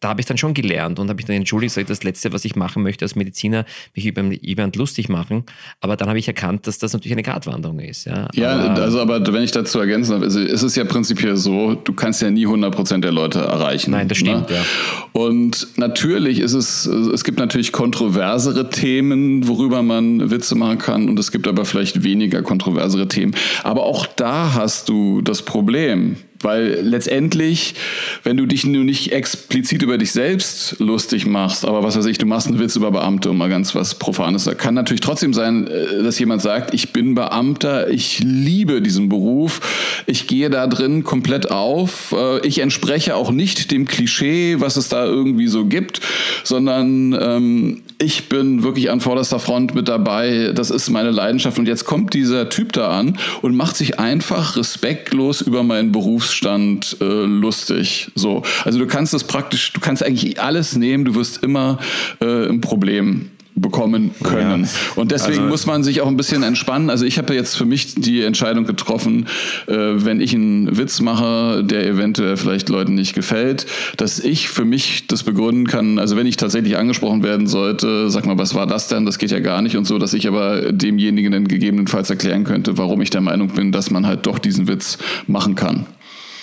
da 0.00 0.08
habe 0.08 0.20
ich 0.20 0.26
dann 0.26 0.38
schon 0.38 0.54
gelernt 0.54 0.98
und 0.98 1.08
habe 1.08 1.20
ich 1.20 1.26
dann 1.26 1.36
entschuldigt, 1.36 1.74
sage 1.74 1.86
das 1.86 2.02
Letzte, 2.02 2.32
was 2.32 2.44
ich 2.44 2.56
machen 2.56 2.82
möchte 2.82 3.04
als 3.04 3.16
Mediziner, 3.16 3.64
mich 3.94 4.06
über 4.06 4.22
jemand 4.22 4.76
lustig 4.76 5.08
machen. 5.08 5.44
Aber 5.80 5.96
dann 5.96 6.08
habe 6.08 6.18
ich 6.18 6.28
erkannt, 6.28 6.66
dass 6.66 6.78
das 6.78 6.92
natürlich 6.92 7.12
eine 7.12 7.22
Gratwanderung 7.22 7.80
ist. 7.80 8.06
Ja, 8.06 8.28
ja 8.34 8.52
aber, 8.52 8.82
also 8.82 9.00
aber 9.00 9.32
wenn 9.32 9.42
ich 9.42 9.50
dazu 9.50 9.78
ergänzen 9.78 10.12
darf, 10.12 10.22
also 10.22 10.40
ist 10.40 10.62
es 10.62 10.76
ja 10.76 10.84
prinzipiell 10.84 11.36
so, 11.36 11.74
du 11.74 11.92
kannst 11.92 12.22
ja 12.22 12.30
nie 12.30 12.46
100% 12.46 13.00
der 13.00 13.12
Leute 13.12 13.40
erreichen. 13.40 13.92
Nein, 13.92 14.08
das 14.08 14.18
stimmt, 14.18 14.50
ne? 14.50 14.56
ja. 14.56 14.64
Und 15.12 15.68
natürlich 15.76 16.40
ist 16.40 16.54
es, 16.54 16.86
es 16.86 17.24
gibt 17.24 17.38
natürlich 17.38 17.72
kontroversere 17.72 18.70
Themen, 18.70 19.46
worüber 19.46 19.82
man 19.82 20.30
Witze 20.30 20.54
machen 20.54 20.78
kann 20.78 21.08
und 21.08 21.18
es 21.18 21.30
gibt 21.32 21.46
aber 21.46 21.64
vielleicht 21.64 22.02
weniger 22.02 22.42
kontroversere 22.42 23.08
Themen. 23.08 23.34
Aber 23.62 23.84
auch 23.84 24.06
da 24.06 24.54
hast 24.54 24.88
du 24.88 25.20
das 25.22 25.42
Problem, 25.42 26.16
weil 26.42 26.78
letztendlich, 26.82 27.74
wenn 28.22 28.36
du 28.36 28.46
dich 28.46 28.64
nur 28.64 28.84
nicht 28.84 29.12
explizit 29.12 29.82
über 29.82 29.98
dich 29.98 30.12
selbst 30.12 30.76
lustig 30.78 31.26
machst, 31.26 31.64
aber 31.64 31.82
was 31.82 31.96
weiß 31.96 32.06
ich, 32.06 32.18
du 32.18 32.26
machst 32.26 32.46
einen 32.46 32.58
Witz 32.58 32.76
über 32.76 32.90
Beamte 32.90 33.30
und 33.30 33.36
mal 33.36 33.48
ganz 33.48 33.74
was 33.74 33.94
Profanes, 33.96 34.44
da 34.44 34.54
kann 34.54 34.74
natürlich 34.74 35.00
trotzdem 35.00 35.34
sein, 35.34 35.66
äh, 35.66 36.02
dass 36.02 36.18
jemand 36.18 36.42
sagt, 36.42 36.74
ich 36.74 36.92
bin 36.92 37.14
Beamter, 37.14 37.90
ich 37.90 38.20
liebe 38.20 38.80
diesen 38.80 39.08
Beruf, 39.08 39.60
ich 40.06 40.26
gehe 40.26 40.50
da 40.50 40.66
drin 40.66 41.04
komplett 41.04 41.50
auf, 41.50 42.14
äh, 42.16 42.46
ich 42.46 42.60
entspreche 42.60 43.16
auch 43.16 43.30
nicht 43.30 43.70
dem 43.70 43.86
Klischee, 43.86 44.56
was 44.58 44.76
es 44.76 44.88
da 44.88 45.04
irgendwie 45.04 45.48
so 45.48 45.66
gibt, 45.66 46.00
sondern 46.44 47.12
ähm, 47.20 47.82
ich 47.98 48.30
bin 48.30 48.62
wirklich 48.62 48.90
an 48.90 49.00
vorderster 49.00 49.38
Front 49.38 49.74
mit 49.74 49.88
dabei, 49.88 50.52
das 50.54 50.70
ist 50.70 50.88
meine 50.88 51.10
Leidenschaft 51.10 51.58
und 51.58 51.68
jetzt 51.68 51.84
kommt 51.84 52.14
dieser 52.14 52.48
Typ 52.48 52.72
da 52.72 52.88
an 52.88 53.18
und 53.42 53.54
macht 53.54 53.76
sich 53.76 53.98
einfach 53.98 54.56
respektlos 54.56 55.42
über 55.42 55.62
meinen 55.62 55.92
Berufsstand 56.30 56.96
äh, 57.00 57.04
lustig. 57.04 58.10
So, 58.14 58.42
also 58.64 58.78
du 58.78 58.86
kannst 58.86 59.12
das 59.12 59.24
praktisch, 59.24 59.72
du 59.72 59.80
kannst 59.80 60.04
eigentlich 60.04 60.40
alles 60.40 60.76
nehmen, 60.76 61.04
du 61.04 61.16
wirst 61.16 61.42
immer 61.42 61.78
äh, 62.20 62.48
ein 62.48 62.60
Problem 62.60 63.30
bekommen 63.56 64.12
können. 64.22 64.64
Ja. 64.64 64.70
Und 64.96 65.10
deswegen 65.10 65.40
also, 65.40 65.50
muss 65.50 65.66
man 65.66 65.82
sich 65.82 66.00
auch 66.00 66.06
ein 66.06 66.16
bisschen 66.16 66.42
entspannen. 66.42 66.88
Also 66.88 67.04
ich 67.04 67.18
habe 67.18 67.34
jetzt 67.34 67.56
für 67.56 67.64
mich 67.64 67.94
die 67.94 68.22
Entscheidung 68.22 68.64
getroffen, 68.64 69.26
äh, 69.66 69.74
wenn 69.74 70.20
ich 70.20 70.34
einen 70.34 70.78
Witz 70.78 71.00
mache, 71.00 71.62
der 71.64 71.86
eventuell 71.86 72.36
vielleicht 72.36 72.68
Leuten 72.68 72.94
nicht 72.94 73.14
gefällt, 73.14 73.66
dass 73.96 74.18
ich 74.18 74.48
für 74.48 74.64
mich 74.64 75.06
das 75.08 75.24
begründen 75.24 75.66
kann. 75.66 75.98
Also 75.98 76.16
wenn 76.16 76.26
ich 76.26 76.36
tatsächlich 76.36 76.76
angesprochen 76.76 77.22
werden 77.22 77.46
sollte, 77.46 78.08
sag 78.08 78.24
mal, 78.24 78.38
was 78.38 78.54
war 78.54 78.66
das 78.66 78.88
denn? 78.88 79.04
Das 79.04 79.18
geht 79.18 79.30
ja 79.30 79.40
gar 79.40 79.62
nicht 79.62 79.76
und 79.76 79.84
so, 79.84 79.98
dass 79.98 80.14
ich 80.14 80.26
aber 80.26 80.72
demjenigen 80.72 81.32
dann 81.32 81.48
gegebenenfalls 81.48 82.08
erklären 82.08 82.44
könnte, 82.44 82.78
warum 82.78 83.00
ich 83.02 83.10
der 83.10 83.20
Meinung 83.20 83.48
bin, 83.48 83.72
dass 83.72 83.90
man 83.90 84.06
halt 84.06 84.26
doch 84.26 84.38
diesen 84.38 84.68
Witz 84.68 84.98
machen 85.26 85.54
kann. 85.54 85.86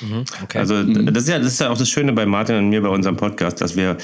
Mhm, 0.01 0.23
okay. 0.43 0.57
Also 0.59 0.75
mhm. 0.75 1.13
das 1.13 1.23
ist, 1.23 1.29
ja, 1.29 1.39
das 1.39 1.47
ist 1.47 1.59
ja 1.59 1.69
auch 1.69 1.77
das 1.77 1.89
Schöne 1.89 2.13
bei 2.13 2.25
Martin 2.25 2.55
und 2.55 2.69
mir 2.69 2.81
bei 2.81 2.89
unserem 2.89 3.17
Podcast, 3.17 3.61
dass 3.61 3.75
wir 3.75 3.97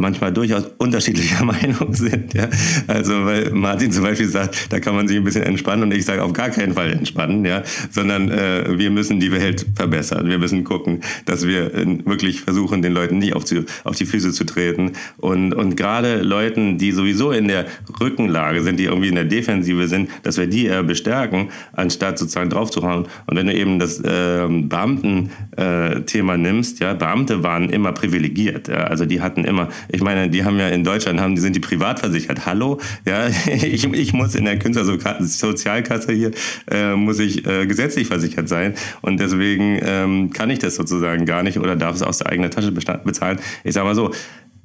manchmal 0.00 0.32
durchaus 0.32 0.64
unterschiedlicher 0.78 1.44
Meinung 1.50 1.94
sind. 1.94 2.34
Ja? 2.34 2.48
Also 2.86 3.24
weil 3.24 3.50
Martin 3.50 3.92
zum 3.92 4.02
Beispiel 4.02 4.28
sagt, 4.28 4.72
da 4.72 4.80
kann 4.80 4.94
man 4.94 5.06
sich 5.06 5.16
ein 5.16 5.24
bisschen 5.24 5.44
entspannen 5.44 5.84
und 5.84 5.94
ich 5.94 6.04
sage 6.04 6.22
auf 6.22 6.32
gar 6.32 6.50
keinen 6.50 6.74
Fall 6.74 6.92
entspannen, 6.92 7.44
ja, 7.44 7.62
sondern 7.90 8.30
äh, 8.30 8.78
wir 8.78 8.90
müssen 8.90 9.20
die 9.20 9.30
Welt 9.32 9.66
verbessern. 9.74 10.28
Wir 10.28 10.38
müssen 10.38 10.64
gucken, 10.64 11.00
dass 11.26 11.46
wir 11.46 11.74
äh, 11.74 11.86
wirklich 12.04 12.40
versuchen, 12.40 12.82
den 12.82 12.92
Leuten 12.92 13.18
nicht 13.18 13.34
auf, 13.34 13.44
zu, 13.44 13.64
auf 13.84 13.96
die 13.96 14.06
Füße 14.06 14.32
zu 14.32 14.44
treten 14.44 14.92
und 15.18 15.60
und 15.60 15.76
gerade 15.76 16.22
Leuten, 16.22 16.78
die 16.78 16.90
sowieso 16.92 17.32
in 17.32 17.46
der 17.46 17.66
Rückenlage 18.00 18.62
sind, 18.62 18.78
die 18.78 18.84
irgendwie 18.84 19.08
in 19.08 19.14
der 19.14 19.24
Defensive 19.24 19.88
sind, 19.88 20.10
dass 20.22 20.38
wir 20.38 20.46
die 20.46 20.66
eher 20.66 20.82
bestärken, 20.82 21.50
anstatt 21.72 22.18
sozusagen 22.18 22.48
draufzuhauen. 22.50 23.06
Und 23.26 23.36
wenn 23.36 23.46
du 23.46 23.54
eben 23.54 23.78
das 23.78 24.00
äh, 24.00 24.46
Beamten-Thema 24.48 26.34
äh, 26.34 26.38
nimmst, 26.38 26.80
ja, 26.80 26.94
Beamte 26.94 27.42
waren 27.42 27.68
immer 27.70 27.92
privilegiert, 27.92 28.68
ja? 28.68 28.84
also 28.84 29.04
die 29.04 29.20
hatten 29.20 29.44
immer 29.44 29.68
ich 29.92 30.02
meine, 30.02 30.28
die 30.28 30.44
haben 30.44 30.58
ja 30.58 30.68
in 30.68 30.84
Deutschland, 30.84 31.20
haben, 31.20 31.36
sind 31.36 31.56
die 31.56 31.60
privat 31.60 32.00
versichert. 32.00 32.46
Hallo? 32.46 32.80
Ja, 33.06 33.26
ich, 33.46 33.84
ich 33.84 34.12
muss 34.12 34.34
in 34.34 34.44
der 34.44 34.58
Künstlersozialkasse 34.58 36.12
hier, 36.12 36.30
äh, 36.70 36.94
muss 36.94 37.18
ich 37.18 37.46
äh, 37.46 37.66
gesetzlich 37.66 38.06
versichert 38.06 38.48
sein. 38.48 38.74
Und 39.02 39.20
deswegen 39.20 39.80
ähm, 39.82 40.30
kann 40.32 40.50
ich 40.50 40.58
das 40.58 40.76
sozusagen 40.76 41.26
gar 41.26 41.42
nicht 41.42 41.58
oder 41.58 41.76
darf 41.76 41.94
es 41.94 42.02
aus 42.02 42.18
der 42.18 42.28
eigenen 42.28 42.50
Tasche 42.50 42.72
bezahlen. 42.72 43.38
Ich 43.64 43.74
sage 43.74 43.86
mal 43.86 43.94
so, 43.94 44.12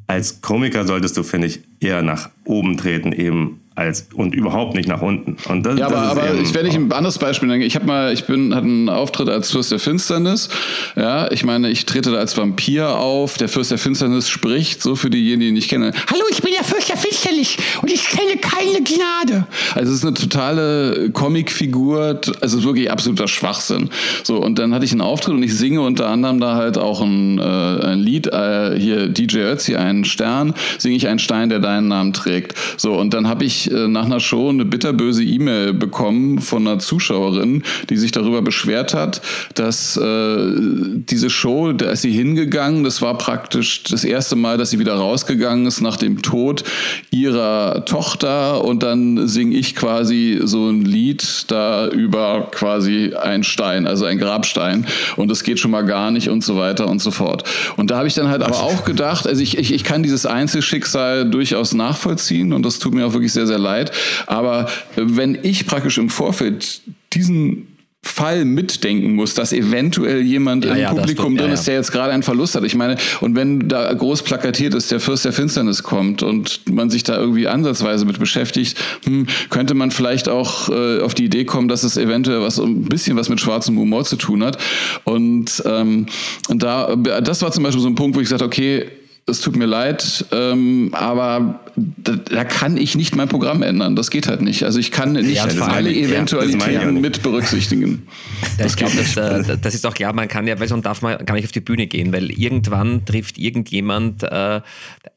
als 0.07 0.41
Komiker 0.41 0.85
solltest 0.85 1.17
du, 1.17 1.23
finde 1.23 1.47
ich, 1.47 1.61
eher 1.79 2.01
nach 2.01 2.29
oben 2.43 2.77
treten, 2.77 3.11
eben 3.11 3.61
als 3.75 4.07
und 4.13 4.33
überhaupt 4.33 4.73
nicht 4.73 4.87
nach 4.87 5.01
unten. 5.01 5.35
Und 5.49 5.65
das, 5.65 5.77
ja, 5.77 5.87
aber, 5.87 5.97
aber 5.97 6.33
ich 6.35 6.53
werde 6.53 6.69
ich 6.69 6.75
ein 6.75 6.91
anderes 6.93 7.19
Beispiel 7.19 7.49
nennen. 7.49 7.61
Ich 7.61 7.75
habe 7.75 7.85
mal, 7.85 8.13
ich 8.13 8.23
bin, 8.23 8.55
hatte 8.55 8.65
einen 8.65 8.87
Auftritt 8.87 9.27
als 9.27 9.51
Fürst 9.51 9.71
der 9.71 9.79
Finsternis. 9.79 10.47
Ja, 10.95 11.29
ich 11.29 11.43
meine, 11.43 11.69
ich 11.69 11.85
trete 11.85 12.11
da 12.11 12.17
als 12.17 12.37
Vampir 12.37 12.97
auf. 12.97 13.37
Der 13.37 13.49
Fürst 13.49 13.71
der 13.71 13.77
Finsternis 13.77 14.29
spricht, 14.29 14.81
so 14.81 14.95
für 14.95 15.09
diejenigen, 15.09 15.39
die 15.41 15.47
ihn 15.49 15.53
nicht 15.55 15.69
kennen. 15.69 15.93
Hallo, 16.09 16.23
ich 16.31 16.41
bin 16.41 16.53
der 16.53 16.63
Fürst 16.63 16.87
der 16.87 16.95
Finsternis 16.95 17.57
und 17.81 17.91
ich 17.91 18.07
kenne 18.07 18.37
keine 18.37 18.81
Gnade. 18.81 19.45
Also 19.73 19.91
es 19.91 19.97
ist 19.97 20.05
eine 20.05 20.13
totale 20.13 21.09
Comicfigur. 21.11 22.21
Also 22.39 22.63
wirklich 22.63 22.89
absoluter 22.89 23.27
Schwachsinn. 23.27 23.89
So 24.23 24.37
und 24.37 24.57
dann 24.57 24.73
hatte 24.73 24.85
ich 24.85 24.93
einen 24.93 25.01
Auftritt 25.01 25.33
und 25.33 25.43
ich 25.43 25.53
singe 25.53 25.81
unter 25.81 26.07
anderem 26.07 26.39
da 26.39 26.55
halt 26.55 26.77
auch 26.77 27.01
ein, 27.01 27.39
äh, 27.39 27.41
ein 27.41 27.99
Lied. 27.99 28.27
Äh, 28.27 28.79
hier 28.79 29.09
DJ 29.09 29.39
Ötzi, 29.39 29.75
einen 29.75 30.05
Stern, 30.05 30.53
singe 30.77 30.95
ich 30.95 31.09
einen 31.09 31.19
Stein, 31.19 31.49
der 31.49 31.59
deinen 31.59 31.89
Namen 31.89 32.13
trägt. 32.13 32.55
So 32.77 32.93
und 32.93 33.13
dann 33.13 33.27
habe 33.27 33.43
ich 33.43 33.64
äh, 33.71 33.87
nach 33.87 34.05
einer 34.05 34.19
Show 34.19 34.49
eine 34.49 34.65
bitterböse 34.65 35.23
E-Mail 35.23 35.73
bekommen 35.73 36.39
von 36.39 36.67
einer 36.67 36.79
Zuschauerin, 36.79 37.63
die 37.89 37.97
sich 37.97 38.11
darüber 38.11 38.41
beschwert 38.41 38.93
hat, 38.93 39.21
dass 39.53 39.97
äh, 39.97 40.51
diese 40.55 41.29
Show, 41.29 41.73
da 41.73 41.91
ist 41.91 42.01
sie 42.01 42.11
hingegangen, 42.11 42.83
das 42.83 43.01
war 43.01 43.17
praktisch 43.17 43.83
das 43.83 44.03
erste 44.03 44.35
Mal, 44.35 44.57
dass 44.57 44.69
sie 44.69 44.79
wieder 44.79 44.95
rausgegangen 44.95 45.65
ist 45.65 45.81
nach 45.81 45.97
dem 45.97 46.21
Tod 46.21 46.63
ihrer 47.11 47.85
Tochter. 47.85 48.63
Und 48.63 48.83
dann 48.83 49.27
singe 49.27 49.55
ich 49.55 49.75
quasi 49.75 50.39
so 50.43 50.69
ein 50.69 50.83
Lied 50.83 51.45
da 51.51 51.87
über 51.87 52.49
quasi 52.51 53.13
ein 53.13 53.43
Stein, 53.43 53.87
also 53.87 54.05
ein 54.05 54.17
Grabstein. 54.17 54.85
Und 55.15 55.29
das 55.29 55.43
geht 55.43 55.59
schon 55.59 55.71
mal 55.71 55.83
gar 55.83 56.11
nicht 56.11 56.29
und 56.29 56.43
so 56.43 56.55
weiter 56.57 56.87
und 56.87 57.01
so 57.01 57.11
fort. 57.11 57.43
Und 57.77 57.91
da 57.91 57.97
habe 57.97 58.07
ich 58.07 58.13
dann 58.13 58.29
halt 58.29 58.41
aber 58.41 58.61
auch 58.61 58.85
gedacht, 58.85 59.27
also 59.27 59.41
ich, 59.41 59.57
ich, 59.57 59.73
ich 59.73 59.83
kann 59.83 60.03
dieses 60.03 60.25
Einzelschicksal 60.25 61.29
durchaus 61.29 61.73
nachvollziehen. 61.73 62.53
Und 62.53 62.65
das 62.65 62.79
tut 62.79 62.93
mir 62.93 63.05
auch 63.05 63.13
wirklich 63.13 63.33
sehr, 63.33 63.47
sehr 63.47 63.54
sehr 63.55 63.59
leid. 63.59 63.91
Aber 64.27 64.67
wenn 64.95 65.37
ich 65.41 65.65
praktisch 65.65 65.97
im 65.97 66.09
Vorfeld 66.09 66.81
diesen 67.13 67.67
Fall 68.07 68.45
mitdenken 68.45 69.15
muss, 69.15 69.33
dass 69.33 69.51
eventuell 69.51 70.21
jemand 70.21 70.63
ja, 70.63 70.73
im 70.73 70.77
ja, 70.77 70.93
Publikum 70.93 71.31
tut, 71.31 71.39
drin 71.39 71.47
ja, 71.47 71.53
ist, 71.55 71.65
der 71.65 71.73
jetzt 71.73 71.91
gerade 71.91 72.13
einen 72.13 72.21
Verlust 72.21 72.53
hat. 72.53 72.63
Ich 72.63 72.75
meine, 72.75 72.97
und 73.19 73.35
wenn 73.35 73.67
da 73.67 73.91
groß 73.91 74.21
plakatiert 74.21 74.75
ist, 74.75 74.91
der 74.91 74.99
Fürst 74.99 75.25
der 75.25 75.33
Finsternis 75.33 75.81
kommt 75.81 76.21
und 76.21 76.61
man 76.71 76.91
sich 76.91 77.03
da 77.03 77.17
irgendwie 77.17 77.47
ansatzweise 77.47 78.05
mit 78.05 78.19
beschäftigt, 78.19 78.77
hm, 79.05 79.25
könnte 79.49 79.73
man 79.73 79.89
vielleicht 79.89 80.29
auch 80.29 80.69
äh, 80.69 81.01
auf 81.01 81.15
die 81.15 81.25
Idee 81.25 81.45
kommen, 81.45 81.67
dass 81.67 81.83
es 81.83 81.97
eventuell 81.97 82.41
was 82.41 82.59
ein 82.59 82.83
bisschen 82.83 83.17
was 83.17 83.27
mit 83.27 83.41
schwarzem 83.41 83.77
Humor 83.79 84.05
zu 84.05 84.17
tun 84.17 84.43
hat. 84.43 84.59
Und, 85.03 85.63
ähm, 85.65 86.05
und 86.47 86.61
da, 86.61 86.95
das 86.95 87.41
war 87.41 87.51
zum 87.51 87.63
Beispiel 87.63 87.81
so 87.81 87.87
ein 87.87 87.95
Punkt, 87.95 88.15
wo 88.15 88.19
ich 88.19 88.25
gesagt 88.25 88.43
okay, 88.43 88.85
es 89.27 89.41
tut 89.41 89.55
mir 89.55 89.65
leid, 89.65 90.25
ähm, 90.31 90.91
aber 90.93 91.59
da, 91.75 92.15
da, 92.15 92.43
kann 92.43 92.77
ich 92.77 92.95
nicht 92.95 93.15
mein 93.15 93.27
Programm 93.27 93.63
ändern. 93.63 93.95
Das 93.95 94.11
geht 94.11 94.27
halt 94.27 94.41
nicht. 94.41 94.63
Also 94.63 94.77
ich 94.77 94.91
kann 94.91 95.13
nicht 95.13 95.33
ja, 95.33 95.45
alle 95.45 95.91
Eventualitäten 95.91 96.71
ja, 96.71 96.91
mit 96.91 97.23
berücksichtigen. 97.23 98.07
Das 98.57 98.71
ich 98.71 98.77
glaube, 98.77 98.95
das, 98.95 99.17
äh, 99.17 99.57
das, 99.57 99.75
ist 99.75 99.85
auch 99.85 99.93
klar, 99.93 100.13
man 100.13 100.29
kann 100.29 100.47
ja, 100.47 100.57
weil 100.59 100.67
sonst 100.67 100.83
darf 100.83 101.01
man 101.01 101.25
gar 101.25 101.33
nicht 101.33 101.43
auf 101.43 101.51
die 101.51 101.59
Bühne 101.59 101.87
gehen, 101.87 102.13
weil 102.13 102.31
irgendwann 102.31 103.03
trifft 103.03 103.37
irgendjemand 103.37 104.23
äh, 104.23 104.61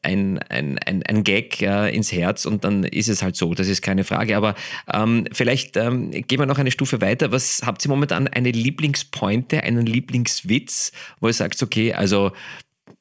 ein, 0.01 0.39
ein, 0.49 0.77
ein, 0.79 1.03
ein 1.03 1.23
Gag 1.23 1.61
äh, 1.61 1.95
ins 1.95 2.11
Herz 2.11 2.45
und 2.45 2.65
dann 2.65 2.83
ist 2.83 3.07
es 3.07 3.23
halt 3.23 3.37
so, 3.37 3.53
das 3.53 3.67
ist 3.67 3.81
keine 3.81 4.03
Frage. 4.03 4.35
Aber 4.35 4.55
ähm, 4.91 5.25
vielleicht 5.31 5.77
ähm, 5.77 6.11
gehen 6.11 6.39
wir 6.39 6.47
noch 6.47 6.57
eine 6.57 6.71
Stufe 6.71 6.99
weiter. 6.99 7.31
Was 7.31 7.61
habt 7.65 7.85
ihr 7.85 7.89
momentan 7.89 8.27
eine 8.27 8.51
Lieblingspointe, 8.51 9.63
einen 9.63 9.85
Lieblingswitz, 9.85 10.91
wo 11.21 11.27
ihr 11.27 11.33
sagt, 11.33 11.61
okay, 11.63 11.93
also 11.93 12.31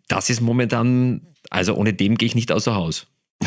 das 0.09 0.31
ist 0.31 0.41
momentan, 0.41 1.21
also 1.51 1.75
ohne 1.75 1.93
dem 1.93 2.17
gehe 2.17 2.27
ich 2.27 2.35
nicht 2.35 2.51
außer 2.51 2.75
Haus. 2.75 3.07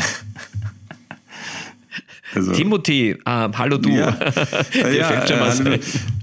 Also, 2.34 2.52
Timothy, 2.52 3.10
äh, 3.10 3.16
hallo 3.26 3.76
du. 3.76 3.90
Ja, 3.90 4.16
ja 4.90 5.24
äh, 5.24 5.78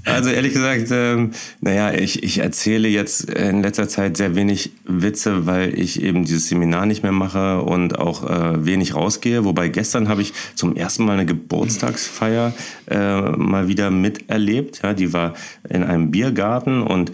also 0.06 0.30
ehrlich 0.32 0.54
gesagt, 0.54 0.88
ähm, 0.92 1.32
naja, 1.62 1.94
ich, 1.94 2.24
ich 2.24 2.40
erzähle 2.40 2.88
jetzt 2.88 3.30
in 3.30 3.62
letzter 3.62 3.88
Zeit 3.88 4.18
sehr 4.18 4.36
wenig 4.36 4.72
Witze, 4.86 5.46
weil 5.46 5.78
ich 5.78 6.02
eben 6.02 6.26
dieses 6.26 6.50
Seminar 6.50 6.88
nicht 6.88 7.04
mehr 7.04 7.12
mache 7.12 7.62
und 7.62 8.00
auch 8.00 8.28
äh, 8.28 8.66
wenig 8.66 8.96
rausgehe. 8.96 9.46
Wobei 9.46 9.68
gestern 9.70 10.10
habe 10.10 10.22
ich 10.22 10.34
zum 10.56 10.76
ersten 10.76 11.06
Mal 11.06 11.14
eine 11.14 11.28
Geburtstagsfeier 11.28 12.54
äh, 12.90 13.22
mal 13.22 13.68
wieder 13.68 13.92
miterlebt. 13.92 14.82
Ja, 14.82 14.94
die 14.94 15.14
war 15.14 15.36
in 15.70 15.84
einem 15.84 16.10
Biergarten 16.10 16.82
und 16.82 17.12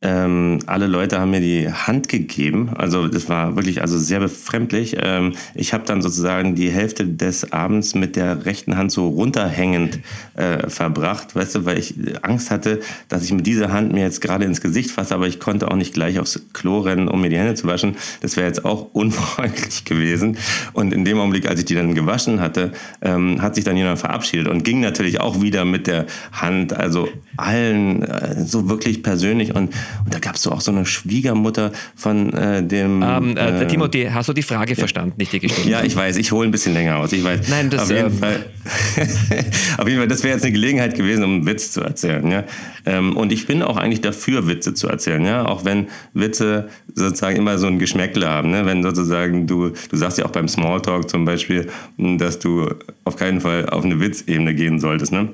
ähm, 0.00 0.60
alle 0.66 0.86
Leute 0.86 1.18
haben 1.18 1.32
mir 1.32 1.40
die 1.40 1.72
Hand 1.72 2.08
gegeben. 2.08 2.70
Also 2.76 3.08
das 3.08 3.28
war 3.28 3.56
wirklich 3.56 3.82
also 3.82 3.98
sehr 3.98 4.20
befremdlich. 4.20 4.96
Ähm, 5.00 5.34
ich 5.56 5.74
habe 5.74 5.84
dann 5.86 6.02
sozusagen 6.02 6.54
die 6.54 6.70
Hälfte 6.70 7.04
des 7.04 7.52
Abends 7.52 7.96
mit 7.96 8.14
der 8.14 8.46
rechten 8.46 8.76
Hand 8.76 8.92
so 8.92 9.08
runterhängend 9.08 9.98
äh, 10.36 10.70
verbracht, 10.70 11.34
weißt 11.34 11.56
du, 11.56 11.64
weil 11.64 11.78
ich 11.78 11.94
Angst 12.22 12.52
hatte, 12.52 12.78
dass 13.08 13.24
ich 13.24 13.32
mit 13.32 13.44
dieser 13.48 13.72
Hand 13.72 13.92
mir 13.92 14.02
jetzt 14.02 14.20
gerade 14.20 14.44
ins 14.44 14.60
Gesicht 14.60 14.92
fasse, 14.92 15.16
aber 15.16 15.26
ich 15.26 15.40
konnte 15.40 15.68
auch 15.68 15.76
nicht 15.76 15.94
gleich 15.94 16.20
aufs 16.20 16.40
Klo 16.52 16.78
rennen, 16.78 17.08
um 17.08 17.20
mir 17.20 17.30
die 17.30 17.38
Hände 17.38 17.54
zu 17.54 17.66
waschen. 17.66 17.96
Das 18.20 18.36
wäre 18.36 18.46
jetzt 18.46 18.64
auch 18.64 18.90
unfreundlich 18.92 19.84
gewesen. 19.84 20.36
Und 20.74 20.92
in 20.92 21.04
dem 21.04 21.18
Augenblick, 21.18 21.48
als 21.48 21.58
ich 21.58 21.66
die 21.66 21.74
dann 21.74 21.96
gewaschen 21.96 22.38
hatte, 22.40 22.70
ähm, 23.02 23.42
hat 23.42 23.56
sich 23.56 23.64
dann 23.64 23.76
jemand 23.76 23.98
verabschiedet 23.98 24.46
und 24.46 24.62
ging 24.62 24.78
natürlich 24.78 25.20
auch 25.20 25.42
wieder 25.42 25.64
mit 25.64 25.88
der 25.88 26.06
Hand, 26.30 26.72
also 26.72 27.08
allen 27.36 28.02
äh, 28.02 28.44
so 28.44 28.68
wirklich 28.68 29.02
persönlich 29.02 29.56
und 29.56 29.74
und 30.04 30.14
da 30.14 30.18
gab 30.18 30.36
es 30.36 30.42
so 30.42 30.52
auch 30.52 30.60
so 30.60 30.70
eine 30.70 30.86
Schwiegermutter 30.86 31.72
von 31.96 32.32
äh, 32.32 32.62
dem. 32.62 33.02
Ähm, 33.02 33.36
äh, 33.36 33.62
äh, 33.62 33.66
Timothy, 33.66 34.08
hast 34.12 34.28
du 34.28 34.32
die 34.32 34.42
Frage 34.42 34.72
ja. 34.72 34.78
verstanden, 34.78 35.14
nicht 35.18 35.32
die 35.32 35.40
gestellt? 35.40 35.66
Ja, 35.66 35.82
ich 35.82 35.94
weiß, 35.94 36.16
ich 36.16 36.32
hole 36.32 36.48
ein 36.48 36.50
bisschen 36.50 36.74
länger 36.74 36.96
aus. 36.96 37.12
Ich 37.12 37.24
weiß. 37.24 37.48
Nein, 37.48 37.70
das 37.70 37.82
auf 37.82 37.90
jeden, 37.90 38.06
ähm, 38.06 38.18
Fall, 38.18 38.46
auf 39.78 39.86
jeden 39.86 39.98
Fall, 39.98 40.08
das 40.08 40.22
wäre 40.22 40.34
jetzt 40.34 40.44
eine 40.44 40.52
Gelegenheit 40.52 40.94
gewesen, 40.94 41.24
um 41.24 41.34
einen 41.34 41.46
Witz 41.46 41.72
zu 41.72 41.80
erzählen. 41.80 42.30
Ja? 42.30 42.44
Ähm, 42.86 43.16
und 43.16 43.32
ich 43.32 43.46
bin 43.46 43.62
auch 43.62 43.76
eigentlich 43.76 44.00
dafür, 44.00 44.46
Witze 44.46 44.74
zu 44.74 44.88
erzählen, 44.88 45.24
ja, 45.24 45.46
auch 45.46 45.64
wenn 45.64 45.88
Witze 46.14 46.68
sozusagen 46.94 47.36
immer 47.36 47.58
so 47.58 47.66
ein 47.66 47.78
Geschmäckle 47.78 48.28
haben. 48.28 48.50
Ne? 48.50 48.66
Wenn 48.66 48.82
sozusagen 48.82 49.46
du, 49.46 49.70
du 49.90 49.96
sagst 49.96 50.18
ja 50.18 50.24
auch 50.24 50.30
beim 50.30 50.48
Smalltalk 50.48 51.08
zum 51.08 51.24
Beispiel, 51.24 51.68
dass 51.96 52.38
du 52.38 52.68
auf 53.04 53.16
keinen 53.16 53.40
Fall 53.40 53.68
auf 53.68 53.84
eine 53.84 54.00
Witzebene 54.00 54.54
gehen 54.54 54.80
solltest. 54.80 55.12
Ne? 55.12 55.28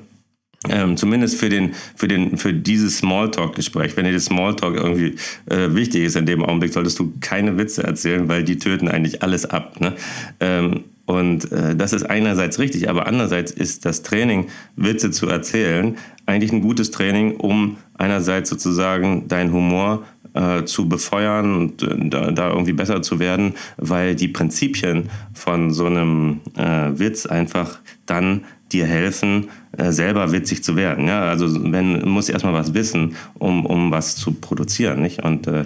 Ähm, 0.69 0.97
zumindest 0.97 1.37
für 1.37 1.49
den 1.49 1.73
für 1.95 2.07
den 2.07 2.37
für 2.37 2.53
dieses 2.53 2.97
Smalltalk-Gespräch. 2.99 3.95
Wenn 3.97 4.05
dir 4.05 4.13
das 4.13 4.25
Smalltalk 4.25 4.75
irgendwie 4.75 5.15
äh, 5.49 5.73
wichtig 5.75 6.03
ist 6.03 6.15
in 6.15 6.25
dem 6.25 6.43
Augenblick, 6.43 6.73
solltest 6.73 6.99
du 6.99 7.13
keine 7.21 7.57
Witze 7.57 7.83
erzählen, 7.83 8.27
weil 8.27 8.43
die 8.43 8.57
töten 8.57 8.87
eigentlich 8.87 9.23
alles 9.23 9.45
ab. 9.45 9.79
Ne? 9.79 9.93
Ähm, 10.39 10.85
und 11.05 11.51
äh, 11.51 11.75
das 11.75 11.93
ist 11.93 12.03
einerseits 12.03 12.57
richtig, 12.57 12.89
aber 12.89 13.05
andererseits 13.05 13.51
ist 13.51 13.85
das 13.85 14.01
Training, 14.01 14.47
Witze 14.75 15.11
zu 15.11 15.27
erzählen, 15.27 15.97
eigentlich 16.25 16.51
ein 16.51 16.61
gutes 16.61 16.89
Training, 16.89 17.35
um 17.35 17.77
einerseits 17.93 18.49
sozusagen 18.49 19.27
deinen 19.27 19.53
Humor 19.53 20.03
äh, 20.33 20.65
zu 20.65 20.89
befeuern 20.89 21.55
und 21.55 21.83
äh, 21.83 22.09
da, 22.09 22.31
da, 22.31 22.49
irgendwie 22.49 22.73
besser 22.73 23.01
zu 23.01 23.19
werden, 23.19 23.53
weil 23.77 24.15
die 24.15 24.27
Prinzipien 24.27 25.09
von 25.33 25.71
so 25.71 25.85
einem 25.85 26.41
äh, 26.57 26.97
Witz 26.99 27.25
einfach 27.25 27.79
dann 28.05 28.43
dir 28.71 28.85
helfen, 28.85 29.49
selber 29.77 30.31
witzig 30.31 30.63
zu 30.63 30.75
werden. 30.75 31.07
Ja? 31.07 31.23
Also 31.23 31.47
wenn 31.71 32.07
muss 32.07 32.29
erstmal 32.29 32.53
was 32.53 32.73
wissen, 32.73 33.15
um, 33.35 33.65
um 33.65 33.91
was 33.91 34.15
zu 34.15 34.31
produzieren. 34.33 35.01
Nicht? 35.01 35.23
Und 35.23 35.47
äh, 35.47 35.65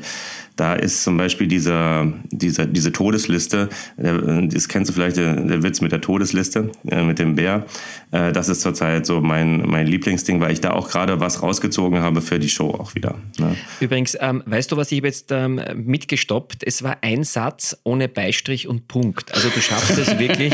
da 0.59 0.73
ist 0.73 1.03
zum 1.03 1.15
Beispiel 1.15 1.47
dieser, 1.47 2.11
dieser, 2.31 2.65
diese 2.65 2.91
Todesliste, 2.91 3.69
das 3.95 4.67
kennst 4.67 4.89
du 4.89 4.93
vielleicht, 4.93 5.15
der, 5.15 5.63
Witz 5.63 5.79
mit 5.79 5.91
der 5.91 6.01
Todesliste, 6.01 6.71
äh, 6.89 7.01
mit 7.03 7.17
dem 7.17 7.35
Bär. 7.35 7.65
Äh, 8.11 8.33
das 8.33 8.49
ist 8.49 8.61
zurzeit 8.61 9.05
so 9.05 9.21
mein, 9.21 9.61
mein 9.61 9.87
Lieblingsding, 9.87 10.41
weil 10.41 10.51
ich 10.51 10.59
da 10.59 10.71
auch 10.71 10.89
gerade 10.89 11.21
was 11.21 11.41
rausgezogen 11.41 12.01
habe 12.01 12.21
für 12.21 12.39
die 12.39 12.49
Show 12.49 12.71
auch 12.71 12.95
wieder. 12.95 13.15
Ne? 13.37 13.55
Übrigens, 13.79 14.17
ähm, 14.19 14.43
weißt 14.45 14.71
du, 14.71 14.77
was 14.77 14.91
ich 14.91 15.01
jetzt 15.01 15.31
ähm, 15.31 15.61
mitgestoppt? 15.75 16.63
Es 16.65 16.83
war 16.83 16.97
ein 17.01 17.23
Satz 17.23 17.77
ohne 17.83 18.09
Beistrich 18.09 18.67
und 18.67 18.87
Punkt. 18.87 19.33
Also 19.33 19.49
du 19.49 19.61
schaffst 19.61 19.97
es 19.97 20.19
wirklich, 20.19 20.53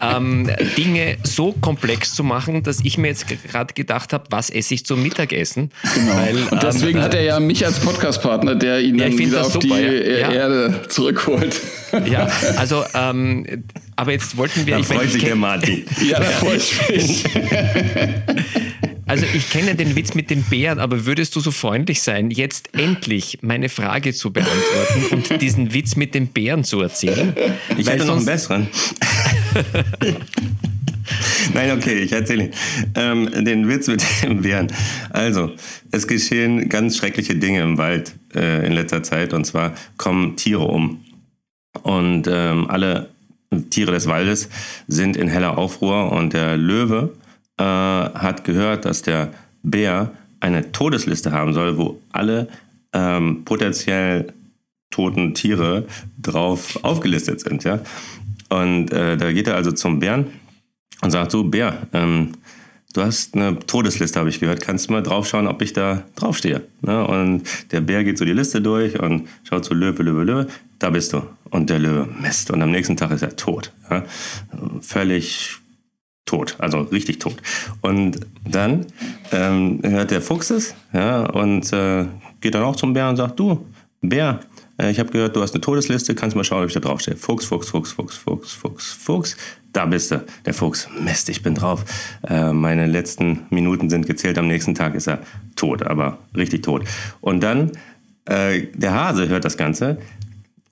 ähm, 0.00 0.48
Dinge 0.76 1.18
so 1.22 1.52
komplex 1.60 2.14
zu 2.14 2.24
machen, 2.24 2.62
dass 2.62 2.80
ich 2.82 2.96
mir 2.96 3.08
jetzt 3.08 3.26
gerade 3.28 3.74
gedacht 3.74 4.12
habe, 4.14 4.24
was 4.30 4.48
esse 4.48 4.72
ich 4.74 4.86
zum 4.86 5.02
Mittagessen? 5.02 5.70
Genau. 5.94 6.16
Weil, 6.16 6.36
und 6.50 6.62
deswegen 6.62 6.98
ähm, 6.98 7.04
hat 7.04 7.14
er 7.14 7.22
ja 7.22 7.40
mich 7.40 7.66
als 7.66 7.80
Podcastpartner, 7.80 8.54
der 8.54 8.80
ihn 8.80 8.98
ja, 8.98 9.08
dann 9.08 9.16
wieder 9.34 9.46
auf 9.46 9.52
super, 9.52 9.76
die 9.76 10.20
ja. 10.20 10.32
Erde 10.32 10.82
zurückholt. 10.88 11.60
Ja, 12.10 12.28
also, 12.56 12.84
ähm, 12.94 13.64
aber 13.94 14.12
jetzt 14.12 14.36
wollten 14.36 14.66
wir. 14.66 14.74
Da 14.74 14.80
ich 14.80 14.86
freut 14.94 15.10
sich 15.10 15.22
der 15.22 15.36
Martin. 15.36 15.84
ja, 16.04 16.18
da 16.18 16.24
freue 16.24 16.56
ich 16.56 16.88
mich. 16.88 17.24
Also 19.06 19.26
ich 19.34 19.50
kenne 19.50 19.74
den 19.74 19.96
Witz 19.96 20.14
mit 20.14 20.30
den 20.30 20.42
Bären, 20.44 20.78
aber 20.78 21.04
würdest 21.04 21.36
du 21.36 21.40
so 21.40 21.50
freundlich 21.50 22.00
sein, 22.00 22.30
jetzt 22.30 22.74
endlich 22.74 23.38
meine 23.42 23.68
Frage 23.68 24.14
zu 24.14 24.32
beantworten 24.32 25.04
und 25.10 25.42
diesen 25.42 25.74
Witz 25.74 25.94
mit 25.96 26.14
den 26.14 26.28
Bären 26.28 26.64
zu 26.64 26.80
erzählen? 26.80 27.34
Ich 27.76 27.86
hätte 27.86 28.06
noch 28.06 28.16
einen 28.16 28.24
besseren. 28.24 28.68
Nein, 31.54 31.70
okay, 31.70 32.00
ich 32.00 32.10
erzähle 32.10 32.50
ähm, 32.96 33.30
den 33.44 33.68
Witz 33.68 33.86
mit 33.86 34.04
den 34.22 34.42
Bären. 34.42 34.72
Also, 35.10 35.52
es 35.92 36.08
geschehen 36.08 36.68
ganz 36.68 36.96
schreckliche 36.96 37.36
Dinge 37.36 37.62
im 37.62 37.78
Wald 37.78 38.12
äh, 38.34 38.66
in 38.66 38.72
letzter 38.72 39.04
Zeit. 39.04 39.32
Und 39.32 39.44
zwar 39.44 39.72
kommen 39.96 40.36
Tiere 40.36 40.64
um. 40.64 41.04
Und 41.84 42.26
ähm, 42.28 42.68
alle 42.68 43.08
Tiere 43.70 43.92
des 43.92 44.08
Waldes 44.08 44.48
sind 44.88 45.16
in 45.16 45.28
heller 45.28 45.56
Aufruhr. 45.56 46.10
Und 46.10 46.32
der 46.32 46.56
Löwe 46.56 47.14
äh, 47.56 47.62
hat 47.62 48.42
gehört, 48.42 48.84
dass 48.84 49.02
der 49.02 49.32
Bär 49.62 50.10
eine 50.40 50.72
Todesliste 50.72 51.30
haben 51.30 51.54
soll, 51.54 51.78
wo 51.78 52.00
alle 52.10 52.48
ähm, 52.92 53.44
potenziell 53.44 54.32
toten 54.90 55.34
Tiere 55.34 55.86
drauf 56.20 56.80
aufgelistet 56.82 57.40
sind. 57.40 57.62
Ja? 57.62 57.78
Und 58.48 58.92
äh, 58.92 59.16
da 59.16 59.32
geht 59.32 59.46
er 59.46 59.54
also 59.54 59.70
zum 59.70 60.00
Bären 60.00 60.26
und 61.02 61.10
sagt 61.10 61.30
so, 61.30 61.44
Bär, 61.44 61.86
ähm, 61.92 62.32
du 62.94 63.02
hast 63.02 63.34
eine 63.34 63.58
Todesliste, 63.58 64.18
habe 64.18 64.28
ich 64.28 64.40
gehört, 64.40 64.60
kannst 64.60 64.88
du 64.88 64.92
mal 64.92 65.02
draufschauen, 65.02 65.46
ob 65.46 65.60
ich 65.62 65.72
da 65.72 66.04
draufstehe. 66.16 66.62
Ne? 66.80 67.06
Und 67.06 67.42
der 67.72 67.80
Bär 67.80 68.04
geht 68.04 68.18
so 68.18 68.24
die 68.24 68.32
Liste 68.32 68.62
durch 68.62 68.98
und 68.98 69.28
schaut 69.42 69.64
so, 69.64 69.74
Löwe, 69.74 70.02
Löwe, 70.02 70.24
Löwe, 70.24 70.46
da 70.78 70.90
bist 70.90 71.12
du. 71.12 71.22
Und 71.50 71.70
der 71.70 71.78
Löwe, 71.78 72.08
Mist. 72.20 72.50
Und 72.50 72.62
am 72.62 72.70
nächsten 72.70 72.96
Tag 72.96 73.10
ist 73.10 73.22
er 73.22 73.36
tot. 73.36 73.72
Ja? 73.90 74.04
Völlig 74.80 75.58
tot, 76.24 76.56
also 76.58 76.80
richtig 76.80 77.18
tot. 77.18 77.36
Und 77.80 78.20
dann 78.48 78.86
ähm, 79.32 79.80
hört 79.82 80.10
der 80.10 80.22
Fuchs 80.22 80.50
es 80.50 80.74
ja, 80.92 81.26
und 81.26 81.72
äh, 81.72 82.06
geht 82.40 82.54
dann 82.54 82.62
auch 82.62 82.76
zum 82.76 82.92
Bär 82.92 83.08
und 83.08 83.16
sagt, 83.16 83.38
du, 83.38 83.66
Bär, 84.00 84.40
äh, 84.78 84.90
ich 84.90 84.98
habe 84.98 85.10
gehört, 85.10 85.36
du 85.36 85.42
hast 85.42 85.54
eine 85.54 85.60
Todesliste, 85.60 86.14
kannst 86.14 86.36
mal 86.36 86.44
schauen, 86.44 86.62
ob 86.62 86.68
ich 86.68 86.74
da 86.74 86.80
draufstehe. 86.80 87.16
Fuchs, 87.16 87.44
Fuchs, 87.44 87.70
Fuchs, 87.70 87.92
Fuchs, 87.92 88.16
Fuchs, 88.16 88.52
Fuchs, 88.52 88.92
Fuchs. 88.92 89.36
Da 89.74 89.86
bist 89.86 90.12
du, 90.12 90.24
der 90.46 90.54
Fuchs. 90.54 90.88
Mist, 91.00 91.28
ich 91.28 91.42
bin 91.42 91.56
drauf. 91.56 91.84
Äh, 92.26 92.52
meine 92.52 92.86
letzten 92.86 93.40
Minuten 93.50 93.90
sind 93.90 94.06
gezählt. 94.06 94.38
Am 94.38 94.46
nächsten 94.46 94.76
Tag 94.76 94.94
ist 94.94 95.08
er 95.08 95.18
tot, 95.56 95.82
aber 95.82 96.18
richtig 96.36 96.62
tot. 96.62 96.84
Und 97.20 97.42
dann, 97.42 97.72
äh, 98.24 98.68
der 98.72 98.92
Hase 98.92 99.28
hört 99.28 99.44
das 99.44 99.56
Ganze. 99.56 99.98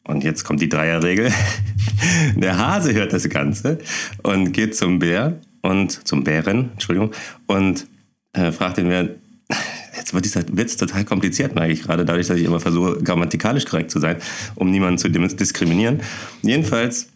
Und 0.04 0.22
jetzt 0.22 0.44
kommt 0.44 0.60
die 0.60 0.68
Dreierregel. 0.68 1.32
der 2.36 2.56
Hase 2.56 2.94
hört 2.94 3.12
das 3.12 3.28
Ganze 3.28 3.78
und 4.22 4.52
geht 4.52 4.76
zum 4.76 5.00
Bär 5.00 5.36
und 5.62 6.06
zum 6.06 6.22
Bären, 6.22 6.70
Entschuldigung, 6.72 7.10
und 7.46 7.88
äh, 8.34 8.52
fragt 8.52 8.76
den 8.76 8.88
Bär, 8.88 9.08
Jetzt 9.96 10.14
wird 10.14 10.24
dieser 10.24 10.42
Witz 10.56 10.76
total 10.76 11.04
kompliziert, 11.04 11.54
merke 11.54 11.72
ich 11.72 11.82
gerade, 11.82 12.04
dadurch, 12.04 12.26
dass 12.26 12.38
ich 12.38 12.44
immer 12.44 12.60
versuche, 12.60 13.02
grammatikalisch 13.02 13.66
korrekt 13.66 13.90
zu 13.90 14.00
sein, 14.00 14.16
um 14.54 14.70
niemanden 14.70 14.98
zu 14.98 15.10
diskriminieren. 15.10 16.00
Jedenfalls 16.40 17.11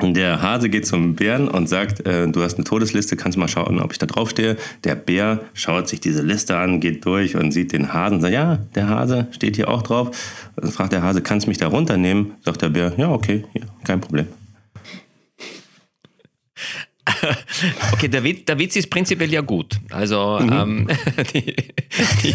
Der 0.00 0.42
Hase 0.42 0.68
geht 0.68 0.86
zum 0.86 1.14
Bären 1.14 1.48
und 1.48 1.68
sagt, 1.68 2.04
äh, 2.06 2.28
du 2.28 2.42
hast 2.42 2.56
eine 2.56 2.64
Todesliste, 2.64 3.16
kannst 3.16 3.38
mal 3.38 3.48
schauen, 3.48 3.80
ob 3.80 3.92
ich 3.92 3.98
da 3.98 4.06
draufstehe. 4.06 4.56
Der 4.84 4.94
Bär 4.94 5.40
schaut 5.54 5.88
sich 5.88 6.00
diese 6.00 6.22
Liste 6.22 6.56
an, 6.56 6.80
geht 6.80 7.04
durch 7.06 7.34
und 7.36 7.52
sieht 7.52 7.72
den 7.72 7.94
Hasen 7.94 8.16
und 8.16 8.20
sagt, 8.20 8.34
ja, 8.34 8.58
der 8.74 8.88
Hase 8.88 9.28
steht 9.30 9.56
hier 9.56 9.68
auch 9.68 9.82
drauf. 9.82 10.10
Dann 10.56 10.70
fragt 10.70 10.92
der 10.92 11.02
Hase, 11.02 11.22
kannst 11.22 11.46
du 11.46 11.50
mich 11.50 11.58
da 11.58 11.68
runternehmen? 11.68 12.32
Sagt 12.44 12.62
der 12.62 12.68
Bär, 12.68 12.92
ja, 12.98 13.10
okay, 13.10 13.44
ja, 13.54 13.62
kein 13.84 14.00
Problem. 14.00 14.26
okay, 17.92 18.08
der 18.08 18.22
Witz, 18.24 18.44
der 18.44 18.58
Witz 18.58 18.76
ist 18.76 18.90
prinzipiell 18.90 19.32
ja 19.32 19.40
gut. 19.40 19.78
Also 19.90 20.38
mhm. 20.40 20.52
ähm, 20.52 20.88
die, 21.32 21.56
die, 22.22 22.34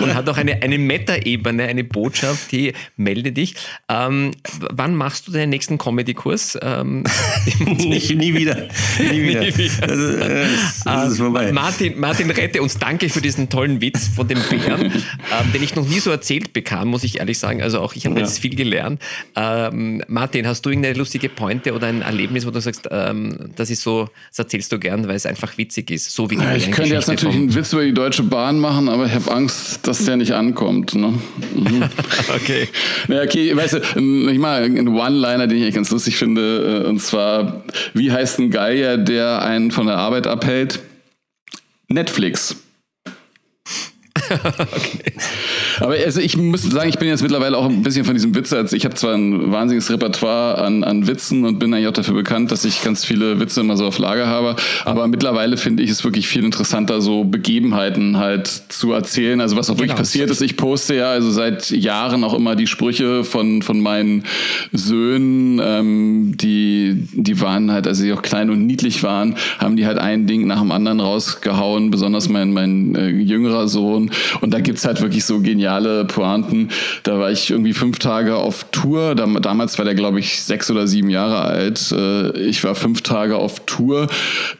und 0.00 0.14
hat 0.14 0.28
auch 0.28 0.36
eine, 0.36 0.62
eine 0.62 0.78
Meta-Ebene, 0.78 1.64
eine 1.64 1.84
Botschaft, 1.84 2.52
die 2.52 2.72
melde 2.96 3.32
dich. 3.32 3.54
Ähm, 3.88 4.32
wann 4.70 4.94
machst 4.94 5.28
du 5.28 5.32
deinen 5.32 5.50
nächsten 5.50 5.78
Comedy-Kurs? 5.78 6.58
Ähm, 6.62 7.04
nie, 7.58 8.14
nie 8.14 8.34
wieder. 8.34 8.68
Nie 8.98 9.22
wieder. 9.22 9.40
Nie 9.40 9.56
wieder. 9.56 9.86
Das, 9.86 9.98
ist, 9.98 10.20
äh, 10.20 10.46
das 10.84 11.12
ist 11.12 11.18
vorbei. 11.18 11.52
Martin, 11.52 11.98
Martin, 11.98 12.30
rette 12.30 12.62
uns. 12.62 12.78
Danke 12.78 13.08
für 13.08 13.20
diesen 13.20 13.48
tollen 13.48 13.80
Witz 13.80 14.08
von 14.08 14.26
dem 14.28 14.38
Bären, 14.48 14.92
ähm, 14.92 15.52
den 15.52 15.62
ich 15.62 15.74
noch 15.74 15.86
nie 15.86 16.00
so 16.00 16.10
erzählt 16.10 16.52
bekam, 16.52 16.88
muss 16.88 17.04
ich 17.04 17.18
ehrlich 17.18 17.38
sagen. 17.38 17.62
Also 17.62 17.80
auch 17.80 17.94
ich 17.94 18.06
habe 18.06 18.16
ja. 18.16 18.22
jetzt 18.22 18.38
viel 18.38 18.54
gelernt. 18.54 19.00
Ähm, 19.36 20.02
Martin, 20.08 20.46
hast 20.46 20.64
du 20.64 20.70
irgendeine 20.70 20.96
lustige 20.96 21.28
Pointe 21.28 21.74
oder 21.74 21.86
ein 21.88 22.02
Erlebnis, 22.02 22.46
wo 22.46 22.50
du 22.50 22.60
sagst, 22.60 22.88
ähm, 22.90 23.50
das 23.56 23.70
ist 23.70 23.82
so, 23.82 24.08
das 24.30 24.38
erzählst 24.40 24.72
du 24.72 24.78
gern, 24.78 25.08
weil 25.08 25.16
es 25.16 25.26
einfach 25.26 25.56
witzig 25.58 25.90
ist. 25.90 26.10
So 26.12 26.30
wie 26.30 26.36
ja, 26.36 26.54
ich 26.54 26.70
könnte 26.70 26.94
jetzt 26.94 27.08
natürlich 27.08 27.36
einen 27.36 27.54
Witz 27.54 27.72
über 27.72 27.84
die 27.84 27.94
Deutsche 27.94 28.22
Bahn 28.22 28.58
machen, 28.58 28.88
aber 28.88 29.06
ich 29.06 29.12
habe 29.12 29.30
Angst, 29.30 29.57
dass 29.82 30.04
der 30.04 30.16
nicht 30.16 30.32
ankommt. 30.32 30.94
Ne? 30.94 31.14
Mhm. 31.54 31.84
okay. 32.34 32.68
Ja, 33.08 33.22
okay, 33.22 33.56
weißt 33.56 33.74
du, 33.74 33.78
ich 34.30 34.38
mal 34.38 34.62
einen 34.62 34.88
One-Liner, 34.88 35.46
den 35.46 35.58
ich 35.58 35.62
eigentlich 35.64 35.74
ganz 35.74 35.90
lustig 35.90 36.16
finde, 36.16 36.82
äh, 36.84 36.88
und 36.88 37.00
zwar, 37.00 37.64
wie 37.94 38.12
heißt 38.12 38.38
ein 38.38 38.50
Geier, 38.50 38.98
der 38.98 39.42
einen 39.42 39.70
von 39.70 39.86
der 39.86 39.96
Arbeit 39.96 40.26
abhält? 40.26 40.80
Netflix. 41.88 42.56
okay. 44.30 45.12
Aber 45.80 45.94
also 45.94 46.20
ich 46.20 46.36
muss 46.36 46.62
sagen, 46.62 46.88
ich 46.88 46.98
bin 46.98 47.08
jetzt 47.08 47.22
mittlerweile 47.22 47.56
auch 47.56 47.66
ein 47.66 47.82
bisschen 47.82 48.04
von 48.04 48.14
diesem 48.14 48.34
Witz. 48.34 48.52
Also 48.52 48.76
ich 48.76 48.84
habe 48.84 48.94
zwar 48.94 49.14
ein 49.14 49.52
wahnsinniges 49.52 49.90
Repertoire 49.90 50.58
an, 50.58 50.84
an 50.84 51.06
Witzen 51.06 51.44
und 51.44 51.58
bin 51.58 51.72
eigentlich 51.72 51.88
auch 51.88 51.92
dafür 51.92 52.14
bekannt, 52.14 52.50
dass 52.50 52.64
ich 52.64 52.82
ganz 52.82 53.04
viele 53.04 53.40
Witze 53.40 53.60
immer 53.60 53.76
so 53.76 53.86
auf 53.86 53.98
Lager 53.98 54.26
habe. 54.26 54.56
Aber 54.84 55.06
mittlerweile 55.08 55.56
finde 55.56 55.82
ich 55.82 55.90
es 55.90 56.04
wirklich 56.04 56.28
viel 56.28 56.44
interessanter, 56.44 57.00
so 57.00 57.24
Begebenheiten 57.24 58.16
halt 58.16 58.46
zu 58.68 58.92
erzählen. 58.92 59.40
Also 59.40 59.56
was 59.56 59.70
auch 59.70 59.74
wirklich 59.74 59.90
genau. 59.90 60.00
passiert 60.00 60.30
ist. 60.30 60.42
Ich 60.42 60.56
poste 60.56 60.94
ja 60.94 61.10
also 61.10 61.30
seit 61.30 61.70
Jahren 61.70 62.24
auch 62.24 62.34
immer 62.34 62.56
die 62.56 62.66
Sprüche 62.66 63.24
von, 63.24 63.62
von 63.62 63.80
meinen 63.80 64.24
Söhnen, 64.72 65.60
ähm, 65.62 66.32
die, 66.36 67.06
die 67.12 67.40
waren 67.40 67.70
halt, 67.70 67.86
also 67.86 68.02
die 68.02 68.12
auch 68.12 68.22
klein 68.22 68.50
und 68.50 68.66
niedlich 68.66 69.02
waren, 69.02 69.36
haben 69.58 69.76
die 69.76 69.86
halt 69.86 69.98
ein 69.98 70.26
Ding 70.26 70.46
nach 70.46 70.60
dem 70.60 70.72
anderen 70.72 71.00
rausgehauen, 71.00 71.90
besonders 71.90 72.28
mein, 72.28 72.52
mein 72.52 72.94
äh, 72.94 73.08
jüngerer 73.08 73.68
Sohn. 73.68 74.10
Und 74.40 74.52
da 74.52 74.60
gibt's 74.60 74.84
halt 74.84 75.00
wirklich 75.00 75.24
so 75.24 75.40
geniale 75.68 76.06
Pointen. 76.06 76.70
Da 77.02 77.18
war 77.18 77.30
ich 77.30 77.50
irgendwie 77.50 77.74
fünf 77.74 77.98
Tage 77.98 78.36
auf 78.36 78.64
Tour. 78.72 79.14
Damals 79.14 79.76
war 79.76 79.84
der, 79.84 79.94
glaube 79.94 80.18
ich, 80.18 80.42
sechs 80.42 80.70
oder 80.70 80.86
sieben 80.86 81.10
Jahre 81.10 81.42
alt. 81.42 81.92
Äh, 81.92 82.30
ich 82.38 82.64
war 82.64 82.74
fünf 82.74 83.02
Tage 83.02 83.36
auf 83.36 83.60
Tour. 83.66 84.06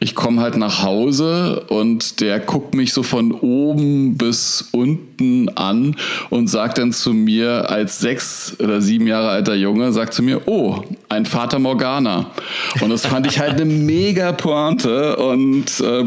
Ich 0.01 0.15
komme 0.15 0.43
halt 0.43 0.57
nach 0.57 0.83
Hause 0.83 1.65
und 1.69 2.21
der 2.21 2.41
guckt 2.41 2.75
mich 2.75 2.93
so 2.93 3.03
von 3.03 3.33
oben 3.33 4.19
bis 4.19 4.69
unten 4.73 5.49
an 5.57 5.97
und 6.29 6.49
sagt 6.49 6.77
dann 6.79 6.93
zu 6.93 7.15
mir 7.15 7.71
als 7.71 8.01
sechs 8.01 8.57
oder 8.61 8.83
sieben 8.83 9.07
Jahre 9.07 9.31
alter 9.31 9.55
Junge, 9.55 9.93
sagt 9.93 10.13
zu 10.13 10.23
mir, 10.23 10.47
oh, 10.47 10.83
ein 11.09 11.25
Vater 11.25 11.59
Morgana. 11.59 12.31
Und 12.83 12.91
das 12.91 13.07
fand 13.07 13.27
ich 13.27 13.39
halt 13.39 13.55
eine 13.55 13.65
mega 13.65 14.33
Pointe 14.33 15.17
und 15.17 15.81
äh, 15.81 16.05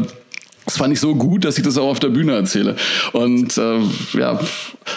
das 0.64 0.76
fand 0.76 0.92
ich 0.92 1.00
so 1.00 1.14
gut, 1.14 1.44
dass 1.44 1.58
ich 1.58 1.64
das 1.64 1.76
auch 1.76 1.90
auf 1.90 2.00
der 2.00 2.08
Bühne 2.08 2.34
erzähle. 2.34 2.76
Und 3.12 3.56
äh, 3.58 3.78
ja, 4.14 4.40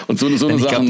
und 0.07 0.19
so, 0.19 0.35
so 0.37 0.47
eine 0.47 0.59
Sache. 0.59 0.85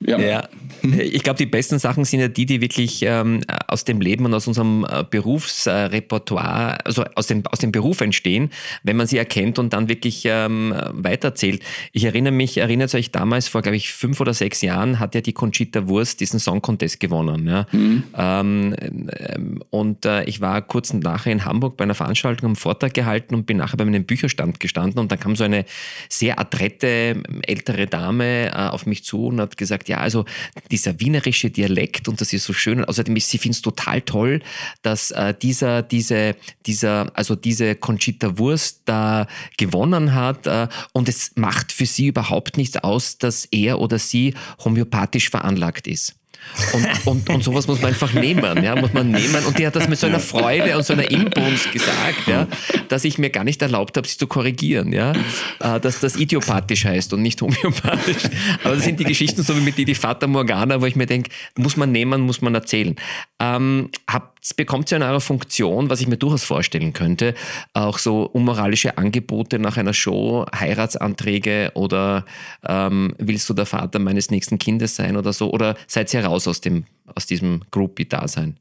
Ja. 0.00 0.18
ja. 0.18 0.48
Ich 0.82 1.22
glaube, 1.22 1.36
die 1.36 1.46
besten 1.46 1.78
Sachen 1.78 2.04
sind 2.04 2.20
ja 2.20 2.28
die, 2.28 2.46
die 2.46 2.60
wirklich 2.60 3.02
ähm, 3.02 3.42
aus 3.70 3.84
dem 3.84 4.00
Leben 4.00 4.24
und 4.24 4.34
aus 4.34 4.46
unserem 4.46 4.84
äh, 4.84 5.04
Berufsrepertoire, 5.08 6.84
also 6.84 7.04
aus 7.14 7.26
dem, 7.28 7.46
aus 7.46 7.60
dem 7.60 7.72
Beruf 7.72 8.00
entstehen, 8.00 8.50
wenn 8.82 8.96
man 8.96 9.06
sie 9.06 9.18
erkennt 9.18 9.58
und 9.58 9.72
dann 9.72 9.88
wirklich 9.88 10.22
ähm, 10.24 10.74
weiterzählt. 10.92 11.62
Ich 11.92 12.04
erinnere 12.04 12.32
mich, 12.32 12.58
erinnert 12.58 12.94
euch 12.94 13.12
damals, 13.12 13.48
vor 13.48 13.62
glaube 13.62 13.76
ich 13.76 13.92
fünf 13.92 14.20
oder 14.20 14.34
sechs 14.34 14.62
Jahren, 14.62 14.98
hat 14.98 15.14
ja 15.14 15.20
die 15.20 15.32
Conchita 15.32 15.86
Wurst 15.88 16.20
diesen 16.20 16.40
Song 16.40 16.60
Contest 16.62 17.00
gewonnen. 17.00 17.46
Ja? 17.46 17.66
Mhm. 17.72 18.02
Ähm, 18.16 19.60
und 19.70 20.04
äh, 20.04 20.24
ich 20.24 20.40
war 20.40 20.62
kurz 20.62 20.92
nachher 20.92 21.32
in 21.32 21.44
Hamburg 21.44 21.76
bei 21.76 21.84
einer 21.84 21.94
Veranstaltung 21.94 22.50
am 22.50 22.56
Vortrag 22.56 22.94
gehalten 22.94 23.34
und 23.34 23.46
bin 23.46 23.58
nachher 23.58 23.76
bei 23.76 23.84
meinem 23.84 24.04
Bücherstand 24.04 24.58
gestanden 24.60 24.98
und 24.98 25.12
dann 25.12 25.20
kam 25.20 25.36
so 25.36 25.44
eine 25.44 25.64
sehr 26.08 26.38
adrette 26.40 27.22
ältere 27.42 27.86
Dame 27.86 28.48
äh, 28.48 28.52
auf 28.52 28.86
mich 28.86 29.04
zu 29.04 29.26
und 29.26 29.40
hat 29.40 29.56
gesagt, 29.56 29.88
ja, 29.88 29.98
also 29.98 30.24
dieser 30.70 30.98
wienerische 31.00 31.50
Dialekt 31.50 32.08
und 32.08 32.20
das 32.20 32.32
ist 32.32 32.44
so 32.44 32.52
schön. 32.52 32.84
außerdem, 32.84 33.16
sie 33.18 33.38
findet 33.38 33.59
es 33.60 33.62
total 33.62 34.00
toll, 34.00 34.40
dass 34.82 35.10
äh, 35.10 35.34
dieser, 35.40 35.82
diese, 35.82 36.36
dieser, 36.66 37.10
also 37.14 37.36
diese 37.36 37.74
Conchita 37.74 38.38
Wurst 38.38 38.82
da 38.86 39.26
gewonnen 39.56 40.14
hat 40.14 40.46
äh, 40.46 40.68
und 40.92 41.08
es 41.08 41.32
macht 41.36 41.72
für 41.72 41.86
sie 41.86 42.08
überhaupt 42.08 42.56
nichts 42.56 42.76
aus, 42.76 43.18
dass 43.18 43.46
er 43.46 43.78
oder 43.80 43.98
sie 43.98 44.34
homöopathisch 44.64 45.30
veranlagt 45.30 45.86
ist. 45.86 46.16
Und, 46.72 47.06
und, 47.06 47.30
und 47.30 47.44
sowas 47.44 47.66
muss 47.66 47.80
man 47.80 47.90
einfach 47.90 48.12
nehmen, 48.12 48.62
ja, 48.62 48.74
muss 48.74 48.92
man 48.92 49.10
nehmen. 49.10 49.44
Und 49.44 49.58
die 49.58 49.66
hat 49.66 49.76
das 49.76 49.88
mit 49.88 49.98
so 49.98 50.06
einer 50.06 50.20
Freude 50.20 50.76
und 50.76 50.84
so 50.84 50.94
einer 50.94 51.08
Inbrunst 51.10 51.70
gesagt, 51.70 52.26
ja, 52.26 52.48
dass 52.88 53.04
ich 53.04 53.18
mir 53.18 53.30
gar 53.30 53.44
nicht 53.44 53.60
erlaubt 53.62 53.96
habe, 53.96 54.06
sie 54.08 54.16
zu 54.16 54.26
korrigieren, 54.26 54.92
ja, 54.92 55.12
äh, 55.60 55.78
dass 55.80 56.00
das 56.00 56.16
idiopathisch 56.16 56.84
heißt 56.84 57.12
und 57.12 57.22
nicht 57.22 57.40
homöopathisch. 57.40 58.24
Aber 58.64 58.74
das 58.74 58.84
sind 58.84 58.98
die 58.98 59.04
Geschichten 59.04 59.42
so 59.42 59.56
wie 59.56 59.60
mit 59.60 59.78
die, 59.78 59.84
die 59.84 59.94
Fata 59.94 60.26
Morgana, 60.26 60.80
wo 60.80 60.86
ich 60.86 60.96
mir 60.96 61.06
denke, 61.06 61.30
muss 61.56 61.76
man 61.76 61.92
nehmen, 61.92 62.22
muss 62.22 62.40
man 62.40 62.54
erzählen. 62.54 62.96
Ähm, 63.40 63.90
habt, 64.06 64.54
bekommt 64.56 64.92
ihr 64.92 64.98
in 64.98 65.02
eurer 65.02 65.20
Funktion, 65.20 65.88
was 65.88 66.00
ich 66.00 66.06
mir 66.06 66.18
durchaus 66.18 66.44
vorstellen 66.44 66.92
könnte, 66.92 67.34
auch 67.72 67.98
so 67.98 68.24
unmoralische 68.24 68.98
Angebote 68.98 69.58
nach 69.58 69.78
einer 69.78 69.94
Show, 69.94 70.44
Heiratsanträge 70.54 71.72
oder 71.74 72.26
ähm, 72.68 73.14
willst 73.18 73.48
du 73.48 73.54
der 73.54 73.66
Vater 73.66 73.98
meines 73.98 74.30
nächsten 74.30 74.58
Kindes 74.58 74.94
sein 74.94 75.16
oder 75.16 75.32
so? 75.32 75.50
Oder 75.50 75.76
seid 75.86 76.12
ihr 76.12 76.24
raus 76.24 76.46
aus, 76.46 76.60
dem, 76.60 76.84
aus 77.14 77.26
diesem 77.26 77.62
Groupie-Dasein? 77.70 78.58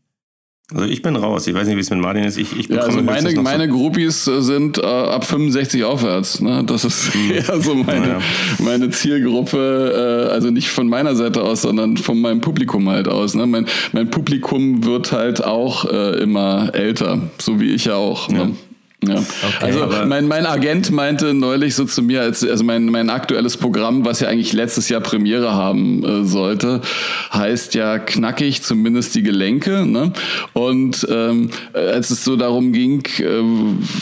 Also 0.74 0.86
ich 0.86 1.01
bin 1.01 1.15
raus. 1.15 1.47
Ich 1.47 1.55
weiß 1.55 1.67
nicht, 1.67 1.78
wie 1.78 1.82
es 1.82 1.89
mit 1.89 1.99
Martin 1.99 2.24
ist. 2.24 2.38
Ich, 2.38 2.55
ich 2.57 2.67
ja, 2.67 2.82
also 2.82 3.01
meine, 3.01 3.34
meine 3.41 3.65
so 3.65 3.72
Groupies 3.72 4.28
äh, 4.28 4.41
sind 4.41 4.78
äh, 4.78 4.86
ab 4.86 5.26
65 5.26 5.84
aufwärts. 5.84 6.41
Ne? 6.41 6.63
Das 6.63 6.86
ist 6.86 7.15
mhm. 7.15 7.32
eher 7.32 7.59
so 7.59 7.74
meine, 7.74 8.07
ja. 8.07 8.20
meine 8.59 8.89
Zielgruppe. 8.91 10.28
Äh, 10.28 10.32
also 10.32 10.51
nicht 10.51 10.70
von 10.70 10.88
meiner 10.88 11.15
Seite 11.15 11.41
aus, 11.41 11.63
sondern 11.63 11.97
von 11.97 12.22
meinem 12.22 12.41
Publikum 12.41 12.88
halt 12.88 13.07
aus. 13.07 13.34
Ne? 13.34 13.47
Mein, 13.47 13.65
mein 13.93 14.11
Publikum 14.11 14.86
wird 14.86 15.11
halt 15.11 15.43
auch 15.43 15.86
äh, 15.86 16.22
immer 16.22 16.70
älter, 16.74 17.20
so 17.39 17.59
wie 17.59 17.74
ich 17.74 17.86
ja 17.86 17.95
auch. 17.95 18.30
Ne? 18.30 18.38
Ja. 18.38 18.45
Ne? 18.45 18.55
Ja. 19.08 19.16
Okay, 19.16 19.26
also 19.62 19.88
mein, 20.08 20.28
mein 20.28 20.45
Agent 20.45 20.91
meinte 20.91 21.34
neulich 21.34 21.74
so 21.74 21.86
zu 21.86 22.04
mir, 22.04 22.22
als, 22.22 22.43
also 22.43 22.66
mein, 22.66 22.88
mein 22.88 23.10
aktuelles 23.10 23.56
Programm, 23.56 24.04
was 24.04 24.20
ja 24.20 24.28
eigentlich 24.28 24.52
letztes 24.52 24.89
Jahr 24.89 25.00
Premiere 25.00 25.54
haben 25.54 26.04
äh, 26.04 26.26
sollte, 26.26 26.82
heißt 27.32 27.76
ja 27.76 27.97
knackig 27.97 28.62
zumindest 28.62 29.16
die 29.16 29.24
Gelenke. 29.24 29.86
Ne? 29.86 30.12
Und 30.52 31.08
ähm, 31.10 31.50
als 31.74 32.10
es 32.10 32.26
so 32.26 32.36
darum 32.36 32.74
ging, 32.74 33.06
äh, 33.20 33.41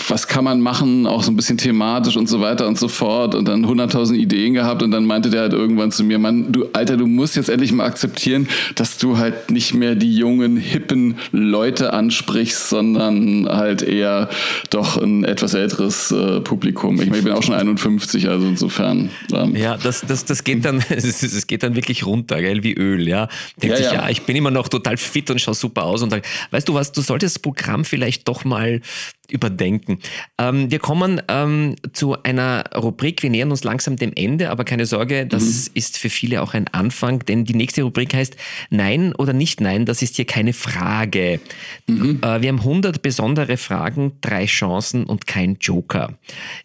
was 0.08 0.28
kann 0.28 0.44
man 0.44 0.62
machen, 0.62 1.06
auch 1.06 1.22
so 1.22 1.32
ein 1.32 1.36
bisschen 1.36 1.60
thematisch 1.60 2.18
und 2.18 2.28
so 2.28 2.42
weiter 2.42 2.68
und 2.68 2.80
so 2.80 2.88
fort 2.88 3.36
und 3.36 3.48
dann 3.48 3.68
100.000 3.68 4.16
Ideen 4.16 4.56
gehabt 4.56 4.82
und 4.82 4.90
dann 4.90 5.06
meinte 5.06 5.30
der 5.30 5.42
halt 5.42 5.54
irgendwann 5.54 5.92
zu 5.92 6.04
mir, 6.04 6.18
Mann, 6.18 6.52
du 6.52 6.70
Alter, 6.74 6.98
du 6.98 7.06
musst 7.06 7.36
jetzt 7.36 7.50
endlich 7.50 7.72
mal 7.72 7.86
akzeptieren, 7.86 8.48
dass 8.74 8.98
du 8.98 9.20
halt 9.20 9.52
nicht 9.52 9.76
mehr 9.76 9.94
die 9.94 10.16
jungen, 10.16 10.58
hippen 10.58 11.18
Leute 11.32 11.94
ansprichst, 11.94 12.70
sondern 12.70 13.48
halt 13.48 13.84
eher 13.84 14.30
doch 14.72 14.87
noch 14.88 14.98
ein 14.98 15.24
etwas 15.24 15.54
älteres 15.54 16.12
äh, 16.12 16.40
Publikum. 16.42 17.00
Ich, 17.02 17.08
meine, 17.08 17.18
ich 17.18 17.24
bin 17.24 17.34
auch 17.34 17.44
schon 17.44 17.56
51, 17.56 18.30
also 18.30 18.48
insofern. 18.48 19.10
Ähm. 19.34 19.56
Ja, 19.56 19.78
das, 19.78 20.02
das, 20.02 20.26
das 20.26 20.44
geht 20.44 20.64
dann, 20.66 20.84
es 20.90 21.48
geht 21.48 21.64
dann 21.64 21.76
wirklich 21.76 22.06
runter, 22.06 22.42
gell, 22.42 22.64
wie 22.64 22.74
Öl, 22.74 23.08
ja. 23.08 23.28
Denkt 23.62 23.78
ja, 23.78 23.84
sich, 23.84 23.86
ja. 23.86 24.04
ja. 24.04 24.10
ich 24.10 24.24
bin 24.24 24.36
immer 24.36 24.52
noch 24.52 24.70
total 24.70 24.98
fit 24.98 25.30
und 25.30 25.42
schaue 25.42 25.56
super 25.56 25.84
aus 25.84 26.02
und 26.02 26.12
dann, 26.12 26.22
weißt 26.52 26.68
du 26.68 26.74
was, 26.74 26.92
du 26.92 27.02
solltest 27.02 27.36
das 27.36 27.42
Programm 27.42 27.86
vielleicht 27.86 28.28
doch 28.28 28.46
mal 28.46 28.82
überdenken. 29.32 30.00
Ähm, 30.38 30.72
wir 30.72 30.80
kommen 30.80 31.22
ähm, 31.28 31.76
zu 31.94 32.22
einer 32.24 32.64
Rubrik. 32.76 33.24
Wir 33.24 33.30
nähern 33.30 33.52
uns 33.52 33.64
langsam 33.64 33.98
dem 33.98 34.14
Ende, 34.16 34.50
aber 34.50 34.64
keine 34.64 34.86
Sorge, 34.86 35.26
das 35.26 35.70
mhm. 35.70 35.72
ist 35.74 35.98
für 35.98 36.10
viele 36.10 36.42
auch 36.42 36.54
ein 36.54 36.68
Anfang, 36.70 37.26
denn 37.26 37.46
die 37.46 37.54
nächste 37.54 37.84
Rubrik 37.84 38.14
heißt 38.14 38.38
Nein 38.70 39.14
oder 39.14 39.34
nicht 39.34 39.62
Nein. 39.62 39.86
Das 39.86 40.02
ist 40.02 40.16
hier 40.16 40.26
keine 40.26 40.54
Frage. 40.54 41.40
Mhm. 41.88 42.20
Äh, 42.22 42.42
wir 42.42 42.50
haben 42.50 42.60
100 42.60 43.02
besondere 43.02 43.58
Fragen, 43.58 44.14
drei 44.22 44.46
Chancen 44.46 45.06
und 45.06 45.28
kein 45.28 45.58
Joker. 45.60 46.14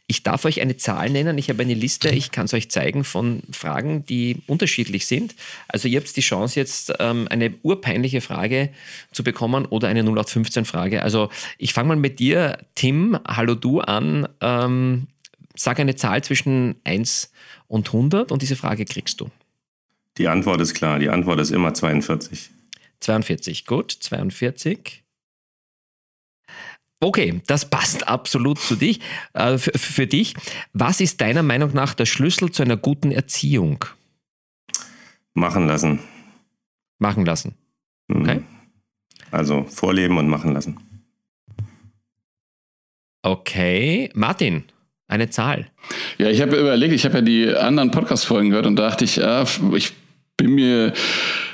Ich 0.07 0.23
darf 0.23 0.45
euch 0.45 0.61
eine 0.61 0.77
Zahl 0.77 1.11
nennen. 1.11 1.39
Ich 1.39 1.49
habe 1.49 1.63
eine 1.63 1.75
Liste. 1.75 2.11
Ich 2.11 2.31
kann 2.31 2.45
es 2.45 2.55
euch 2.55 2.71
zeigen 2.71 3.05
von 3.05 3.43
Fragen, 3.51 4.05
die 4.07 4.43
unterschiedlich 4.47 5.07
sind. 5.07 5.35
Also 5.69 5.89
ihr 5.89 6.01
habt 6.01 6.17
die 6.17 6.21
Chance 6.21 6.61
jetzt 6.61 6.93
ähm, 7.01 7.27
eine 7.31 7.55
urpeinliche 7.63 8.21
Frage 8.21 8.71
zu 9.13 9.25
bekommen 9.25 9.67
oder 9.67 9.89
eine 9.89 10.01
0815 10.01 10.65
Frage. 10.65 11.03
Also 11.03 11.31
ich 11.59 11.73
fange 11.73 11.89
mal 11.89 11.97
mit 11.97 12.19
dir 12.19 12.52
Tim, 12.75 13.19
hallo 13.27 13.55
du 13.55 13.81
an. 13.81 14.29
Ähm, 14.41 15.09
sag 15.55 15.81
eine 15.81 15.97
Zahl 15.97 16.23
zwischen 16.25 16.77
1 16.85 17.33
und 17.69 17.89
100 17.89 18.33
und 18.33 18.43
diese 18.43 18.57
Frage 18.57 18.85
kriegst 18.85 19.21
du. 19.21 19.31
Die 20.19 20.29
Antwort 20.29 20.61
ist 20.61 20.75
klar. 20.75 20.99
Die 20.99 21.09
Antwort 21.09 21.41
ist 21.41 21.51
immer 21.51 21.75
42. 21.75 22.51
42, 23.01 23.67
gut. 23.67 23.93
42. 23.93 25.03
Okay, 27.01 27.43
das 27.47 27.69
passt 27.69 28.07
absolut 28.07 28.61
zu 28.61 28.77
dich, 28.77 29.01
äh, 29.33 29.59
für, 29.59 29.77
für 29.77 30.07
dich. 30.07 30.35
Was 30.73 31.01
ist 31.01 31.21
deiner 31.21 31.43
Meinung 31.43 31.73
nach 31.75 31.95
der 31.95 32.07
Schlüssel 32.07 32.53
zu 32.53 32.63
einer 32.63 32.77
guten 32.77 33.11
Erziehung? 33.11 33.85
Machen 35.35 35.67
lassen. 35.67 35.99
Machen 36.99 37.25
lassen. 37.25 37.57
Mhm. 38.07 38.21
Okay. 38.21 38.43
Also 39.33 39.65
vorleben 39.65 40.17
und 40.19 40.29
machen 40.29 40.53
lassen. 40.53 40.79
Okay, 43.23 44.11
Martin, 44.15 44.65
eine 45.07 45.31
Zahl. 45.31 45.69
Ja, 46.19 46.29
ich 46.29 46.41
habe 46.41 46.57
überlegt, 46.57 46.93
ich 46.93 47.05
habe 47.05 47.17
ja 47.17 47.21
die 47.21 47.49
anderen 47.55 47.93
Podcast-Folgen 47.93 48.51
gehört 48.51 48.67
und 48.67 48.77
dachte 48.77 49.05
ich, 49.05 49.17
ja, 49.17 49.45
ich 49.75 49.93
bin 50.37 50.55
mir 50.57 50.93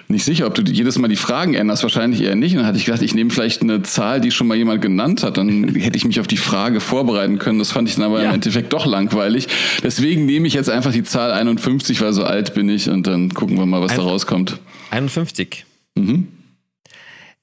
nicht 0.09 0.25
sicher, 0.25 0.47
ob 0.47 0.55
du 0.55 0.63
jedes 0.63 0.99
Mal 0.99 1.09
die 1.09 1.17
Fragen 1.17 1.53
änderst, 1.53 1.83
wahrscheinlich 1.83 2.23
eher 2.23 2.35
nicht. 2.35 2.53
Und 2.53 2.61
dann 2.61 2.67
hatte 2.67 2.79
ich 2.79 2.87
gedacht, 2.87 3.03
ich 3.03 3.15
nehme 3.15 3.29
vielleicht 3.29 3.61
eine 3.61 3.83
Zahl, 3.83 4.23
die 4.23 4.31
schon 4.31 4.47
mal 4.47 4.57
jemand 4.57 4.81
genannt 4.81 5.23
hat, 5.23 5.37
dann 5.37 5.69
hätte 5.75 5.99
ich 5.99 6.07
mich 6.07 6.21
auf 6.21 6.27
die 6.27 6.39
Frage 6.39 6.81
vorbereiten 6.81 7.39
können. 7.39 7.59
Das 7.59 7.73
fand 7.73 7.89
ich 7.89 7.97
dann 7.97 8.05
aber 8.05 8.23
ja. 8.23 8.29
im 8.31 8.37
Endeffekt 8.37 8.73
doch 8.73 8.87
langweilig. 8.87 9.49
Deswegen 9.83 10.25
nehme 10.25 10.47
ich 10.47 10.55
jetzt 10.55 10.71
einfach 10.71 10.93
die 10.93 11.03
Zahl 11.03 11.33
51, 11.33 12.01
weil 12.01 12.15
so 12.15 12.25
alt 12.25 12.55
bin 12.55 12.71
ich 12.71 12.89
und 12.89 13.07
dann 13.07 13.35
gucken 13.35 13.59
wir 13.59 13.67
mal, 13.67 13.83
was 13.83 13.93
Ein, 13.93 13.99
da 13.99 14.05
rauskommt. 14.05 14.59
51. 14.91 15.67
Mhm. 15.95 16.29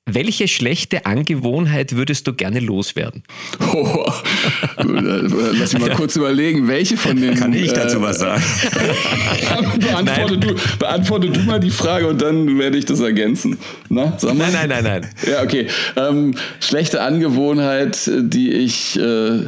Welche 0.07 0.47
schlechte 0.47 1.07
Angewohnheit 1.07 1.95
würdest 1.95 2.27
du 2.27 2.33
gerne 2.33 2.59
loswerden? 2.59 3.23
Oh, 3.73 4.05
lass 4.77 5.73
mich 5.73 5.81
mal 5.81 5.95
kurz 5.95 6.15
überlegen, 6.15 6.67
welche 6.67 6.95
von 6.95 7.19
den. 7.19 7.33
Kann 7.33 7.53
ich 7.53 7.73
dazu 7.73 7.97
äh, 7.97 8.01
was 8.01 8.19
sagen? 8.19 8.43
beantworte, 9.79 10.37
du, 10.37 10.55
beantworte 10.77 11.29
du 11.31 11.39
mal 11.39 11.59
die 11.59 11.71
Frage 11.71 12.07
und 12.07 12.21
dann 12.21 12.59
werde 12.59 12.77
ich 12.77 12.85
das 12.85 12.99
ergänzen. 12.99 13.57
Na, 13.89 14.13
sag 14.19 14.35
mal. 14.35 14.51
Nein, 14.51 14.69
nein, 14.69 14.83
nein, 14.83 15.01
nein. 15.01 15.09
Ja, 15.27 15.41
okay. 15.41 15.69
Ähm, 15.95 16.35
schlechte 16.59 17.01
Angewohnheit, 17.01 18.07
die 18.07 18.51
ich. 18.51 18.99
Äh, 18.99 19.47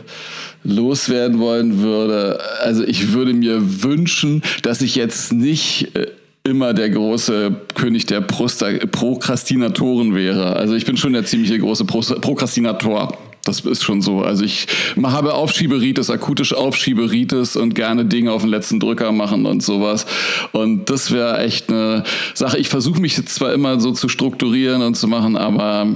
loswerden 0.63 1.39
wollen 1.39 1.79
würde. 1.79 2.39
Also 2.61 2.83
ich 2.83 3.13
würde 3.13 3.33
mir 3.33 3.83
wünschen, 3.83 4.43
dass 4.63 4.81
ich 4.81 4.95
jetzt 4.95 5.31
nicht 5.31 5.95
äh, 5.95 6.07
immer 6.47 6.73
der 6.73 6.89
große 6.89 7.55
König 7.75 8.05
der 8.05 8.21
Prosta 8.21 8.67
Prokrastinatoren 8.91 10.15
wäre. 10.15 10.55
Also 10.55 10.73
ich 10.75 10.85
bin 10.85 10.97
schon 10.97 11.13
der 11.13 11.25
ziemliche 11.25 11.59
große 11.59 11.85
Prokrastinator. 11.85 13.17
Das 13.47 13.61
ist 13.61 13.83
schon 13.83 14.01
so. 14.01 14.21
Also 14.21 14.43
ich 14.43 14.67
habe 15.01 15.33
Aufschieberitis, 15.33 16.09
akutisch 16.09 16.53
Aufschieberitis 16.53 17.55
und 17.55 17.75
gerne 17.75 18.03
Dinge 18.03 18.33
auf 18.33 18.41
den 18.41 18.51
letzten 18.51 18.79
Drücker 18.79 19.13
machen 19.13 19.45
und 19.45 19.63
sowas. 19.63 20.05
Und 20.51 20.89
das 20.89 21.11
wäre 21.11 21.39
echt 21.39 21.69
eine 21.69 22.03
Sache. 22.33 22.57
Ich 22.57 22.67
versuche 22.67 22.99
mich 22.99 23.25
zwar 23.27 23.53
immer 23.53 23.79
so 23.79 23.91
zu 23.91 24.09
strukturieren 24.09 24.81
und 24.81 24.95
zu 24.95 25.07
machen, 25.07 25.37
aber 25.37 25.87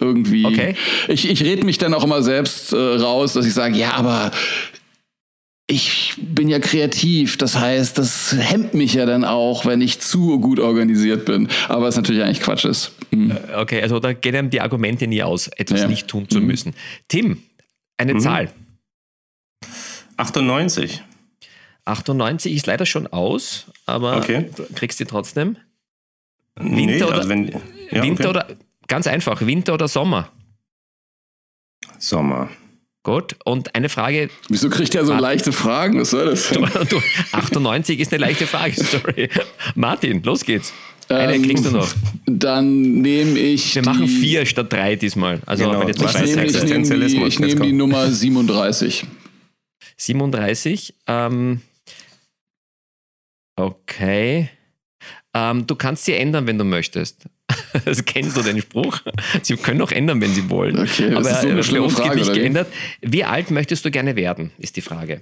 irgendwie. 0.00 0.44
Okay. 0.44 0.74
Ich, 1.08 1.30
ich 1.30 1.42
rede 1.42 1.64
mich 1.64 1.78
dann 1.78 1.94
auch 1.94 2.04
immer 2.04 2.22
selbst 2.22 2.74
äh, 2.74 2.76
raus, 2.76 3.32
dass 3.32 3.46
ich 3.46 3.54
sage, 3.54 3.78
ja, 3.78 3.94
aber 3.94 4.30
ich 5.68 6.14
bin 6.16 6.48
ja 6.48 6.60
kreativ, 6.60 7.38
das 7.38 7.56
heißt, 7.58 7.98
das 7.98 8.36
hemmt 8.38 8.74
mich 8.74 8.94
ja 8.94 9.04
dann 9.04 9.24
auch, 9.24 9.66
wenn 9.66 9.80
ich 9.80 9.98
zu 9.98 10.38
gut 10.38 10.60
organisiert 10.60 11.24
bin. 11.24 11.48
Aber 11.68 11.88
es 11.88 11.96
natürlich 11.96 12.22
eigentlich 12.22 12.40
Quatsch 12.40 12.64
ist. 12.64 12.92
Mhm. 13.10 13.36
Okay, 13.56 13.82
also 13.82 13.98
da 13.98 14.12
gehen 14.12 14.36
einem 14.36 14.50
die 14.50 14.60
Argumente 14.60 15.08
nie 15.08 15.22
aus, 15.22 15.48
etwas 15.48 15.80
ja. 15.80 15.88
nicht 15.88 16.06
tun 16.06 16.28
zu 16.28 16.40
mhm. 16.40 16.46
müssen. 16.46 16.74
Tim, 17.08 17.42
eine 17.96 18.14
mhm. 18.14 18.20
Zahl. 18.20 18.52
98. 20.16 21.02
98 21.84 22.54
ist 22.54 22.66
leider 22.66 22.86
schon 22.86 23.08
aus, 23.08 23.66
aber 23.86 24.18
okay. 24.18 24.50
du 24.56 24.64
kriegst 24.74 25.00
die 25.00 25.04
trotzdem. 25.04 25.56
Winter, 26.54 26.76
nee, 26.76 27.02
oder, 27.02 27.14
also 27.14 27.28
wenn, 27.28 27.48
ja, 27.48 28.02
Winter 28.02 28.30
okay. 28.30 28.38
oder 28.38 28.46
ganz 28.86 29.06
einfach, 29.06 29.40
Winter 29.44 29.74
oder 29.74 29.88
Sommer? 29.88 30.30
Sommer. 31.98 32.50
Gut, 33.06 33.36
und 33.44 33.72
eine 33.76 33.88
Frage. 33.88 34.30
Wieso 34.48 34.68
kriegt 34.68 34.92
er 34.96 35.04
so 35.04 35.12
Martin, 35.12 35.22
leichte 35.22 35.52
Fragen? 35.52 36.00
Was 36.00 36.10
soll 36.10 36.26
das? 36.26 36.48
Du, 36.48 36.58
du, 36.60 37.00
98 37.30 38.00
ist 38.00 38.12
eine 38.12 38.20
leichte 38.20 38.48
Frage, 38.48 38.74
sorry. 38.82 39.28
Martin, 39.76 40.24
los 40.24 40.44
geht's. 40.44 40.72
Eine 41.08 41.36
ähm, 41.36 41.42
kriegst 41.42 41.64
du 41.64 41.70
noch. 41.70 41.88
Dann 42.26 43.02
nehme 43.02 43.38
ich. 43.38 43.76
Wir 43.76 43.84
machen 43.84 44.08
vier 44.08 44.44
statt 44.44 44.72
drei 44.72 44.96
diesmal. 44.96 45.40
Also 45.46 45.66
genau, 45.66 45.78
wenn 45.82 45.86
jetzt 45.86 46.02
ich 46.02 46.34
nehme, 46.34 46.46
ich 46.46 46.64
nehme 46.64 47.06
die, 47.06 47.22
ich 47.22 47.38
nehme 47.38 47.60
die 47.60 47.72
Nummer 47.72 48.10
37. 48.10 49.06
37. 49.96 50.92
Ähm, 51.06 51.60
okay. 53.54 54.50
Ähm, 55.32 55.64
du 55.64 55.76
kannst 55.76 56.06
sie 56.06 56.14
ändern, 56.14 56.48
wenn 56.48 56.58
du 56.58 56.64
möchtest. 56.64 57.26
Das 57.84 58.04
kennst 58.04 58.36
du 58.36 58.42
den 58.42 58.60
Spruch. 58.60 59.00
Sie 59.42 59.56
können 59.56 59.80
auch 59.82 59.92
ändern, 59.92 60.20
wenn 60.20 60.32
Sie 60.32 60.48
wollen. 60.50 60.78
Okay, 60.78 61.10
das 61.10 61.18
Aber 61.18 61.30
ist 61.30 61.42
so 61.42 61.48
eine 61.48 61.62
bei 61.62 61.80
uns 61.80 61.94
Frage, 61.94 62.08
geht 62.10 62.18
nicht 62.18 62.34
geändert. 62.34 62.68
Wie 63.00 63.24
alt 63.24 63.50
möchtest 63.50 63.84
du 63.84 63.90
gerne 63.90 64.16
werden, 64.16 64.50
ist 64.58 64.76
die 64.76 64.80
Frage. 64.80 65.20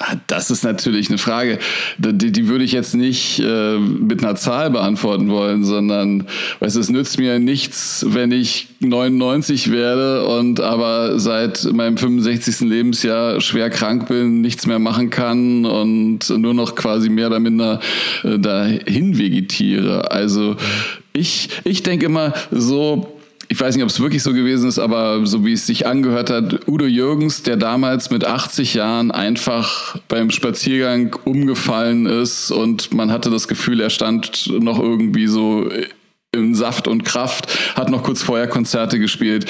Ah, 0.00 0.14
das 0.28 0.50
ist 0.52 0.62
natürlich 0.62 1.08
eine 1.08 1.18
Frage, 1.18 1.58
die, 1.98 2.30
die 2.30 2.46
würde 2.46 2.62
ich 2.62 2.70
jetzt 2.70 2.94
nicht 2.94 3.40
äh, 3.40 3.78
mit 3.78 4.22
einer 4.22 4.36
Zahl 4.36 4.70
beantworten 4.70 5.28
wollen, 5.28 5.64
sondern 5.64 6.28
weißt, 6.60 6.76
es 6.76 6.88
nützt 6.88 7.18
mir 7.18 7.40
nichts, 7.40 8.06
wenn 8.08 8.30
ich 8.30 8.68
99 8.78 9.72
werde 9.72 10.24
und 10.24 10.60
aber 10.60 11.18
seit 11.18 11.64
meinem 11.72 11.96
65. 11.96 12.60
Lebensjahr 12.60 13.40
schwer 13.40 13.70
krank 13.70 14.06
bin, 14.06 14.40
nichts 14.40 14.66
mehr 14.66 14.78
machen 14.78 15.10
kann 15.10 15.64
und 15.64 16.30
nur 16.30 16.54
noch 16.54 16.76
quasi 16.76 17.08
mehr 17.08 17.26
oder 17.26 17.40
minder 17.40 17.80
äh, 18.22 18.38
dahin 18.38 19.18
vegetiere. 19.18 20.12
Also 20.12 20.54
ich, 21.12 21.48
ich 21.64 21.82
denke 21.82 22.06
immer 22.06 22.34
so, 22.52 23.17
ich 23.50 23.58
weiß 23.58 23.74
nicht, 23.74 23.82
ob 23.82 23.90
es 23.90 24.00
wirklich 24.00 24.22
so 24.22 24.34
gewesen 24.34 24.68
ist, 24.68 24.78
aber 24.78 25.26
so 25.26 25.44
wie 25.44 25.54
es 25.54 25.66
sich 25.66 25.86
angehört 25.86 26.28
hat, 26.28 26.68
Udo 26.68 26.84
Jürgens, 26.84 27.42
der 27.42 27.56
damals 27.56 28.10
mit 28.10 28.24
80 28.24 28.74
Jahren 28.74 29.10
einfach 29.10 29.96
beim 30.08 30.30
Spaziergang 30.30 31.16
umgefallen 31.24 32.06
ist 32.06 32.50
und 32.50 32.92
man 32.92 33.10
hatte 33.10 33.30
das 33.30 33.48
Gefühl, 33.48 33.80
er 33.80 33.90
stand 33.90 34.52
noch 34.60 34.78
irgendwie 34.78 35.28
so 35.28 35.68
in 36.32 36.54
Saft 36.54 36.88
und 36.88 37.04
Kraft, 37.04 37.74
hat 37.74 37.88
noch 37.88 38.02
kurz 38.02 38.22
vorher 38.22 38.48
Konzerte 38.48 38.98
gespielt 38.98 39.46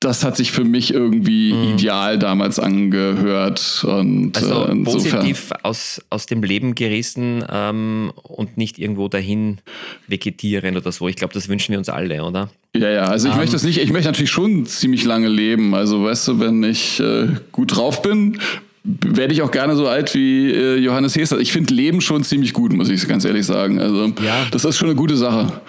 das 0.00 0.24
hat 0.24 0.36
sich 0.36 0.52
für 0.52 0.64
mich 0.64 0.92
irgendwie 0.92 1.54
mhm. 1.54 1.74
ideal 1.74 2.18
damals 2.18 2.58
angehört. 2.58 3.84
Und, 3.88 4.36
also 4.36 4.66
äh, 4.66 4.76
positiv 4.84 5.52
aus, 5.62 6.02
aus 6.10 6.26
dem 6.26 6.42
Leben 6.42 6.74
gerissen 6.74 7.44
ähm, 7.50 8.12
und 8.22 8.58
nicht 8.58 8.78
irgendwo 8.78 9.08
dahin 9.08 9.58
vegetieren 10.06 10.76
oder 10.76 10.92
so. 10.92 11.08
Ich 11.08 11.16
glaube, 11.16 11.32
das 11.32 11.48
wünschen 11.48 11.72
wir 11.72 11.78
uns 11.78 11.88
alle, 11.88 12.22
oder? 12.22 12.50
Ja, 12.76 12.90
ja, 12.90 13.04
also 13.04 13.28
ich 13.28 13.34
um, 13.34 13.40
möchte 13.40 13.54
das 13.54 13.62
nicht, 13.62 13.78
ich 13.78 13.90
möchte 13.90 14.08
natürlich 14.08 14.30
schon 14.30 14.66
ziemlich 14.66 15.04
lange 15.04 15.28
leben. 15.28 15.74
Also 15.74 16.04
weißt 16.04 16.28
du, 16.28 16.40
wenn 16.40 16.62
ich 16.62 17.00
äh, 17.00 17.28
gut 17.50 17.74
drauf 17.74 18.02
bin, 18.02 18.38
werde 18.84 19.32
ich 19.32 19.40
auch 19.40 19.50
gerne 19.50 19.76
so 19.76 19.88
alt 19.88 20.14
wie 20.14 20.50
äh, 20.50 20.76
Johannes 20.76 21.16
Hester. 21.16 21.38
Ich 21.38 21.52
finde 21.52 21.72
Leben 21.72 22.02
schon 22.02 22.22
ziemlich 22.22 22.52
gut, 22.52 22.72
muss 22.74 22.90
ich 22.90 23.08
ganz 23.08 23.24
ehrlich 23.24 23.46
sagen. 23.46 23.80
Also 23.80 24.12
ja. 24.22 24.46
das 24.50 24.66
ist 24.66 24.76
schon 24.76 24.88
eine 24.88 24.96
gute 24.96 25.16
Sache. 25.16 25.60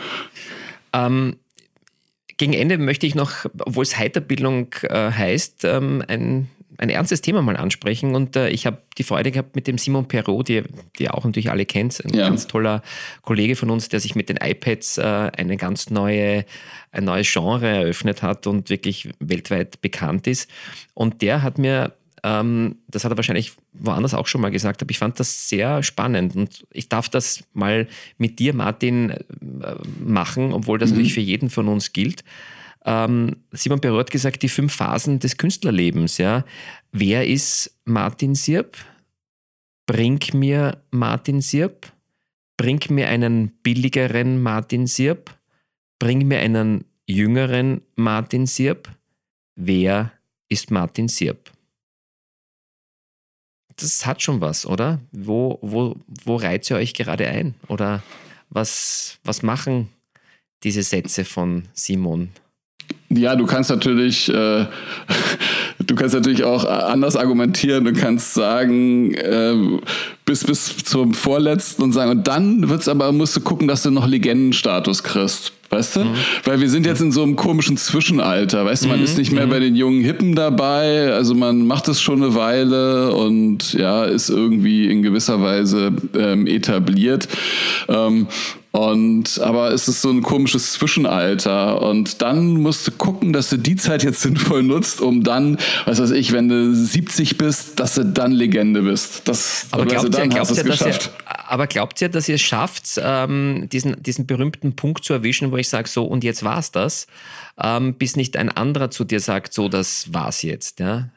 Ähm, 0.92 1.38
gegen 2.38 2.54
Ende 2.54 2.78
möchte 2.78 3.06
ich 3.06 3.16
noch, 3.16 3.46
obwohl 3.60 3.84
es 3.84 3.98
Heiterbildung 3.98 4.74
äh, 4.84 5.12
heißt, 5.12 5.66
ähm, 5.66 6.04
ein, 6.08 6.50
ein 6.78 6.90
ernstes 6.90 7.22
Thema 7.22 7.42
mal 7.42 7.58
ansprechen. 7.58 8.16
Und 8.16 8.36
äh, 8.36 8.50
ich 8.50 8.68
habe 8.68 8.78
die 8.98 9.04
Freude 9.04 9.32
gehabt 9.32 9.56
mit 9.56 9.68
dem 9.68 9.80
Simon 9.80 10.08
Perrault, 10.08 10.48
die, 10.48 10.64
die 10.98 11.04
ihr 11.04 11.16
auch 11.16 11.26
natürlich 11.26 11.50
alle 11.50 11.66
kennt, 11.66 12.04
ein 12.06 12.14
ja. 12.14 12.28
ganz 12.28 12.46
toller 12.46 12.84
Kollege 13.24 13.56
von 13.56 13.72
uns, 13.72 13.90
der 13.90 14.00
sich 14.00 14.16
mit 14.16 14.30
den 14.30 14.38
iPads 14.38 15.00
äh, 15.00 15.32
eine 15.36 15.58
ganz 15.58 15.90
neue, 15.90 16.46
ein 16.92 17.06
neues 17.06 17.32
Genre 17.32 17.68
eröffnet 17.68 18.22
hat 18.22 18.46
und 18.46 18.70
wirklich 18.70 19.10
weltweit 19.20 19.82
bekannt 19.82 20.28
ist. 20.28 20.50
Und 20.94 21.24
der 21.24 21.42
hat 21.42 21.58
mir 21.58 21.94
ähm, 22.28 22.76
das 22.88 23.06
hat 23.06 23.12
er 23.12 23.18
wahrscheinlich 23.18 23.54
woanders 23.74 24.14
auch 24.14 24.28
schon 24.28 24.42
mal 24.42 24.52
gesagt, 24.52 24.82
aber 24.82 24.92
ich 24.92 25.00
fand 25.00 25.20
das 25.20 25.48
sehr 25.48 25.82
spannend 25.82 26.36
und 26.36 26.66
ich 26.72 26.90
darf 26.90 27.08
das 27.10 27.44
mal 27.54 27.88
mit 28.18 28.40
dir, 28.40 28.54
Martin, 28.54 29.12
äh, 29.12 29.22
machen, 30.04 30.52
obwohl 30.52 30.78
das 30.78 30.90
mhm. 30.90 30.98
natürlich 30.98 31.14
für 31.14 31.22
jeden 31.22 31.50
von 31.50 31.68
uns 31.68 31.94
gilt. 31.94 32.24
ähm, 32.86 33.38
Simon 33.52 33.80
Perot 33.80 34.00
hat 34.00 34.12
gesagt, 34.12 34.44
die 34.44 34.50
fünf 34.50 34.74
Phasen 34.74 35.20
des 35.20 35.38
Künstlerlebens. 35.38 36.18
Ja. 36.18 36.44
Wer 36.92 37.28
ist 37.28 37.74
Martin 37.86 38.36
Sierp? 38.36 38.78
Bring 39.86 40.20
mir 40.34 40.82
Martin 40.92 41.42
Sierp. 41.42 41.92
Bring 42.58 42.82
mir 42.90 43.08
einen 43.08 43.54
billigeren 43.64 44.42
Martin 44.42 44.88
Sierp. 44.88 45.34
Bring 46.00 46.28
mir 46.28 46.40
einen 46.40 46.84
jüngeren 47.06 47.82
Martin 47.96 48.48
Sierp. 48.48 48.90
Wer 49.56 50.12
ist 50.50 50.72
Martin 50.72 51.08
Sierp? 51.08 51.52
Das 53.78 54.06
hat 54.06 54.22
schon 54.22 54.42
was, 54.42 54.66
oder? 54.66 55.00
Wo, 55.12 55.60
wo, 55.62 55.96
wo 56.26 56.36
reizt 56.36 56.70
ihr 56.70 56.78
euch 56.78 56.94
gerade 56.94 57.28
ein? 57.28 57.56
Oder 57.68 58.02
was, 58.50 59.18
was 59.24 59.44
machen 59.44 59.90
diese 60.64 60.84
Sätze 60.84 61.26
von 61.26 61.64
Simon? 61.74 62.30
Ja, 63.10 63.36
du 63.36 63.46
kannst 63.46 63.70
natürlich, 63.70 64.30
äh, 64.30 64.66
du 65.80 65.96
kannst 65.96 66.14
natürlich 66.14 66.44
auch 66.44 66.66
anders 66.66 67.16
argumentieren. 67.16 67.86
Du 67.86 67.94
kannst 67.94 68.34
sagen, 68.34 69.14
äh, 69.14 69.80
bis, 70.26 70.44
bis 70.44 70.78
zum 70.78 71.14
vorletzten 71.14 71.84
und 71.84 71.94
sagen, 71.94 72.12
und 72.12 72.28
dann 72.28 72.68
wird's 72.70 72.88
aber, 72.88 73.12
musst 73.12 73.36
du 73.36 73.42
gucken, 73.42 73.68
dass 73.68 73.84
du 73.84 73.92
noch 73.92 74.08
Legendenstatus 74.08 75.04
kriegst. 75.04 75.54
Weißt 75.70 75.98
du? 75.98 76.00
Mhm. 76.02 76.14
Weil 76.46 76.60
wir 76.62 76.70
sind 76.70 76.86
jetzt 76.86 77.02
in 77.02 77.12
so 77.12 77.24
einem 77.24 77.36
komischen 77.36 77.78
Zwischenalter. 77.78 78.66
Weißt 78.66 78.86
du, 78.86 78.88
man 78.88 79.00
mhm. 79.00 79.06
ist 79.06 79.18
nicht 79.18 79.32
mehr 79.32 79.48
mhm. 79.48 79.52
bei 79.52 79.60
den 79.60 79.76
jungen 79.76 80.04
Hippen 80.04 80.36
dabei. 80.36 81.12
Also 81.14 81.36
man 81.36 81.66
macht 81.66 81.88
es 81.88 82.02
schon 82.02 82.24
eine 82.24 82.36
Weile 82.36 83.14
und 83.14 83.74
ja, 83.74 84.06
ist 84.06 84.30
irgendwie 84.30 84.90
in 84.90 85.02
gewisser 85.02 85.42
Weise 85.42 85.92
ähm, 86.16 86.48
etabliert. 86.48 87.28
Ähm, 87.90 88.28
und 88.72 89.42
aber 89.42 89.72
es 89.72 89.88
ist 89.88 90.02
so 90.02 90.10
ein 90.10 90.22
komisches 90.22 90.74
Zwischenalter. 90.74 91.82
Und 91.82 92.22
dann 92.22 92.62
musst 92.62 92.88
du 92.88 92.92
gucken, 92.92 93.34
dass 93.34 93.50
du 93.50 93.58
die 93.58 93.76
Zeit 93.76 94.04
jetzt 94.04 94.22
sinnvoll 94.22 94.62
nutzt, 94.62 95.02
um 95.02 95.24
dann, 95.24 95.58
was 95.86 96.00
weiß 96.00 96.12
ich, 96.12 96.32
wenn 96.32 96.48
du 96.48 96.76
70 96.76 97.38
bist, 97.38 97.80
dass 97.80 97.96
du 97.96 98.06
dann 98.06 98.32
Legende 98.32 98.84
bist. 98.84 99.24
Das, 99.26 99.66
aber 99.72 99.86
glaubt 99.86 100.16
ihr, 100.16 100.28
glaubt 100.28 100.56
ihr, 100.56 100.64
dass 100.64 100.82
ihr, 100.82 100.94
aber 101.48 101.68
glaubt 101.68 102.02
ihr, 102.02 102.10
dass 102.10 102.30
ihr 102.30 102.36
es 102.36 102.42
schafft, 102.42 103.00
ähm, 103.02 103.68
diesen, 103.72 104.02
diesen 104.02 104.28
berühmten 104.28 104.76
Punkt 104.76 105.04
zu 105.04 105.14
erwischen, 105.14 105.52
wo 105.52 105.58
ich 105.58 105.70
sage, 105.70 105.88
so 105.88 106.06
und 106.06 106.24
jetzt 106.24 106.44
war's 106.44 106.72
das, 106.72 107.08
ähm, 107.62 107.96
bis 107.96 108.16
nicht 108.16 108.38
ein 108.38 108.50
anderer 108.50 108.92
zu 108.92 109.04
dir 109.04 109.20
sagt, 109.20 109.54
so 109.54 109.70
das 109.70 110.14
war's 110.14 110.42
jetzt, 110.42 110.80
ja? 110.80 111.10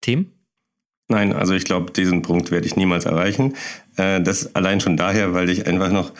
Tim? 0.00 0.32
Nein, 1.08 1.32
also 1.32 1.54
ich 1.54 1.64
glaube, 1.64 1.90
diesen 1.92 2.22
Punkt 2.22 2.50
werde 2.50 2.66
ich 2.66 2.76
niemals 2.76 3.06
erreichen. 3.06 3.54
Äh, 3.96 4.20
das 4.20 4.54
allein 4.54 4.80
schon 4.80 4.96
daher, 4.96 5.32
weil 5.32 5.48
ich 5.48 5.66
einfach 5.66 5.90
noch 5.90 6.12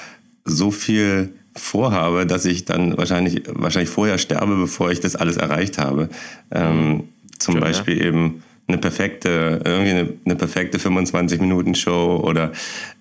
so 0.44 0.70
viel 0.70 1.34
vorhabe, 1.54 2.26
dass 2.26 2.46
ich 2.46 2.64
dann 2.64 2.96
wahrscheinlich, 2.96 3.42
wahrscheinlich 3.46 3.90
vorher 3.90 4.18
sterbe, 4.18 4.56
bevor 4.56 4.90
ich 4.90 5.00
das 5.00 5.14
alles 5.14 5.36
erreicht 5.36 5.78
habe. 5.78 6.08
Ähm, 6.50 7.08
zum 7.38 7.54
Schön, 7.54 7.60
Beispiel 7.60 7.98
ja. 7.98 8.06
eben 8.06 8.42
eine 8.68 8.78
perfekte, 8.78 9.60
irgendwie 9.64 9.90
eine, 9.90 10.12
eine 10.24 10.36
perfekte 10.36 10.78
25-Minuten-Show 10.78 12.22
oder 12.22 12.52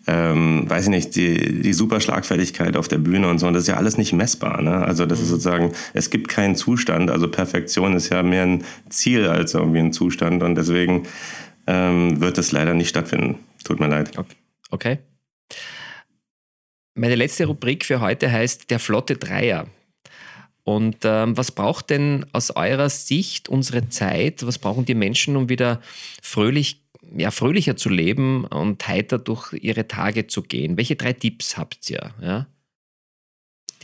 ähm, 0.08 0.64
weiß 0.70 0.86
ich 0.86 0.90
nicht, 0.90 1.16
die, 1.16 1.62
die 1.62 1.74
super 1.74 2.00
Schlagfertigkeit 2.00 2.78
auf 2.78 2.88
der 2.88 3.00
Bühne 3.00 3.28
und 3.28 3.40
so. 3.40 3.48
Und 3.48 3.54
das 3.54 3.64
ist 3.64 3.68
ja 3.68 3.76
alles 3.76 3.98
nicht 3.98 4.14
messbar. 4.14 4.62
Ne? 4.62 4.78
Also 4.78 5.06
das 5.06 5.20
mhm. 5.20 5.24
ist 5.26 5.30
sozusagen, 5.30 5.72
es 5.94 6.10
gibt 6.10 6.30
keinen 6.30 6.56
Zustand. 6.56 7.12
Also 7.12 7.28
Perfektion 7.28 7.94
ist 7.96 8.10
ja 8.10 8.24
mehr 8.24 8.44
ein 8.44 8.64
Ziel 8.90 9.28
als 9.28 9.54
irgendwie 9.54 9.80
ein 9.80 9.92
Zustand. 9.92 10.42
Und 10.42 10.56
deswegen 10.56 11.04
ähm, 11.68 12.22
wird 12.22 12.38
das 12.38 12.54
leider 12.54 12.74
nicht 12.74 12.90
stattfinden. 12.90 13.40
Tut 13.66 13.82
mir 13.82 13.88
leid. 13.88 14.12
Okay. 14.72 15.00
Meine 16.96 17.16
letzte 17.16 17.46
Rubrik 17.46 17.84
für 17.84 18.00
heute 18.00 18.32
heißt 18.32 18.72
der 18.72 18.80
flotte 18.80 19.18
Dreier. 19.18 19.68
Und 20.68 20.98
ähm, 21.06 21.38
was 21.38 21.54
braucht 21.54 21.92
denn 21.92 22.26
aus 22.34 22.52
eurer 22.52 22.90
Sicht 22.90 23.48
unsere 23.48 23.88
Zeit? 23.88 24.46
Was 24.46 24.58
brauchen 24.58 24.84
die 24.84 24.96
Menschen, 24.96 25.38
um 25.38 25.48
wieder 25.48 25.80
fröhlich, 26.22 26.82
ja, 27.16 27.32
fröhlicher 27.32 27.78
zu 27.78 27.88
leben 27.88 28.44
und 28.44 28.86
heiter 28.86 29.18
durch 29.18 29.54
ihre 29.54 29.88
Tage 29.88 30.28
zu 30.28 30.42
gehen? 30.42 30.76
Welche 30.76 30.98
drei 30.98 31.14
Tipps 31.14 31.58
habt 31.58 31.90
ihr? 31.90 32.12
Ja? 32.22 32.48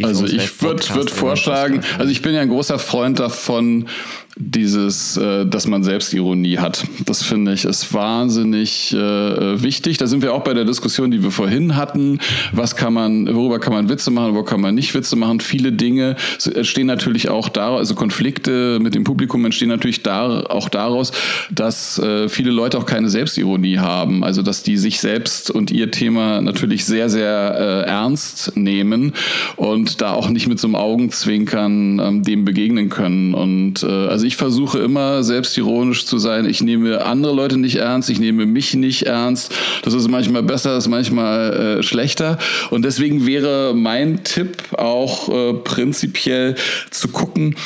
Also 0.02 0.26
ich 0.26 0.62
würde 0.62 0.84
würd 0.96 1.12
vorschlagen, 1.12 1.82
also 2.00 2.12
ich 2.12 2.24
bin 2.24 2.34
ja 2.34 2.42
ein 2.42 2.50
großer 2.50 2.80
Freund 2.80 3.20
davon, 3.20 3.88
dieses, 4.36 5.16
äh, 5.18 5.46
dass 5.46 5.68
man 5.68 5.84
Selbstironie 5.84 6.58
hat. 6.58 6.86
Das 7.06 7.22
finde 7.22 7.54
ich 7.54 7.66
ist 7.66 7.94
wahnsinnig 7.94 8.92
äh, 8.94 9.62
wichtig. 9.62 9.98
Da 9.98 10.08
sind 10.08 10.24
wir 10.24 10.34
auch 10.34 10.44
bei 10.44 10.56
der 10.56 10.66
Diskussion, 10.66 11.12
die 11.12 11.22
wir 11.22 11.30
vorhin 11.30 11.76
hatten. 11.76 12.20
Was 12.52 12.76
kann 12.76 12.94
man, 12.94 13.34
worüber 13.34 13.60
kann 13.60 13.74
man 13.74 13.90
Witze 13.90 14.10
machen, 14.10 14.34
wo 14.34 14.44
kann 14.44 14.60
man 14.60 14.74
nicht 14.74 14.96
Witze 14.96 15.16
machen? 15.16 15.40
Viele 15.40 15.72
Dinge 15.72 16.16
entstehen 16.54 16.88
natürlich 16.88 17.30
auch 17.30 17.48
daraus, 17.48 17.80
also 17.80 17.96
Konflikte 17.96 18.80
mit 18.82 18.96
dem 18.96 19.04
Publikum 19.04 19.46
entstehen 19.46 19.70
natürlich 19.70 20.02
da, 20.02 20.42
auch 20.42 20.70
daraus, 20.70 21.12
dass 21.52 22.00
äh, 22.00 22.28
viele 22.28 22.52
Leute 22.52 22.80
auch 22.80 22.86
keine 22.86 23.10
Selbstironie 23.10 23.78
haben. 23.78 24.24
Also 24.24 24.42
dass 24.42 24.64
die 24.64 24.78
sich 24.78 25.00
selbst 25.00 25.52
und 25.52 25.70
ihr 25.70 25.92
Thema 25.92 26.42
natürlich 26.42 26.86
sehr, 26.86 27.10
sehr 27.10 27.86
äh, 27.86 27.90
ernst 27.90 28.58
nehmen 28.58 29.14
und 29.58 29.83
da 30.02 30.14
auch 30.14 30.30
nicht 30.30 30.48
mit 30.48 30.60
so 30.60 30.68
einem 30.68 30.76
Augenzwinkern 30.76 32.00
ähm, 32.00 32.24
dem 32.24 32.46
begegnen 32.46 32.90
können. 32.90 33.36
Und 33.36 33.84
äh, 33.84 33.88
also 33.88 34.24
also 34.24 34.30
ich 34.30 34.38
versuche 34.38 34.80
immer 34.80 35.22
selbstironisch 35.22 36.06
zu 36.06 36.18
sein. 36.18 36.46
Ich 36.46 36.62
nehme 36.62 37.04
andere 37.06 37.36
Leute 37.36 37.58
nicht 37.58 37.76
ernst, 37.76 38.10
ich 38.10 38.22
nehme 38.22 38.46
mich 38.46 38.74
nicht 38.74 39.04
ernst. 39.04 39.54
Das 39.84 39.94
ist 39.94 40.08
manchmal 40.08 40.44
besser, 40.44 40.76
das 40.76 40.86
ist 40.86 40.90
manchmal 40.90 41.80
äh, 41.80 41.84
schlechter. 41.84 42.38
Und 42.70 42.86
deswegen 42.86 43.26
wäre 43.26 43.74
mein 43.76 44.24
Tipp 44.24 44.78
auch 44.78 45.28
äh, 45.28 45.54
prinzipiell 45.56 46.56
zu 46.90 47.10
gucken, 47.10 47.58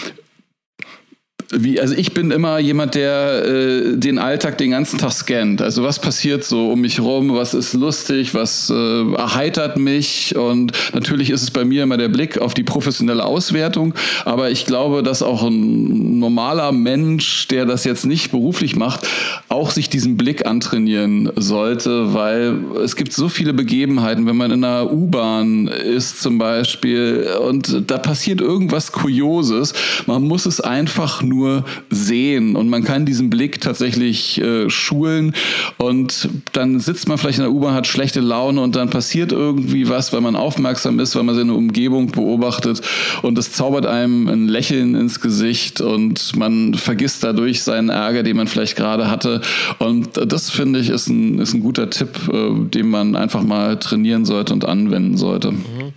wie, 1.52 1.80
also 1.80 1.94
ich 1.96 2.14
bin 2.14 2.32
immer 2.32 2.60
jemand, 2.60 2.96
der 2.96 3.46
äh, 3.46 3.98
den 3.98 4.20
Alltag 4.20 4.58
den 4.58 4.72
ganzen 4.72 4.98
Tag 4.98 5.14
scannt. 5.14 5.62
Also 5.62 5.84
was 5.84 6.00
passiert 6.00 6.44
so 6.44 6.72
um 6.72 6.82
mich 6.82 7.00
rum, 7.00 7.34
was 7.36 7.54
ist 7.54 7.74
lustig, 7.74 8.34
was 8.34 8.70
äh, 8.70 9.14
erheitert 9.14 9.78
mich? 9.78 10.36
Und 10.36 10.74
natürlich 10.94 11.30
ist 11.30 11.44
es 11.44 11.52
bei 11.52 11.64
mir 11.64 11.84
immer 11.84 11.98
der 11.98 12.10
Blick 12.10 12.38
auf 12.38 12.54
die 12.54 12.64
professionelle 12.64 13.24
Auswertung, 13.24 13.94
aber 14.26 14.52
ich 14.52 14.66
glaube, 14.66 15.04
dass 15.04 15.24
auch 15.24 15.44
ein 15.44 16.20
normaler 16.20 16.72
Mensch, 16.72 17.48
der 17.48 17.66
das 17.66 17.86
jetzt 17.86 18.06
nicht 18.06 18.32
beruflich 18.32 18.76
macht, 18.76 19.08
auch 19.48 19.72
sich 19.72 19.90
diesen 19.90 20.18
Blick 20.18 20.46
antrainieren 20.46 21.32
sollte, 21.36 22.14
weil 22.14 22.58
es 22.84 22.96
gibt 22.98 23.14
so 23.14 23.30
viele 23.30 23.54
Begebenheiten, 23.54 24.26
wenn 24.26 24.36
man 24.36 24.52
in 24.52 24.64
einer 24.64 24.92
U-Bahn 24.92 25.68
ist 25.68 26.22
zum 26.22 26.38
Beispiel 26.38 27.28
und 27.42 27.84
da 27.88 27.98
passiert 27.98 28.42
irgendwas 28.42 28.92
Kurioses, 28.92 29.74
man 30.08 30.24
muss 30.24 30.46
es 30.46 30.60
einfach 30.60 31.22
nur 31.22 31.37
nur 31.38 31.66
sehen 31.90 32.56
und 32.56 32.70
man 32.70 32.84
kann 32.84 33.06
diesen 33.06 33.30
Blick 33.30 33.62
tatsächlich 33.62 34.42
äh, 34.42 34.70
schulen 34.70 35.34
und 35.78 36.30
dann 36.54 36.80
sitzt 36.80 37.08
man 37.08 37.18
vielleicht 37.18 37.38
in 37.38 37.44
der 37.44 37.54
U-Bahn, 37.54 37.74
hat 37.74 37.88
schlechte 37.88 38.20
Laune 38.20 38.62
und 38.62 38.76
dann 38.76 38.90
passiert 38.90 39.32
irgendwie 39.32 39.88
was, 39.88 40.14
weil 40.14 40.22
man 40.22 40.36
aufmerksam 40.36 41.00
ist, 41.00 41.16
weil 41.16 41.24
man 41.24 41.36
seine 41.36 41.54
Umgebung 41.54 42.08
beobachtet 42.08 42.82
und 43.22 43.38
es 43.38 43.52
zaubert 43.52 43.86
einem 43.86 44.28
ein 44.28 44.48
Lächeln 44.48 44.96
ins 44.96 45.22
Gesicht 45.22 45.80
und 45.82 46.36
man 46.36 46.74
vergisst 46.74 47.24
dadurch 47.24 47.64
seinen 47.64 47.90
Ärger, 47.90 48.24
den 48.24 48.38
man 48.38 48.48
vielleicht 48.48 48.76
gerade 48.76 49.10
hatte 49.10 49.42
und 49.80 50.20
das 50.32 50.50
finde 50.50 50.80
ich 50.80 50.90
ist 50.90 51.08
ein, 51.08 51.40
ist 51.40 51.54
ein 51.54 51.62
guter 51.62 51.90
Tipp, 51.90 52.10
äh, 52.32 52.70
den 52.70 52.90
man 52.90 53.16
einfach 53.16 53.44
mal 53.44 53.78
trainieren 53.78 54.26
sollte 54.26 54.54
und 54.54 54.66
anwenden 54.66 55.18
sollte. 55.18 55.52
Mhm. 55.52 55.94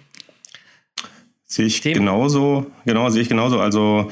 Sehe 1.47 1.67
ich 1.67 1.83
genauso, 1.83 2.67
genau, 2.85 3.11
sehe 3.11 3.23
ich 3.23 3.29
genauso. 3.29 3.59
Also 3.59 4.09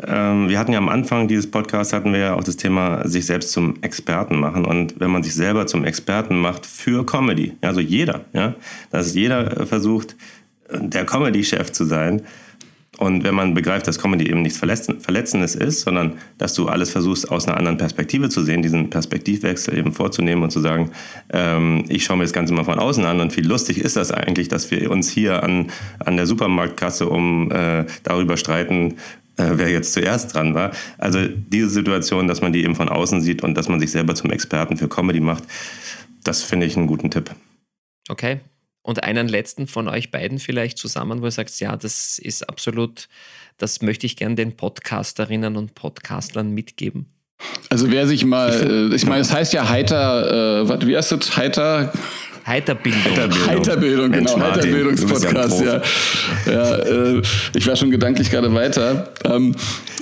wir 0.00 0.58
hatten 0.58 0.72
ja 0.72 0.78
am 0.78 0.88
Anfang 0.88 1.26
dieses 1.26 1.50
Podcasts 1.50 1.92
hatten 1.92 2.12
wir 2.12 2.20
ja 2.20 2.34
auch 2.34 2.44
das 2.44 2.56
Thema 2.56 3.06
sich 3.08 3.26
selbst 3.26 3.50
zum 3.50 3.82
Experten 3.82 4.38
machen. 4.38 4.64
Und 4.64 5.00
wenn 5.00 5.10
man 5.10 5.24
sich 5.24 5.34
selber 5.34 5.66
zum 5.66 5.84
Experten 5.84 6.38
macht 6.38 6.66
für 6.66 7.04
Comedy, 7.04 7.54
also 7.62 7.80
jeder, 7.80 8.24
ja, 8.32 8.54
dass 8.90 9.14
jeder 9.14 9.66
versucht 9.66 10.14
der 10.70 11.04
Comedy-Chef 11.04 11.72
zu 11.72 11.84
sein. 11.84 12.22
Und 12.98 13.22
wenn 13.22 13.34
man 13.34 13.54
begreift, 13.54 13.86
dass 13.86 14.00
Comedy 14.00 14.28
eben 14.28 14.42
nichts 14.42 14.58
Verletzendes 14.58 15.54
ist, 15.54 15.82
sondern 15.82 16.14
dass 16.36 16.54
du 16.54 16.66
alles 16.66 16.90
versuchst 16.90 17.30
aus 17.30 17.46
einer 17.46 17.56
anderen 17.56 17.78
Perspektive 17.78 18.28
zu 18.28 18.42
sehen, 18.42 18.60
diesen 18.60 18.90
Perspektivwechsel 18.90 19.78
eben 19.78 19.92
vorzunehmen 19.92 20.42
und 20.42 20.50
zu 20.50 20.58
sagen, 20.58 20.90
ähm, 21.32 21.84
ich 21.88 22.04
schaue 22.04 22.16
mir 22.16 22.24
das 22.24 22.32
Ganze 22.32 22.54
mal 22.54 22.64
von 22.64 22.80
außen 22.80 23.04
an 23.04 23.20
und 23.20 23.36
wie 23.36 23.40
lustig 23.42 23.78
ist 23.78 23.94
das 23.94 24.10
eigentlich, 24.10 24.48
dass 24.48 24.72
wir 24.72 24.90
uns 24.90 25.10
hier 25.10 25.44
an, 25.44 25.70
an 26.00 26.16
der 26.16 26.26
Supermarktkasse 26.26 27.08
um 27.08 27.52
äh, 27.52 27.84
darüber 28.02 28.36
streiten, 28.36 28.96
äh, 29.38 29.52
wer 29.54 29.70
jetzt 29.70 29.92
zuerst 29.92 30.34
dran 30.34 30.54
war. 30.54 30.72
Also 30.98 31.26
diese 31.26 31.70
Situation, 31.70 32.28
dass 32.28 32.40
man 32.40 32.52
die 32.52 32.64
eben 32.64 32.76
von 32.76 32.88
außen 32.88 33.20
sieht 33.20 33.42
und 33.42 33.54
dass 33.54 33.68
man 33.68 33.80
sich 33.80 33.90
selber 33.90 34.14
zum 34.14 34.30
Experten 34.30 34.76
für 34.76 34.88
Comedy 34.88 35.20
macht, 35.20 35.44
das 36.24 36.42
finde 36.42 36.66
ich 36.66 36.76
einen 36.76 36.86
guten 36.86 37.10
Tipp. 37.10 37.30
Okay. 38.08 38.40
Und 38.82 39.02
einen 39.02 39.28
letzten 39.28 39.66
von 39.66 39.88
euch 39.88 40.10
beiden 40.10 40.38
vielleicht 40.38 40.78
zusammen, 40.78 41.20
wo 41.20 41.26
ihr 41.26 41.30
sagt, 41.30 41.58
ja, 41.60 41.76
das 41.76 42.18
ist 42.18 42.48
absolut, 42.48 43.08
das 43.58 43.82
möchte 43.82 44.06
ich 44.06 44.16
gern 44.16 44.34
den 44.34 44.56
Podcasterinnen 44.56 45.56
und 45.56 45.74
Podcastlern 45.74 46.52
mitgeben. 46.52 47.06
Also 47.70 47.90
wer 47.90 48.06
sich 48.06 48.24
mal, 48.24 48.50
ich, 48.50 48.68
äh, 48.68 48.94
ich 48.94 49.06
meine, 49.06 49.20
es 49.20 49.32
heißt 49.32 49.52
ja 49.52 49.68
heiter, 49.68 50.62
äh, 50.62 50.86
wie 50.86 50.96
heißt 50.96 51.12
es, 51.12 51.36
heiter 51.36 51.92
Heiterbildung. 52.48 53.02
Heiterbildung, 53.04 53.48
Heiterbildung 53.48 54.10
Mensch, 54.10 54.32
genau. 54.32 54.46
Martin, 54.46 54.62
Heiterbildungspodcast, 54.62 55.60
ja. 55.60 55.82
ja 56.46 56.76
äh, 56.76 57.22
ich 57.54 57.66
war 57.66 57.76
schon 57.76 57.90
gedanklich 57.90 58.30
gerade 58.30 58.52
weiter. 58.54 59.12
Ähm, 59.24 59.54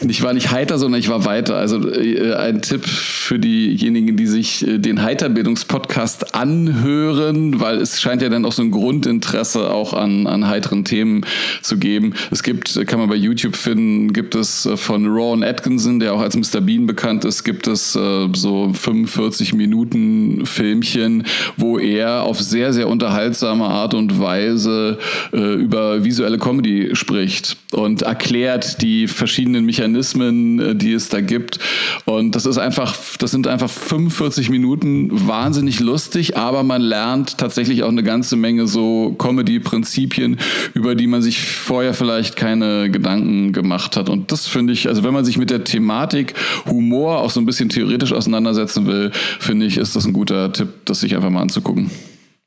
ich 0.08 0.22
war 0.22 0.32
nicht 0.32 0.50
heiter, 0.50 0.78
sondern 0.78 1.00
ich 1.00 1.08
war 1.08 1.24
weiter. 1.24 1.56
Also 1.56 1.90
äh, 1.90 2.34
ein 2.34 2.62
Tipp 2.62 2.86
für 2.86 3.38
diejenigen, 3.38 4.16
die 4.16 4.26
sich 4.26 4.66
äh, 4.66 4.78
den 4.78 5.02
Heiterbildungspodcast 5.02 6.34
anhören, 6.34 7.60
weil 7.60 7.78
es 7.78 8.00
scheint 8.00 8.22
ja 8.22 8.28
dann 8.28 8.44
auch 8.44 8.52
so 8.52 8.62
ein 8.62 8.70
Grundinteresse 8.70 9.70
auch 9.70 9.94
an, 9.94 10.26
an 10.26 10.46
heiteren 10.46 10.84
Themen 10.84 11.26
zu 11.62 11.78
geben. 11.78 12.14
Es 12.30 12.42
gibt, 12.42 12.86
kann 12.86 13.00
man 13.00 13.08
bei 13.08 13.16
YouTube 13.16 13.56
finden, 13.56 14.12
gibt 14.12 14.34
es 14.34 14.66
äh, 14.66 14.76
von 14.76 15.06
Ron 15.06 15.42
Atkinson, 15.42 15.98
der 15.98 16.14
auch 16.14 16.20
als 16.20 16.36
Mr. 16.36 16.60
Bean 16.60 16.86
bekannt 16.86 17.24
ist, 17.24 17.44
gibt 17.44 17.66
es 17.66 17.96
äh, 17.96 18.28
so 18.34 18.72
45 18.72 19.54
Minuten 19.54 20.46
Filmchen, 20.46 21.24
wo 21.56 21.78
er 21.78 22.22
auf 22.22 22.35
sehr, 22.38 22.72
sehr 22.72 22.88
unterhaltsame 22.88 23.64
Art 23.64 23.94
und 23.94 24.20
Weise 24.20 24.98
äh, 25.32 25.54
über 25.54 26.04
visuelle 26.04 26.38
Comedy 26.38 26.94
spricht 26.94 27.56
und 27.72 28.02
erklärt 28.02 28.82
die 28.82 29.08
verschiedenen 29.08 29.64
Mechanismen, 29.64 30.58
äh, 30.58 30.74
die 30.74 30.92
es 30.92 31.08
da 31.08 31.20
gibt. 31.20 31.58
Und 32.04 32.34
das 32.34 32.46
ist 32.46 32.58
einfach, 32.58 32.94
das 33.18 33.30
sind 33.30 33.46
einfach 33.46 33.70
45 33.70 34.50
Minuten 34.50 35.10
wahnsinnig 35.26 35.80
lustig, 35.80 36.36
aber 36.36 36.62
man 36.62 36.82
lernt 36.82 37.38
tatsächlich 37.38 37.82
auch 37.82 37.88
eine 37.88 38.02
ganze 38.02 38.36
Menge 38.36 38.66
so 38.66 39.14
Comedy-Prinzipien, 39.18 40.38
über 40.74 40.94
die 40.94 41.06
man 41.06 41.22
sich 41.22 41.40
vorher 41.40 41.94
vielleicht 41.94 42.36
keine 42.36 42.90
Gedanken 42.90 43.52
gemacht 43.52 43.96
hat. 43.96 44.08
Und 44.08 44.32
das 44.32 44.46
finde 44.46 44.72
ich, 44.72 44.88
also 44.88 45.04
wenn 45.04 45.14
man 45.14 45.24
sich 45.24 45.38
mit 45.38 45.50
der 45.50 45.64
Thematik 45.64 46.34
Humor 46.66 47.20
auch 47.20 47.30
so 47.30 47.40
ein 47.40 47.46
bisschen 47.46 47.68
theoretisch 47.68 48.12
auseinandersetzen 48.12 48.86
will, 48.86 49.10
finde 49.40 49.66
ich, 49.66 49.76
ist 49.76 49.96
das 49.96 50.06
ein 50.06 50.12
guter 50.12 50.52
Tipp, 50.52 50.68
das 50.84 51.00
sich 51.00 51.14
einfach 51.14 51.30
mal 51.30 51.42
anzugucken. 51.42 51.90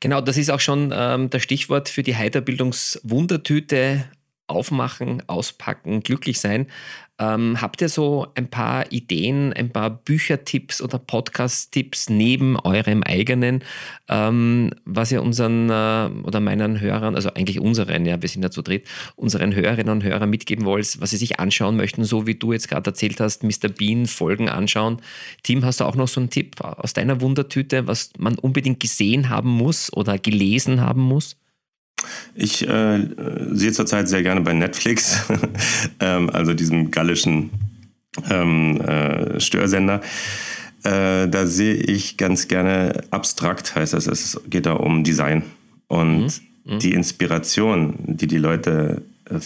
Genau, 0.00 0.22
das 0.22 0.38
ist 0.38 0.50
auch 0.50 0.60
schon 0.60 0.92
ähm, 0.94 1.28
das 1.28 1.42
Stichwort 1.42 1.90
für 1.90 2.02
die 2.02 2.16
Heiterbildungswundertüte. 2.16 4.06
Aufmachen, 4.50 5.22
auspacken, 5.28 6.02
glücklich 6.02 6.40
sein. 6.40 6.66
Ähm, 7.20 7.60
habt 7.60 7.82
ihr 7.82 7.90
so 7.90 8.28
ein 8.34 8.48
paar 8.48 8.90
Ideen, 8.92 9.52
ein 9.52 9.70
paar 9.70 9.90
Büchertipps 9.90 10.80
oder 10.80 10.98
Podcast-Tipps 10.98 12.08
neben 12.08 12.58
eurem 12.58 13.02
eigenen, 13.02 13.62
ähm, 14.08 14.70
was 14.86 15.12
ihr 15.12 15.22
unseren 15.22 15.68
äh, 15.68 16.08
oder 16.24 16.40
meinen 16.40 16.80
Hörern, 16.80 17.14
also 17.14 17.28
eigentlich 17.34 17.60
unseren, 17.60 18.06
ja, 18.06 18.22
wir 18.22 18.28
sind 18.28 18.42
ja 18.42 18.50
zu 18.50 18.62
dritt, 18.62 18.88
unseren 19.16 19.54
Hörerinnen 19.54 19.92
und 19.92 20.02
Hörern 20.02 20.30
mitgeben 20.30 20.64
wollt, 20.64 20.98
was 21.02 21.10
sie 21.10 21.18
sich 21.18 21.38
anschauen 21.38 21.76
möchten, 21.76 22.04
so 22.04 22.26
wie 22.26 22.36
du 22.36 22.54
jetzt 22.54 22.70
gerade 22.70 22.88
erzählt 22.88 23.20
hast, 23.20 23.44
Mr. 23.44 23.68
Bean 23.68 24.06
Folgen 24.06 24.48
anschauen. 24.48 25.02
Tim, 25.42 25.62
hast 25.62 25.80
du 25.80 25.84
auch 25.84 25.96
noch 25.96 26.08
so 26.08 26.20
einen 26.20 26.30
Tipp 26.30 26.62
aus 26.62 26.94
deiner 26.94 27.20
Wundertüte, 27.20 27.86
was 27.86 28.12
man 28.18 28.38
unbedingt 28.38 28.80
gesehen 28.80 29.28
haben 29.28 29.50
muss 29.50 29.92
oder 29.92 30.18
gelesen 30.18 30.80
haben 30.80 31.02
muss? 31.02 31.36
Ich 32.34 32.66
äh, 32.68 33.06
sehe 33.52 33.72
zurzeit 33.72 34.08
sehr 34.08 34.22
gerne 34.22 34.40
bei 34.40 34.52
Netflix, 34.52 35.24
ähm, 36.00 36.30
also 36.30 36.54
diesem 36.54 36.90
gallischen 36.90 37.50
ähm, 38.30 38.80
äh, 38.80 39.40
Störsender. 39.40 40.00
Äh, 40.82 41.28
da 41.28 41.46
sehe 41.46 41.74
ich 41.74 42.16
ganz 42.16 42.48
gerne 42.48 43.02
abstrakt, 43.10 43.74
heißt 43.74 43.92
das, 43.92 44.06
es 44.06 44.40
geht 44.48 44.66
da 44.66 44.72
um 44.72 45.04
Design 45.04 45.42
und 45.88 46.20
mhm. 46.20 46.30
Mhm. 46.64 46.78
die 46.78 46.92
Inspiration, 46.92 47.94
die 48.06 48.26
die 48.26 48.38
Leute 48.38 49.02
äh, 49.26 49.40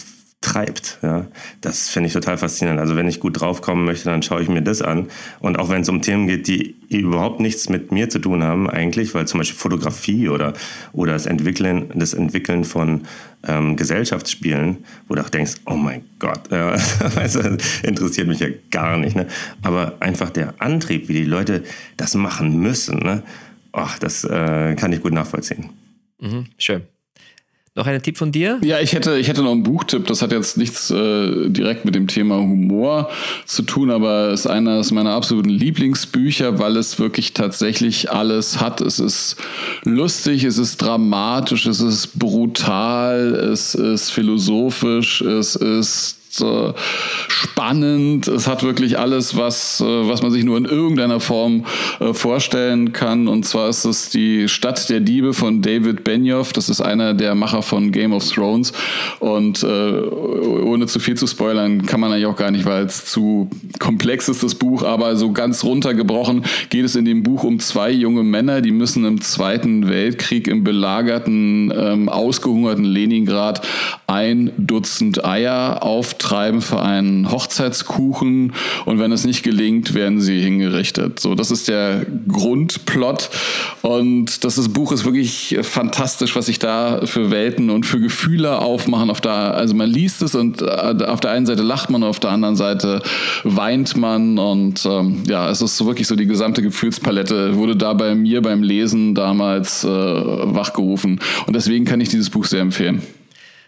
treibt. 0.45 0.99
Ja, 1.01 1.25
das 1.61 1.89
finde 1.89 2.07
ich 2.07 2.13
total 2.13 2.37
faszinierend. 2.37 2.79
Also 2.79 2.95
wenn 2.95 3.07
ich 3.07 3.19
gut 3.19 3.41
draufkommen 3.41 3.83
möchte, 3.83 4.05
dann 4.05 4.21
schaue 4.21 4.43
ich 4.43 4.47
mir 4.47 4.61
das 4.61 4.83
an. 4.83 5.07
Und 5.39 5.57
auch 5.57 5.69
wenn 5.69 5.81
es 5.81 5.89
um 5.89 6.03
Themen 6.03 6.27
geht, 6.27 6.47
die 6.47 6.75
überhaupt 6.89 7.39
nichts 7.39 7.67
mit 7.67 7.91
mir 7.91 8.09
zu 8.09 8.19
tun 8.19 8.43
haben, 8.43 8.69
eigentlich, 8.69 9.15
weil 9.15 9.27
zum 9.27 9.39
Beispiel 9.39 9.57
Fotografie 9.57 10.29
oder, 10.29 10.53
oder 10.93 11.13
das 11.13 11.25
Entwickeln, 11.25 11.89
das 11.95 12.13
Entwickeln 12.13 12.63
von 12.63 13.01
ähm, 13.47 13.75
Gesellschaftsspielen, 13.75 14.85
wo 15.07 15.15
du 15.15 15.21
auch 15.21 15.29
denkst, 15.29 15.55
oh 15.65 15.75
mein 15.75 16.03
Gott, 16.19 16.51
ja, 16.51 16.75
also, 17.15 17.41
interessiert 17.81 18.27
mich 18.27 18.39
ja 18.39 18.47
gar 18.69 18.97
nicht. 18.97 19.15
Ne? 19.15 19.25
Aber 19.63 19.97
einfach 19.99 20.29
der 20.29 20.53
Antrieb, 20.59 21.07
wie 21.09 21.13
die 21.13 21.25
Leute 21.25 21.63
das 21.97 22.13
machen 22.13 22.59
müssen, 22.59 22.99
ne? 22.99 23.23
Ach, 23.71 23.99
das 23.99 24.23
äh, 24.23 24.75
kann 24.75 24.93
ich 24.93 25.01
gut 25.01 25.11
nachvollziehen. 25.11 25.69
Mhm, 26.21 26.45
schön. 26.57 26.83
Noch 27.77 27.87
ein 27.87 28.01
Tipp 28.01 28.17
von 28.17 28.31
dir? 28.31 28.57
Ja, 28.63 28.79
ich 28.79 28.93
hätte, 28.93 29.17
ich 29.17 29.27
hätte 29.27 29.43
noch 29.43 29.51
einen 29.51 29.63
Buchtipp. 29.63 30.07
Das 30.07 30.21
hat 30.21 30.31
jetzt 30.31 30.57
nichts 30.57 30.91
äh, 30.91 31.49
direkt 31.49 31.83
mit 31.83 31.93
dem 31.93 32.07
Thema 32.07 32.37
Humor 32.37 33.09
zu 33.45 33.63
tun, 33.63 33.91
aber 33.91 34.29
es 34.29 34.41
ist 34.41 34.47
eines 34.47 34.91
meiner 34.91 35.11
absoluten 35.11 35.49
Lieblingsbücher, 35.49 36.57
weil 36.57 36.77
es 36.77 36.99
wirklich 36.99 37.33
tatsächlich 37.33 38.09
alles 38.11 38.61
hat. 38.61 38.79
Es 38.79 38.99
ist 38.99 39.35
lustig, 39.83 40.45
es 40.45 40.57
ist 40.57 40.77
dramatisch, 40.77 41.65
es 41.65 41.81
ist 41.81 42.17
brutal, 42.17 43.35
es 43.35 43.75
ist 43.75 44.09
philosophisch, 44.09 45.19
es 45.19 45.57
ist 45.57 46.24
äh, 46.41 46.73
spannend. 47.27 48.27
Es 48.27 48.47
hat 48.47 48.63
wirklich 48.63 48.99
alles, 48.99 49.37
was, 49.37 49.81
äh, 49.81 49.85
was 49.85 50.21
man 50.21 50.31
sich 50.31 50.43
nur 50.43 50.57
in 50.57 50.65
irgendeiner 50.65 51.19
Form 51.19 51.65
äh, 51.99 52.13
vorstellen 52.13 52.93
kann. 52.93 53.27
Und 53.27 53.45
zwar 53.45 53.69
ist 53.69 53.85
es 53.85 54.09
die 54.09 54.47
Stadt 54.47 54.89
der 54.89 54.99
Diebe 54.99 55.33
von 55.33 55.61
David 55.61 56.03
Benioff. 56.03 56.53
Das 56.53 56.69
ist 56.69 56.81
einer 56.81 57.13
der 57.13 57.35
Macher 57.35 57.61
von 57.61 57.91
Game 57.91 58.13
of 58.13 58.27
Thrones. 58.27 58.73
Und 59.19 59.63
ohne 59.63 60.87
zu 60.87 60.99
viel 60.99 61.15
zu 61.15 61.27
spoilern, 61.27 61.85
kann 61.85 61.99
man 61.99 62.11
eigentlich 62.11 62.25
auch 62.25 62.35
gar 62.35 62.51
nicht, 62.51 62.65
weil 62.65 62.85
es 62.85 63.05
zu 63.05 63.49
komplex 63.79 64.27
ist, 64.29 64.43
das 64.43 64.55
Buch. 64.55 64.83
Aber 64.83 65.15
so 65.15 65.31
ganz 65.31 65.63
runtergebrochen 65.63 66.43
geht 66.69 66.85
es 66.85 66.95
in 66.95 67.05
dem 67.05 67.23
Buch 67.23 67.43
um 67.43 67.59
zwei 67.59 67.91
junge 67.91 68.23
Männer, 68.23 68.61
die 68.61 68.71
müssen 68.71 69.05
im 69.05 69.21
Zweiten 69.21 69.89
Weltkrieg 69.89 70.47
im 70.47 70.63
belagerten, 70.63 71.73
ähm, 71.75 72.09
ausgehungerten 72.09 72.85
Leningrad 72.85 73.65
ein 74.07 74.51
Dutzend 74.57 75.25
Eier 75.25 75.81
auftreiben 75.81 76.24
für 76.61 76.81
einen 76.81 77.31
Hochzeitskuchen 77.31 78.53
und 78.85 78.99
wenn 78.99 79.11
es 79.11 79.25
nicht 79.25 79.43
gelingt, 79.43 79.93
werden 79.93 80.21
sie 80.21 80.41
hingerichtet. 80.41 81.19
So, 81.19 81.35
das 81.35 81.51
ist 81.51 81.67
der 81.67 82.05
Grundplot 82.27 83.29
und 83.81 84.43
das 84.43 84.57
ist, 84.57 84.73
Buch 84.73 84.91
ist 84.91 85.05
wirklich 85.05 85.57
fantastisch, 85.61 86.35
was 86.35 86.47
sich 86.47 86.59
da 86.59 87.01
für 87.05 87.31
Welten 87.31 87.69
und 87.69 87.85
für 87.85 87.99
Gefühle 87.99 88.59
aufmachen. 88.59 89.09
Auf 89.09 89.21
der, 89.21 89.31
also 89.55 89.75
man 89.75 89.89
liest 89.89 90.21
es 90.21 90.35
und 90.35 90.61
äh, 90.61 90.65
auf 90.65 91.19
der 91.19 91.31
einen 91.31 91.45
Seite 91.45 91.63
lacht 91.63 91.89
man, 91.89 92.03
auf 92.03 92.19
der 92.19 92.31
anderen 92.31 92.55
Seite 92.55 93.01
weint 93.43 93.95
man 93.95 94.37
und 94.37 94.85
ähm, 94.85 95.23
ja, 95.27 95.49
es 95.49 95.61
ist 95.61 95.85
wirklich 95.85 96.07
so 96.07 96.15
die 96.15 96.27
gesamte 96.27 96.61
Gefühlspalette 96.61 97.55
wurde 97.55 97.75
da 97.75 97.93
bei 97.93 98.15
mir 98.15 98.41
beim 98.41 98.63
Lesen 98.63 99.15
damals 99.15 99.83
äh, 99.83 99.87
wachgerufen 99.87 101.19
und 101.45 101.55
deswegen 101.55 101.85
kann 101.85 102.01
ich 102.01 102.09
dieses 102.09 102.29
Buch 102.29 102.45
sehr 102.45 102.61
empfehlen. 102.61 103.01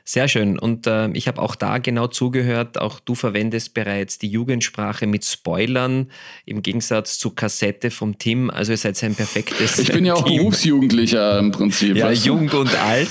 Sehr 0.09 0.29
schön. 0.29 0.57
Und 0.57 0.87
äh, 0.87 1.09
ich 1.09 1.27
habe 1.27 1.41
auch 1.41 1.53
da 1.53 1.79
genau 1.79 2.07
zugehört. 2.07 2.79
Auch 2.79 3.01
du 3.01 3.13
verwendest 3.13 3.73
bereits 3.73 4.17
die 4.17 4.29
Jugendsprache 4.29 5.05
mit 5.05 5.25
Spoilern 5.25 6.09
im 6.45 6.61
Gegensatz 6.61 7.19
zu 7.19 7.31
Kassette 7.31 7.91
vom 7.91 8.17
Tim. 8.17 8.49
Also 8.49 8.71
ihr 8.71 8.77
seid 8.77 9.03
ein 9.03 9.15
perfektes. 9.15 9.77
Ich 9.79 9.91
bin 9.91 10.05
ja 10.05 10.13
auch 10.13 10.23
Team. 10.23 10.37
Berufsjugendlicher 10.37 11.39
im 11.39 11.51
Prinzip. 11.51 11.97
Ja, 11.97 12.09
jung 12.09 12.49
und 12.51 12.73
alt. 12.73 13.09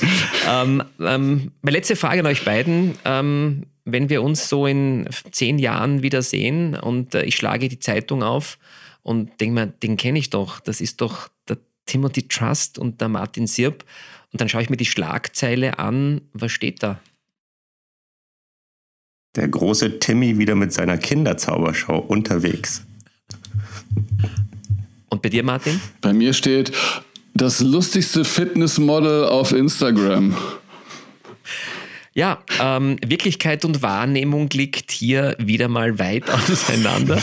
ähm, 0.49 0.83
ähm, 0.99 1.53
meine 1.61 1.77
letzte 1.77 1.97
Frage 1.97 2.21
an 2.21 2.27
euch 2.27 2.47
beiden. 2.47 2.97
Ähm, 3.05 3.65
wenn 3.85 4.09
wir 4.09 4.23
uns 4.23 4.49
so 4.49 4.67
in 4.67 5.07
zehn 5.33 5.59
Jahren 5.59 6.03
wiedersehen 6.03 6.77
und 6.77 7.15
äh, 7.15 7.25
ich 7.25 7.37
schlage 7.37 7.69
die 7.69 7.79
Zeitung 7.79 8.23
auf 8.23 8.59
und 9.03 9.39
denke 9.43 9.55
mir, 9.55 9.67
den 9.67 9.99
kenne 9.99 10.19
ich 10.19 10.31
doch. 10.31 10.61
Das 10.61 10.81
ist 10.81 11.03
doch 11.03 11.29
der 11.47 11.59
Timothy 11.85 12.27
Trust 12.27 12.79
und 12.79 13.03
der 13.03 13.09
Martin 13.09 13.47
Sirp. 13.47 13.85
Und 14.37 14.43
dann 14.43 14.51
schaue 14.51 14.61
ich 14.61 14.69
mir 14.69 14.77
die 14.77 14.85
Schlagzeile 14.85 15.79
an. 15.79 16.21
Was 16.35 16.53
steht 16.53 16.83
da? 16.83 17.01
Der 19.35 19.49
große 19.49 19.99
Timmy 19.99 20.37
wieder 20.37 20.55
mit 20.55 20.75
seiner 20.75 20.99
Kinderzaubershow 20.99 21.97
unterwegs. 21.97 22.85
Und 25.09 25.23
bei 25.23 25.31
dir, 25.31 25.43
Martin? 25.43 25.81
Bei 26.03 26.13
mir 26.13 26.35
steht 26.35 26.71
das 27.33 27.61
lustigste 27.61 28.27
Fitnessmodel 28.27 29.25
auf 29.25 29.53
Instagram. 29.53 30.37
Ja, 32.17 32.43
ähm, 32.63 32.97
Wirklichkeit 33.05 33.67
und 33.67 33.83
Wahrnehmung 33.83 34.49
liegt 34.55 34.91
hier 34.91 35.37
wieder 35.39 35.69
mal 35.69 35.99
weit 35.99 36.31
auseinander. 36.51 37.21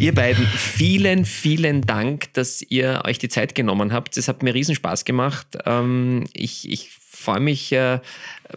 ihr 0.00 0.12
beiden, 0.12 0.44
vielen, 0.46 1.24
vielen 1.24 1.82
Dank, 1.82 2.32
dass 2.32 2.60
ihr 2.60 3.02
euch 3.04 3.18
die 3.18 3.28
Zeit 3.28 3.54
genommen 3.54 3.92
habt. 3.92 4.16
Es 4.16 4.26
hat 4.26 4.42
mir 4.42 4.52
riesen 4.52 4.74
Spaß 4.74 5.04
gemacht. 5.04 5.46
Ähm, 5.64 6.24
ich 6.32 6.68
ich 6.68 6.90
freue 6.90 7.38
mich, 7.38 7.70
äh, 7.70 8.00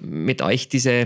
mit 0.01 0.41
euch 0.41 0.69
diese 0.69 1.05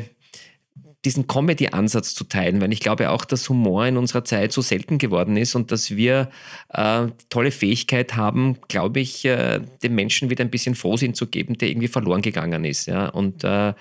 diesen 1.04 1.28
Comedy-Ansatz 1.28 2.14
zu 2.14 2.24
teilen, 2.24 2.62
weil 2.62 2.72
ich 2.72 2.80
glaube 2.80 3.10
auch, 3.10 3.26
dass 3.26 3.50
Humor 3.50 3.86
in 3.86 3.98
unserer 3.98 4.24
Zeit 4.24 4.54
so 4.54 4.62
selten 4.62 4.98
geworden 4.98 5.36
ist 5.36 5.56
und 5.56 5.74
dass 5.74 5.92
wir 5.92 6.30
äh, 6.74 7.08
tolle 7.30 7.52
Fähigkeit 7.52 8.16
haben, 8.16 8.58
glaube 8.70 9.02
ich, 9.02 9.26
äh, 9.26 9.60
dem 9.84 9.96
Menschen 9.96 10.30
wieder 10.30 10.46
ein 10.46 10.50
bisschen 10.50 10.76
Frohsinn 10.76 11.14
zu 11.14 11.28
geben, 11.28 11.58
der 11.58 11.70
irgendwie 11.70 11.88
verloren 11.90 12.22
gegangen 12.22 12.64
ist. 12.64 12.88
Ja? 12.88 13.08
Und 13.08 13.44
äh, 13.44 13.74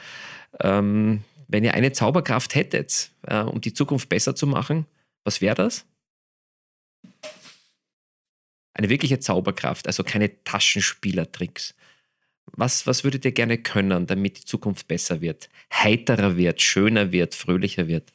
ähm, 0.61 1.23
wenn 1.49 1.65
ihr 1.65 1.75
eine 1.75 1.93
Zauberkraft 1.93 2.55
hättet, 2.55 3.11
äh, 3.23 3.41
um 3.41 3.61
die 3.61 3.73
Zukunft 3.73 4.09
besser 4.09 4.35
zu 4.35 4.47
machen, 4.47 4.87
was 5.25 5.41
wäre 5.41 5.55
das? 5.55 5.87
Eine 8.75 8.89
wirkliche 8.89 9.19
Zauberkraft, 9.19 9.87
also 9.87 10.05
keine 10.05 10.45
Taschenspielertricks. 10.45 11.75
Was, 12.53 12.87
was 12.87 13.05
würdet 13.05 13.25
ihr 13.25 13.33
gerne 13.33 13.59
können, 13.59 14.07
damit 14.07 14.39
die 14.39 14.45
Zukunft 14.45 14.89
besser 14.89 15.21
wird, 15.21 15.49
heiterer 15.73 16.37
wird, 16.37 16.63
schöner 16.63 17.13
wird, 17.13 17.35
fröhlicher 17.35 17.89
wird? 17.89 18.13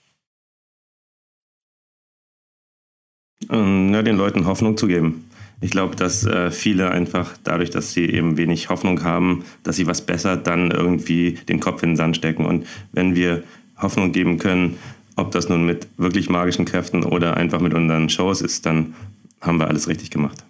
Ähm, 3.49 3.93
ja, 3.93 4.01
den 4.01 4.15
Leuten 4.15 4.45
Hoffnung 4.45 4.77
zu 4.77 4.87
geben. 4.87 5.29
Ich 5.63 5.71
glaube, 5.71 5.95
dass 5.95 6.25
äh, 6.25 6.51
viele 6.51 6.91
einfach 6.91 7.37
dadurch, 7.45 7.69
dass 7.69 7.93
sie 7.93 8.09
eben 8.09 8.35
wenig 8.35 8.67
Hoffnung 8.67 9.01
haben, 9.05 9.45
dass 9.63 9.77
sie 9.77 9.87
was 9.87 10.05
besser, 10.05 10.35
dann 10.35 10.71
irgendwie 10.71 11.39
den 11.47 11.61
Kopf 11.61 11.83
in 11.83 11.91
den 11.91 11.95
Sand 11.95 12.17
stecken. 12.17 12.45
Und 12.45 12.67
wenn 12.91 13.15
wir 13.15 13.43
Hoffnung 13.77 14.11
geben 14.11 14.39
können, 14.39 14.77
ob 15.15 15.31
das 15.31 15.47
nun 15.47 15.65
mit 15.65 15.87
wirklich 15.95 16.27
magischen 16.27 16.65
Kräften 16.65 17.05
oder 17.05 17.37
einfach 17.37 17.61
mit 17.61 17.73
unseren 17.73 18.09
Shows 18.09 18.41
ist, 18.41 18.65
dann 18.65 18.93
haben 19.39 19.57
wir 19.57 19.67
alles 19.67 19.87
richtig 19.87 20.11
gemacht. 20.11 20.43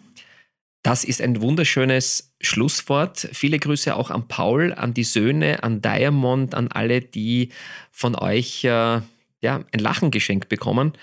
Das 0.82 1.04
ist 1.04 1.22
ein 1.22 1.42
wunderschönes 1.42 2.34
Schlusswort. 2.42 3.30
Viele 3.34 3.60
Grüße 3.60 3.96
auch 3.96 4.10
an 4.10 4.28
Paul, 4.28 4.74
an 4.74 4.96
die 4.96 5.04
Söhne, 5.04 5.62
an 5.62 5.80
Diamond, 5.80 6.56
an 6.56 6.70
alle, 6.70 7.02
die 7.02 7.50
von 7.92 8.16
euch 8.16 8.64
äh, 8.64 9.02
ja, 9.44 9.64
ein 9.72 9.80
Lachen 9.80 10.10
geschenkt 10.10 10.50
bekommen. 10.50 10.94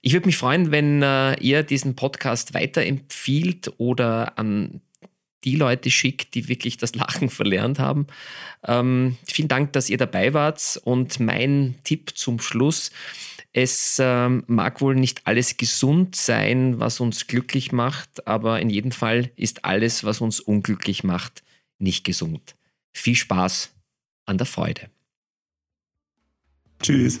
Ich 0.00 0.14
würde 0.14 0.26
mich 0.26 0.36
freuen, 0.36 0.72
wenn 0.72 1.02
äh, 1.02 1.34
ihr 1.40 1.62
diesen 1.62 1.94
Podcast 1.94 2.54
weiterempfiehlt 2.54 3.74
oder 3.78 4.38
an 4.38 4.80
die 5.44 5.56
Leute 5.56 5.90
schickt, 5.90 6.34
die 6.34 6.48
wirklich 6.48 6.76
das 6.78 6.94
Lachen 6.94 7.28
verlernt 7.30 7.78
haben. 7.78 8.06
Ähm, 8.66 9.16
vielen 9.26 9.48
Dank, 9.48 9.72
dass 9.74 9.90
ihr 9.90 9.98
dabei 9.98 10.34
wart. 10.34 10.80
Und 10.84 11.20
mein 11.20 11.76
Tipp 11.84 12.12
zum 12.16 12.40
Schluss 12.40 12.90
es 13.52 13.98
ähm, 14.00 14.44
mag 14.46 14.80
wohl 14.80 14.94
nicht 14.94 15.26
alles 15.26 15.56
gesund 15.56 16.14
sein, 16.14 16.78
was 16.78 17.00
uns 17.00 17.26
glücklich 17.26 17.72
macht, 17.72 18.26
aber 18.28 18.60
in 18.60 18.70
jedem 18.70 18.92
Fall 18.92 19.32
ist 19.34 19.64
alles, 19.64 20.04
was 20.04 20.20
uns 20.20 20.38
unglücklich 20.38 21.02
macht, 21.02 21.42
nicht 21.78 22.04
gesund. 22.04 22.54
Viel 22.92 23.16
Spaß 23.16 23.72
an 24.26 24.38
der 24.38 24.46
Freude. 24.46 24.88
Tschüss. 26.80 27.20